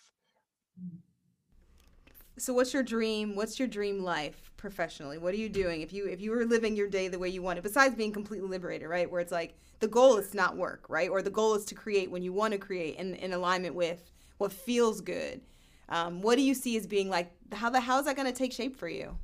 so 2.38 2.54
what's 2.54 2.74
your 2.74 2.84
dream 2.84 3.36
what's 3.36 3.60
your 3.60 3.68
dream 3.68 4.04
life 4.04 4.52
professionally 4.58 5.18
what 5.18 5.34
are 5.34 5.38
you 5.38 5.50
doing 5.50 5.82
if 5.82 5.94
you 5.94 6.08
if 6.08 6.22
you 6.22 6.32
were 6.32 6.46
living 6.46 6.76
your 6.76 6.88
day 6.88 7.08
the 7.08 7.20
way 7.20 7.30
you 7.30 7.42
want 7.42 7.60
it 7.60 7.62
besides 7.62 7.96
being 7.96 8.12
completely 8.12 8.48
liberated 8.48 8.88
right 8.88 9.10
where 9.10 9.22
it's 9.22 9.32
like 9.32 9.56
the 9.80 9.88
goal 9.88 10.18
is 10.18 10.34
not 10.34 10.58
work, 10.58 10.86
right? 10.90 11.10
Or 11.10 11.22
the 11.22 11.30
goal 11.30 11.56
is 11.56 11.66
to 11.66 11.76
create 11.76 12.10
when 12.10 12.24
you 12.24 12.34
want 12.34 12.54
to 12.54 12.58
create 12.58 12.98
in, 12.98 13.16
in 13.16 13.34
alignment 13.34 13.76
with 13.76 14.12
what 14.38 14.52
feels 14.52 15.02
good. 15.02 15.42
Um, 15.90 16.22
what 16.22 16.36
do 16.36 16.42
you 16.42 16.54
see 16.54 16.78
as 16.78 16.88
being 16.88 17.10
like, 17.10 17.32
how 17.52 17.70
the, 17.70 17.80
how 17.80 18.00
is 18.00 18.06
that 18.06 18.16
going 18.16 18.28
to 18.28 18.38
take 18.38 18.52
shape 18.52 18.76
for 18.76 18.90
you? 18.90 19.18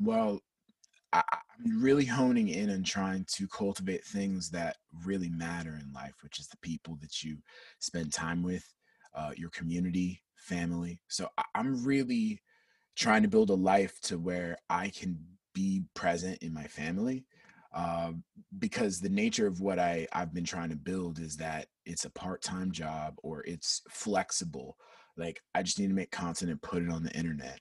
Well, 0.00 0.40
I, 1.12 1.22
I'm 1.32 1.82
really 1.82 2.06
honing 2.06 2.48
in 2.48 2.70
and 2.70 2.86
trying 2.86 3.26
to 3.36 3.48
cultivate 3.48 4.04
things 4.04 4.50
that 4.50 4.76
really 5.04 5.30
matter 5.30 5.78
in 5.80 5.92
life, 5.92 6.14
which 6.22 6.40
is 6.40 6.48
the 6.48 6.58
people 6.58 6.98
that 7.02 7.22
you 7.22 7.38
spend 7.80 8.12
time 8.12 8.42
with, 8.42 8.64
uh, 9.14 9.32
your 9.36 9.50
community, 9.50 10.22
family. 10.36 11.00
So 11.08 11.28
I, 11.38 11.44
I'm 11.54 11.84
really 11.84 12.42
trying 12.96 13.22
to 13.22 13.28
build 13.28 13.50
a 13.50 13.54
life 13.54 14.00
to 14.02 14.18
where 14.18 14.58
I 14.70 14.90
can 14.90 15.18
be 15.54 15.84
present 15.94 16.38
in 16.42 16.54
my 16.54 16.64
family 16.64 17.26
uh, 17.74 18.12
because 18.58 19.00
the 19.00 19.08
nature 19.08 19.46
of 19.46 19.60
what 19.60 19.78
I 19.78 20.06
I've 20.12 20.34
been 20.34 20.44
trying 20.44 20.70
to 20.70 20.76
build 20.76 21.18
is 21.20 21.36
that 21.38 21.68
it's 21.86 22.04
a 22.04 22.10
part 22.10 22.42
time 22.42 22.72
job 22.72 23.14
or 23.22 23.44
it's 23.46 23.82
flexible. 23.90 24.76
Like 25.16 25.40
I 25.54 25.62
just 25.62 25.78
need 25.78 25.88
to 25.88 25.94
make 25.94 26.10
content 26.10 26.50
and 26.50 26.62
put 26.62 26.82
it 26.82 26.90
on 26.90 27.04
the 27.04 27.12
internet. 27.12 27.60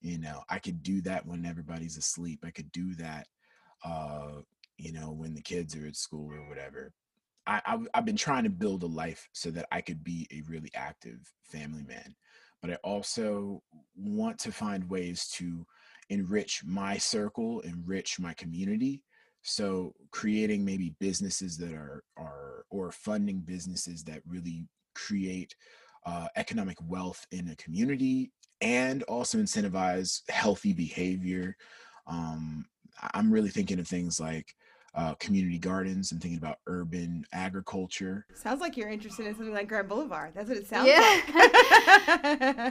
You 0.00 0.18
know, 0.18 0.42
I 0.48 0.58
could 0.58 0.82
do 0.82 1.00
that 1.02 1.26
when 1.26 1.44
everybody's 1.44 1.96
asleep. 1.96 2.40
I 2.44 2.50
could 2.50 2.72
do 2.72 2.94
that, 2.94 3.26
uh, 3.84 4.40
you 4.78 4.92
know, 4.92 5.10
when 5.10 5.34
the 5.34 5.42
kids 5.42 5.76
are 5.76 5.86
at 5.86 5.96
school 5.96 6.32
or 6.32 6.48
whatever. 6.48 6.92
I, 7.46 7.60
I've, 7.66 7.88
I've 7.94 8.04
been 8.04 8.16
trying 8.16 8.44
to 8.44 8.50
build 8.50 8.82
a 8.82 8.86
life 8.86 9.28
so 9.32 9.50
that 9.50 9.66
I 9.72 9.80
could 9.80 10.02
be 10.02 10.26
a 10.32 10.42
really 10.50 10.70
active 10.74 11.18
family 11.44 11.84
man, 11.86 12.14
but 12.62 12.70
I 12.70 12.74
also 12.76 13.62
want 13.96 14.38
to 14.40 14.52
find 14.52 14.88
ways 14.88 15.28
to 15.34 15.66
enrich 16.08 16.62
my 16.64 16.96
circle, 16.96 17.60
enrich 17.60 18.18
my 18.18 18.34
community, 18.34 19.02
so 19.42 19.94
creating 20.10 20.64
maybe 20.64 20.94
businesses 21.00 21.56
that 21.58 21.72
are 21.72 22.04
are 22.16 22.64
or 22.70 22.92
funding 22.92 23.40
businesses 23.40 24.04
that 24.04 24.20
really 24.26 24.66
create 24.94 25.54
uh, 26.06 26.28
economic 26.36 26.76
wealth 26.86 27.26
in 27.30 27.48
a 27.48 27.56
community 27.56 28.32
and 28.60 29.02
also 29.04 29.38
incentivize 29.38 30.22
healthy 30.28 30.72
behavior. 30.72 31.56
Um, 32.06 32.64
I'm 33.14 33.32
really 33.32 33.50
thinking 33.50 33.78
of 33.78 33.88
things 33.88 34.20
like 34.20 34.54
uh, 34.94 35.14
community 35.14 35.58
gardens. 35.58 36.10
I'm 36.10 36.18
thinking 36.18 36.38
about 36.38 36.58
urban 36.66 37.24
agriculture. 37.32 38.26
Sounds 38.34 38.60
like 38.60 38.76
you're 38.76 38.88
interested 38.88 39.26
in 39.26 39.34
something 39.34 39.54
like 39.54 39.68
Grand 39.68 39.88
Boulevard. 39.88 40.32
That's 40.34 40.48
what 40.48 40.58
it 40.58 40.66
sounds 40.66 40.88
yeah. 40.88 41.20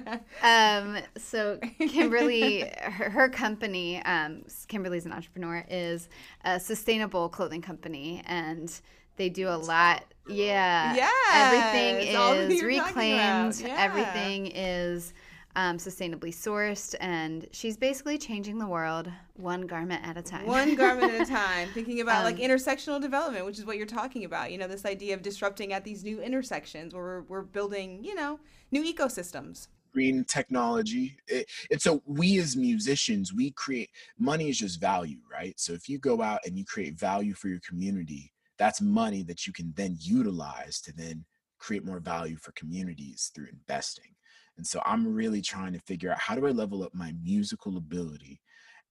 like. 0.04 0.22
um, 0.44 0.98
so 1.18 1.58
Kimberly, 1.80 2.70
her, 2.82 3.10
her 3.10 3.30
company, 3.30 4.04
um, 4.04 4.44
Kimberly's 4.68 5.06
an 5.06 5.14
entrepreneur, 5.14 5.66
is 5.70 6.10
a 6.44 6.60
sustainable 6.60 7.30
clothing 7.30 7.62
company, 7.62 8.22
and 8.26 8.82
they 9.16 9.30
do 9.30 9.48
a 9.48 9.58
lot. 9.58 10.04
Yeah. 10.28 10.96
Yeah. 10.96 11.10
Everything 11.34 12.50
is 12.50 12.64
reclaimed. 12.64 13.60
Yeah. 13.62 13.76
Everything 13.78 14.48
is 14.48 15.14
um, 15.56 15.78
sustainably 15.78 16.34
sourced, 16.34 16.96
and 17.00 17.48
she's 17.52 17.76
basically 17.76 18.18
changing 18.18 18.60
the 18.60 18.68
world 18.68 19.12
one 19.36 19.62
garment 19.62 20.06
at 20.06 20.18
a 20.18 20.22
time. 20.22 20.46
One 20.46 20.76
garment 20.76 21.14
at 21.14 21.28
a 21.28 21.32
time. 21.32 21.70
Thinking 21.74 22.02
about 22.02 22.20
um, 22.20 22.26
like 22.26 22.38
intersectional 22.38 23.02
development, 23.02 23.46
which 23.46 23.58
is 23.58 23.66
what 23.66 23.78
you're 23.78 23.86
talking 23.86 24.26
about. 24.26 24.52
You 24.52 24.58
know, 24.58 24.68
this 24.68 24.86
idea 24.86 25.16
of 25.16 25.22
disrupting 25.22 25.74
at 25.74 25.84
these 25.84 26.04
new 26.04 26.22
intersections 26.22 26.94
where 26.94 27.04
we're, 27.04 27.22
we're 27.22 27.42
building, 27.42 28.04
you 28.04 28.16
know, 28.16 28.40
new 28.72 28.84
ecosystems. 28.84 29.68
Green 29.92 30.24
technology. 30.24 31.18
It, 31.28 31.50
and 31.72 31.82
so 31.82 32.04
we 32.06 32.38
as 32.38 32.56
musicians, 32.56 33.34
we 33.34 33.52
create 33.52 33.90
money 34.20 34.50
is 34.50 34.60
just 34.60 34.80
value, 34.80 35.18
right? 35.32 35.60
So 35.60 35.74
if 35.74 35.90
you 35.90 35.98
go 35.98 36.22
out 36.22 36.42
and 36.46 36.58
you 36.58 36.64
create 36.64 36.94
value 37.00 37.34
for 37.34 37.48
your 37.48 37.60
community, 37.68 38.32
that's 38.60 38.82
money 38.82 39.24
that 39.24 39.48
you 39.48 39.54
can 39.54 39.74
then 39.76 39.98
utilize 40.00 40.80
to 40.82 40.94
then 40.94 41.26
create 41.58 41.86
more 41.86 42.00
value 42.00 42.38
for 42.38 42.52
communities 42.52 43.32
through 43.34 43.48
investing. 43.52 44.12
And 44.60 44.68
so 44.68 44.82
I'm 44.84 45.08
really 45.08 45.42
trying 45.42 45.72
to 45.72 45.80
figure 45.80 46.12
out 46.12 46.20
how 46.20 46.36
do 46.36 46.46
I 46.46 46.50
level 46.50 46.84
up 46.84 46.94
my 46.94 47.14
musical 47.24 47.78
ability 47.78 48.42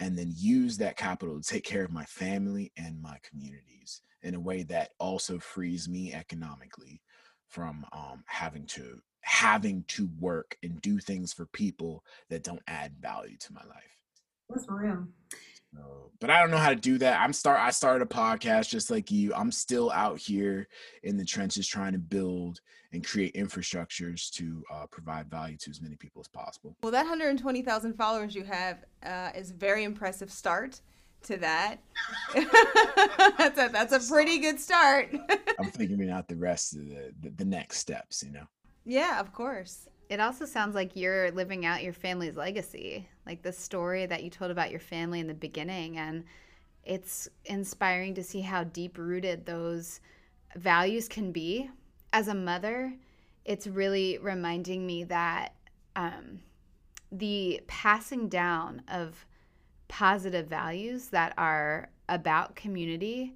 and 0.00 0.18
then 0.18 0.32
use 0.34 0.78
that 0.78 0.96
capital 0.96 1.38
to 1.38 1.46
take 1.46 1.62
care 1.62 1.84
of 1.84 1.92
my 1.92 2.06
family 2.06 2.72
and 2.78 3.02
my 3.02 3.18
communities 3.22 4.00
in 4.22 4.34
a 4.34 4.40
way 4.40 4.62
that 4.62 4.92
also 4.98 5.38
frees 5.38 5.86
me 5.86 6.14
economically 6.14 7.02
from 7.48 7.84
um, 7.92 8.24
having 8.24 8.64
to 8.68 8.98
having 9.20 9.84
to 9.88 10.08
work 10.18 10.56
and 10.62 10.80
do 10.80 10.98
things 10.98 11.34
for 11.34 11.44
people 11.52 12.02
that 12.30 12.42
don't 12.42 12.62
add 12.66 12.94
value 12.98 13.36
to 13.36 13.52
my 13.52 13.60
life. 13.68 14.02
That's 14.48 14.64
real. 14.70 15.06
So, 15.78 16.10
but 16.20 16.30
I 16.30 16.40
don't 16.40 16.50
know 16.50 16.56
how 16.56 16.70
to 16.70 16.76
do 16.76 16.98
that. 16.98 17.20
I'm 17.20 17.32
start. 17.32 17.60
I 17.60 17.70
started 17.70 18.02
a 18.02 18.08
podcast 18.08 18.68
just 18.68 18.90
like 18.90 19.10
you. 19.10 19.32
I'm 19.34 19.52
still 19.52 19.90
out 19.90 20.18
here 20.18 20.68
in 21.02 21.16
the 21.16 21.24
trenches 21.24 21.66
trying 21.68 21.92
to 21.92 21.98
build 21.98 22.60
and 22.92 23.06
create 23.06 23.34
infrastructures 23.34 24.30
to 24.32 24.64
uh, 24.72 24.86
provide 24.86 25.30
value 25.30 25.56
to 25.58 25.70
as 25.70 25.80
many 25.80 25.96
people 25.96 26.20
as 26.20 26.28
possible. 26.28 26.74
Well, 26.82 26.92
that 26.92 27.02
120,000 27.02 27.94
followers 27.94 28.34
you 28.34 28.44
have 28.44 28.84
uh, 29.04 29.30
is 29.34 29.50
a 29.50 29.54
very 29.54 29.84
impressive 29.84 30.32
start 30.32 30.80
to 31.24 31.36
that. 31.36 31.76
that's 32.34 33.58
a 33.58 33.68
that's 33.68 33.92
a 33.92 34.12
pretty 34.12 34.38
good 34.38 34.58
start. 34.58 35.14
I'm 35.58 35.70
figuring 35.70 36.10
out 36.10 36.28
the 36.28 36.36
rest 36.36 36.74
of 36.74 36.88
the, 36.88 37.12
the 37.20 37.30
the 37.30 37.44
next 37.44 37.78
steps. 37.78 38.22
You 38.24 38.32
know. 38.32 38.46
Yeah, 38.84 39.20
of 39.20 39.32
course 39.32 39.88
it 40.08 40.20
also 40.20 40.44
sounds 40.44 40.74
like 40.74 40.96
you're 40.96 41.30
living 41.32 41.66
out 41.66 41.82
your 41.82 41.92
family's 41.92 42.36
legacy, 42.36 43.06
like 43.28 43.42
the 43.42 43.52
story 43.52 44.06
that 44.06 44.24
you 44.24 44.30
told 44.30 44.50
about 44.50 44.70
your 44.70 44.80
family 44.80 45.20
in 45.20 45.26
the 45.26 45.34
beginning. 45.34 45.98
And 45.98 46.24
it's 46.82 47.28
inspiring 47.44 48.14
to 48.14 48.24
see 48.24 48.40
how 48.40 48.64
deep 48.64 48.96
rooted 48.98 49.44
those 49.44 50.00
values 50.56 51.06
can 51.06 51.30
be. 51.30 51.70
As 52.12 52.28
a 52.28 52.34
mother, 52.34 52.94
it's 53.44 53.66
really 53.66 54.18
reminding 54.18 54.86
me 54.86 55.04
that 55.04 55.54
um, 55.94 56.40
the 57.12 57.60
passing 57.66 58.28
down 58.28 58.82
of 58.88 59.26
positive 59.88 60.46
values 60.48 61.08
that 61.08 61.34
are 61.36 61.90
about 62.08 62.56
community 62.56 63.34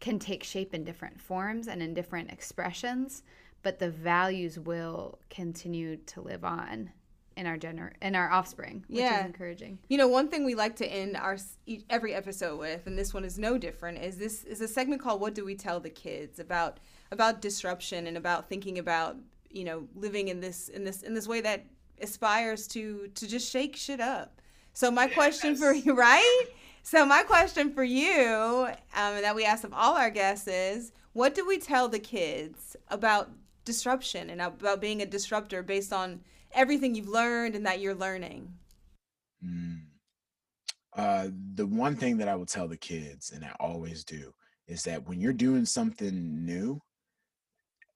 can 0.00 0.18
take 0.18 0.42
shape 0.42 0.74
in 0.74 0.84
different 0.84 1.20
forms 1.20 1.68
and 1.68 1.82
in 1.82 1.94
different 1.94 2.30
expressions 2.30 3.22
but 3.62 3.78
the 3.78 3.90
values 3.90 4.58
will 4.58 5.18
continue 5.30 5.96
to 5.96 6.20
live 6.20 6.44
on 6.44 6.90
in 7.38 7.46
our 7.46 7.56
gener 7.56 7.92
in 8.02 8.16
our 8.16 8.30
offspring 8.30 8.84
which 8.88 8.98
yeah. 8.98 9.20
is 9.20 9.26
encouraging 9.26 9.78
you 9.88 9.96
know 9.96 10.08
one 10.08 10.28
thing 10.28 10.44
we 10.44 10.56
like 10.56 10.74
to 10.74 10.84
end 10.84 11.16
our 11.16 11.38
every 11.88 12.12
episode 12.12 12.58
with 12.58 12.84
and 12.86 12.98
this 12.98 13.14
one 13.14 13.24
is 13.24 13.38
no 13.38 13.56
different 13.56 13.96
is 13.96 14.18
this 14.18 14.42
is 14.42 14.60
a 14.60 14.66
segment 14.66 15.00
called 15.00 15.20
what 15.20 15.36
do 15.36 15.44
we 15.44 15.54
tell 15.54 15.78
the 15.78 15.88
kids 15.88 16.40
about 16.40 16.78
about 17.12 17.40
disruption 17.40 18.08
and 18.08 18.16
about 18.16 18.48
thinking 18.48 18.78
about 18.78 19.16
you 19.50 19.62
know 19.62 19.86
living 19.94 20.28
in 20.28 20.40
this 20.40 20.68
in 20.68 20.82
this 20.82 21.02
in 21.02 21.14
this 21.14 21.28
way 21.28 21.40
that 21.40 21.64
aspires 22.00 22.66
to 22.66 23.08
to 23.14 23.28
just 23.28 23.48
shake 23.48 23.76
shit 23.76 24.00
up 24.00 24.42
so 24.72 24.90
my 24.90 25.06
yes. 25.06 25.14
question 25.14 25.54
for 25.54 25.72
you 25.72 25.94
right 25.94 26.44
so 26.82 27.06
my 27.06 27.22
question 27.22 27.72
for 27.72 27.84
you 27.84 28.68
um, 28.96 29.20
that 29.20 29.36
we 29.36 29.44
ask 29.44 29.62
of 29.62 29.72
all 29.72 29.96
our 29.96 30.10
guests 30.10 30.48
is 30.48 30.90
what 31.12 31.36
do 31.36 31.46
we 31.46 31.58
tell 31.58 31.88
the 31.88 32.00
kids 32.00 32.76
about 32.88 33.30
disruption 33.64 34.28
and 34.28 34.40
about 34.40 34.80
being 34.80 35.02
a 35.02 35.06
disruptor 35.06 35.62
based 35.62 35.92
on 35.92 36.20
everything 36.52 36.94
you've 36.94 37.08
learned 37.08 37.54
and 37.54 37.66
that 37.66 37.80
you're 37.80 37.94
learning? 37.94 38.52
Mm. 39.44 39.82
Uh, 40.96 41.28
the 41.54 41.66
one 41.66 41.96
thing 41.96 42.18
that 42.18 42.28
I 42.28 42.34
will 42.34 42.46
tell 42.46 42.66
the 42.66 42.76
kids, 42.76 43.30
and 43.30 43.44
I 43.44 43.52
always 43.60 44.04
do, 44.04 44.32
is 44.66 44.82
that 44.84 45.06
when 45.08 45.20
you're 45.20 45.32
doing 45.32 45.64
something 45.64 46.44
new, 46.44 46.80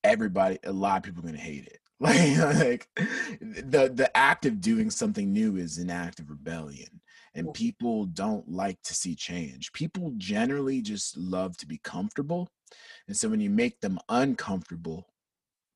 everybody, 0.05 0.59
a 0.65 0.73
lot 0.73 0.99
of 0.99 1.03
people 1.03 1.21
are 1.21 1.23
going 1.23 1.35
to 1.35 1.41
hate 1.41 1.67
it. 1.67 1.79
Like, 2.01 2.37
like 2.39 2.89
the 3.41 3.89
the 3.95 4.11
act 4.17 4.45
of 4.45 4.61
doing 4.61 4.91
something 4.91 5.33
new 5.33 5.57
is 5.57 5.79
an 5.79 5.89
act 5.89 6.19
of 6.19 6.31
rebellion, 6.31 7.01
and 7.35 7.55
people 7.55 8.07
don't 8.07 8.49
like 8.49 8.83
to 8.83 8.95
see 8.95 9.15
change. 9.15 9.73
People 9.73 10.13
generally 10.17 10.83
just 10.83 11.17
love 11.17 11.57
to 11.59 11.67
be 11.67 11.79
comfortable, 11.79 12.49
and 13.07 13.17
so 13.17 13.29
when 13.29 13.41
you 13.41 13.51
make 13.51 13.81
them 13.81 14.01
uncomfortable, 14.09 15.12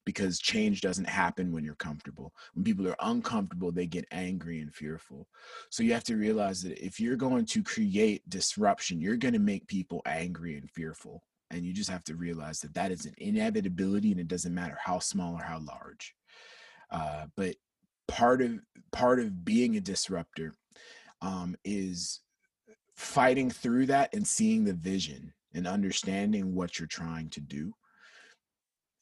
because 0.07 0.39
change 0.39 0.81
doesn't 0.81 1.09
happen 1.09 1.53
when 1.53 1.65
you're 1.65 1.75
comfortable. 1.75 2.33
When 2.55 2.65
people 2.65 2.89
are 2.89 2.97
uncomfortable, 3.01 3.73
they 3.73 3.87
get 3.87 4.07
angry 4.13 4.61
and 4.61 4.73
fearful. 4.73 5.27
So 5.69 5.83
you 5.83 5.93
have 5.93 6.05
to 6.05 6.17
realize 6.17 6.63
that 6.63 6.83
if 6.83 6.99
you're 6.99 7.17
going 7.17 7.45
to 7.47 7.63
create 7.63 8.27
disruption, 8.31 9.01
you're 9.01 9.17
going 9.17 9.35
to 9.35 9.41
make 9.41 9.67
people 9.67 10.01
angry 10.07 10.57
and 10.57 10.71
fearful. 10.71 11.23
And 11.51 11.67
you 11.67 11.73
just 11.73 11.91
have 11.91 12.05
to 12.05 12.15
realize 12.15 12.61
that 12.61 12.73
that 12.75 12.93
is 12.93 13.05
an 13.05 13.15
inevitability 13.19 14.13
and 14.13 14.21
it 14.21 14.29
doesn't 14.29 14.55
matter 14.55 14.79
how 14.83 15.01
small 15.01 15.35
or 15.35 15.43
how 15.43 15.59
large. 15.59 16.15
Uh, 16.91 17.27
but 17.37 17.57
part 18.07 18.41
of 18.41 18.61
part 18.93 19.19
of 19.19 19.45
being 19.45 19.77
a 19.77 19.81
disruptor 19.81 20.55
um, 21.21 21.57
is 21.65 22.21
fighting 22.95 23.51
through 23.51 23.87
that 23.87 24.15
and 24.15 24.27
seeing 24.27 24.65
the 24.65 24.73
vision 24.73 25.33
and 25.53 25.67
understanding 25.67 26.55
what 26.55 26.79
you're 26.79 26.87
trying 26.87 27.29
to 27.31 27.41
do 27.41 27.75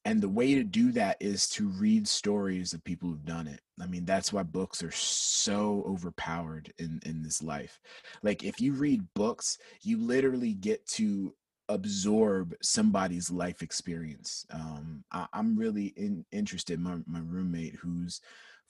and 0.04 0.20
the 0.20 0.28
way 0.28 0.54
to 0.54 0.64
do 0.64 0.92
that 0.92 1.16
is 1.20 1.48
to 1.50 1.68
read 1.68 2.06
stories 2.06 2.72
of 2.72 2.84
people 2.84 3.08
who've 3.08 3.24
done 3.24 3.46
it. 3.46 3.60
I 3.80 3.86
mean 3.86 4.04
that's 4.04 4.32
why 4.32 4.42
books 4.42 4.82
are 4.82 4.92
so 4.92 5.84
overpowered 5.86 6.72
in 6.78 7.00
in 7.04 7.22
this 7.22 7.42
life. 7.42 7.80
Like 8.22 8.44
if 8.44 8.60
you 8.60 8.74
read 8.74 9.02
books 9.14 9.58
you 9.82 9.98
literally 9.98 10.54
get 10.54 10.86
to 10.88 11.34
absorb 11.68 12.54
somebody's 12.62 13.30
life 13.30 13.62
experience. 13.62 14.44
Um 14.50 15.04
I, 15.10 15.26
am 15.32 15.56
really 15.56 15.86
in, 15.96 16.24
interested 16.32 16.78
my, 16.78 16.98
my 17.06 17.20
roommate 17.20 17.76
who's 17.76 18.20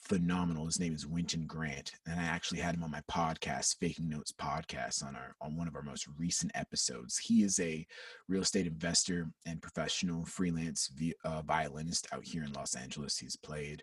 phenomenal. 0.05 0.67
His 0.67 0.79
name 0.79 0.95
is 0.95 1.07
Wynton 1.07 1.47
Grant, 1.47 1.93
and 2.07 2.21
I 2.21 2.25
actually 2.25 2.61
had 2.61 2.75
him 2.75 2.85
on 2.85 2.91
my 2.91 3.03
podcast, 3.11 3.77
Faking 3.79 4.09
Notes 4.09 4.33
podcast, 4.33 5.05
on 5.05 5.17
our 5.17 5.35
on 5.41 5.57
one 5.57 5.67
of 5.67 5.75
our 5.75 5.83
most 5.83 6.07
recent 6.19 6.53
episodes. 6.55 7.19
He 7.19 7.43
is 7.43 7.59
a 7.61 7.87
real 8.29 8.43
estate 8.43 8.67
investor 8.67 9.31
and 9.47 9.63
professional 9.63 10.25
freelance 10.25 10.91
uh, 11.25 11.43
violinist 11.43 12.07
out 12.13 12.25
here 12.25 12.45
in 12.45 12.53
Los 12.53 12.75
Angeles. 12.75 13.19
He's 13.19 13.37
played. 13.37 13.83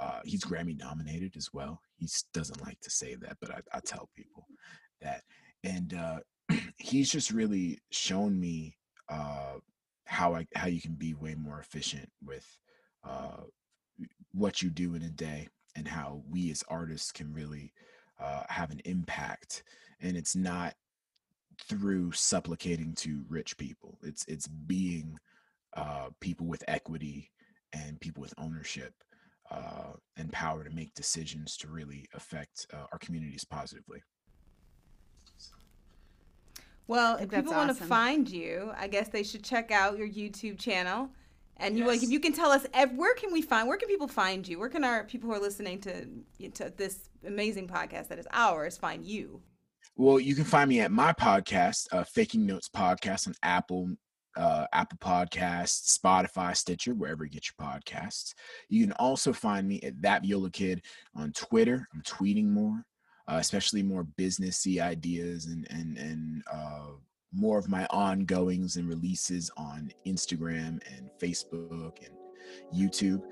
Uh, 0.00 0.20
he's 0.24 0.44
Grammy 0.44 0.78
nominated 0.78 1.36
as 1.36 1.50
well. 1.52 1.80
He 1.96 2.08
doesn't 2.32 2.64
like 2.64 2.80
to 2.80 2.90
say 2.90 3.16
that, 3.16 3.36
but 3.40 3.50
I, 3.50 3.60
I 3.72 3.80
tell 3.80 4.08
people 4.16 4.46
that. 5.02 5.22
And 5.64 5.92
uh, 5.94 6.20
he's 6.78 7.10
just 7.10 7.30
really 7.30 7.78
shown 7.90 8.38
me 8.38 8.76
uh, 9.08 9.54
how 10.06 10.34
I 10.34 10.46
how 10.54 10.68
you 10.68 10.80
can 10.80 10.94
be 10.94 11.14
way 11.14 11.34
more 11.34 11.60
efficient 11.60 12.08
with 12.24 12.46
uh, 13.06 13.42
what 14.32 14.62
you 14.62 14.70
do 14.70 14.94
in 14.94 15.02
a 15.02 15.10
day 15.10 15.48
and 15.78 15.86
how 15.86 16.22
we 16.28 16.50
as 16.50 16.64
artists 16.68 17.12
can 17.12 17.32
really 17.32 17.72
uh, 18.20 18.42
have 18.48 18.70
an 18.70 18.80
impact 18.84 19.62
and 20.00 20.16
it's 20.16 20.34
not 20.34 20.74
through 21.68 22.12
supplicating 22.12 22.94
to 22.94 23.24
rich 23.28 23.56
people. 23.56 23.98
It's 24.02 24.24
it's 24.26 24.46
being 24.46 25.18
uh, 25.76 26.10
people 26.20 26.46
with 26.46 26.64
equity 26.68 27.30
and 27.72 28.00
people 28.00 28.20
with 28.20 28.34
ownership 28.38 28.94
uh, 29.50 29.92
and 30.16 30.32
power 30.32 30.64
to 30.64 30.70
make 30.70 30.94
decisions 30.94 31.56
to 31.58 31.68
really 31.68 32.06
affect 32.14 32.66
uh, 32.72 32.86
our 32.92 32.98
communities 32.98 33.44
positively. 33.44 34.02
Well 36.86 37.16
if 37.16 37.30
people 37.30 37.52
awesome. 37.52 37.56
want 37.56 37.78
to 37.78 37.84
find 37.84 38.28
you 38.28 38.72
i 38.78 38.88
guess 38.88 39.08
they 39.08 39.22
should 39.22 39.44
check 39.44 39.70
out 39.70 39.98
your 39.98 40.08
youtube 40.08 40.58
channel 40.58 41.10
and 41.58 41.76
you 41.76 41.86
like 41.86 42.02
if 42.02 42.10
you 42.10 42.20
can 42.20 42.32
tell 42.32 42.50
us 42.50 42.66
where 42.94 43.14
can 43.14 43.32
we 43.32 43.42
find 43.42 43.68
where 43.68 43.76
can 43.76 43.88
people 43.88 44.08
find 44.08 44.46
you? 44.46 44.58
Where 44.58 44.68
can 44.68 44.84
our 44.84 45.04
people 45.04 45.28
who 45.28 45.36
are 45.36 45.40
listening 45.40 45.80
to 45.82 46.06
to 46.54 46.72
this 46.76 47.08
amazing 47.26 47.68
podcast 47.68 48.08
that 48.08 48.18
is 48.18 48.26
ours 48.32 48.76
find 48.76 49.04
you? 49.04 49.42
Well, 49.96 50.20
you 50.20 50.36
can 50.36 50.44
find 50.44 50.68
me 50.68 50.80
at 50.80 50.92
my 50.92 51.12
podcast, 51.12 51.88
uh, 51.90 52.04
Faking 52.04 52.46
Notes 52.46 52.68
Podcast 52.68 53.26
on 53.26 53.34
Apple, 53.42 53.90
uh, 54.36 54.66
Apple 54.72 54.98
Podcasts, 54.98 55.98
Spotify, 55.98 56.56
Stitcher, 56.56 56.94
wherever 56.94 57.24
you 57.24 57.30
get 57.30 57.48
your 57.48 57.68
podcasts. 57.68 58.32
You 58.68 58.84
can 58.84 58.92
also 58.92 59.32
find 59.32 59.66
me 59.66 59.80
at 59.82 60.00
That 60.00 60.22
Viola 60.22 60.50
Kid 60.50 60.82
on 61.16 61.32
Twitter. 61.32 61.88
I'm 61.92 62.02
tweeting 62.02 62.46
more, 62.46 62.84
uh, 63.26 63.38
especially 63.40 63.82
more 63.82 64.06
businessy 64.16 64.80
ideas 64.80 65.46
and 65.46 65.66
and 65.70 65.98
and 65.98 66.42
uh, 66.52 66.90
more 67.32 67.58
of 67.58 67.68
my 67.68 67.86
ongoings 67.90 68.76
and 68.76 68.88
releases 68.88 69.50
on 69.56 69.90
Instagram 70.06 70.80
and 70.96 71.10
Facebook 71.20 71.98
and 72.04 72.14
YouTube. 72.74 73.22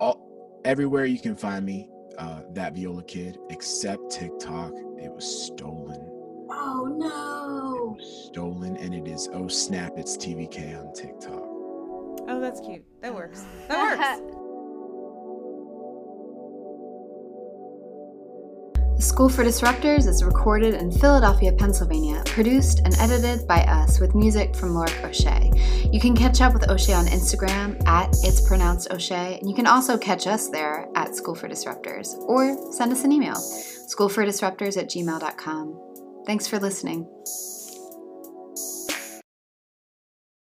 All 0.00 0.60
everywhere 0.64 1.04
you 1.04 1.18
can 1.18 1.36
find 1.36 1.64
me, 1.64 1.88
uh, 2.18 2.42
that 2.52 2.74
Viola 2.74 3.04
Kid, 3.04 3.38
except 3.50 4.10
TikTok. 4.10 4.72
It 4.98 5.10
was 5.10 5.46
stolen. 5.46 6.10
Oh 6.50 6.86
no! 6.86 7.96
stolen, 8.00 8.76
and 8.76 8.94
it 8.94 9.08
is 9.08 9.28
oh 9.32 9.48
snap! 9.48 9.92
It's 9.96 10.16
TVK 10.16 10.78
on 10.78 10.92
TikTok. 10.94 11.42
Oh, 12.26 12.40
that's 12.40 12.60
cute. 12.60 12.84
That 13.02 13.14
works. 13.14 13.44
That 13.68 14.22
works. 14.28 14.43
School 19.04 19.28
for 19.28 19.44
Disruptors 19.44 20.08
is 20.08 20.24
recorded 20.24 20.72
in 20.72 20.90
Philadelphia, 20.90 21.52
Pennsylvania, 21.52 22.22
produced 22.24 22.80
and 22.86 22.96
edited 22.98 23.46
by 23.46 23.60
us 23.64 24.00
with 24.00 24.14
music 24.14 24.56
from 24.56 24.70
Lorik 24.70 25.04
O'Shea. 25.04 25.50
You 25.92 26.00
can 26.00 26.16
catch 26.16 26.40
up 26.40 26.54
with 26.54 26.70
O'Shea 26.70 26.94
on 26.94 27.04
Instagram 27.06 27.86
at 27.86 28.08
It's 28.22 28.40
Pronounced 28.40 28.90
O'Shea, 28.90 29.38
and 29.38 29.48
you 29.48 29.54
can 29.54 29.66
also 29.66 29.98
catch 29.98 30.26
us 30.26 30.48
there 30.48 30.88
at 30.96 31.14
School 31.14 31.34
for 31.34 31.48
Disruptors 31.48 32.16
or 32.20 32.72
send 32.72 32.92
us 32.92 33.04
an 33.04 33.12
email, 33.12 33.36
schoolfordisruptors 33.36 34.78
at 34.78 34.88
gmail.com. 34.88 36.22
Thanks 36.26 36.46
for 36.46 36.58
listening. 36.58 37.06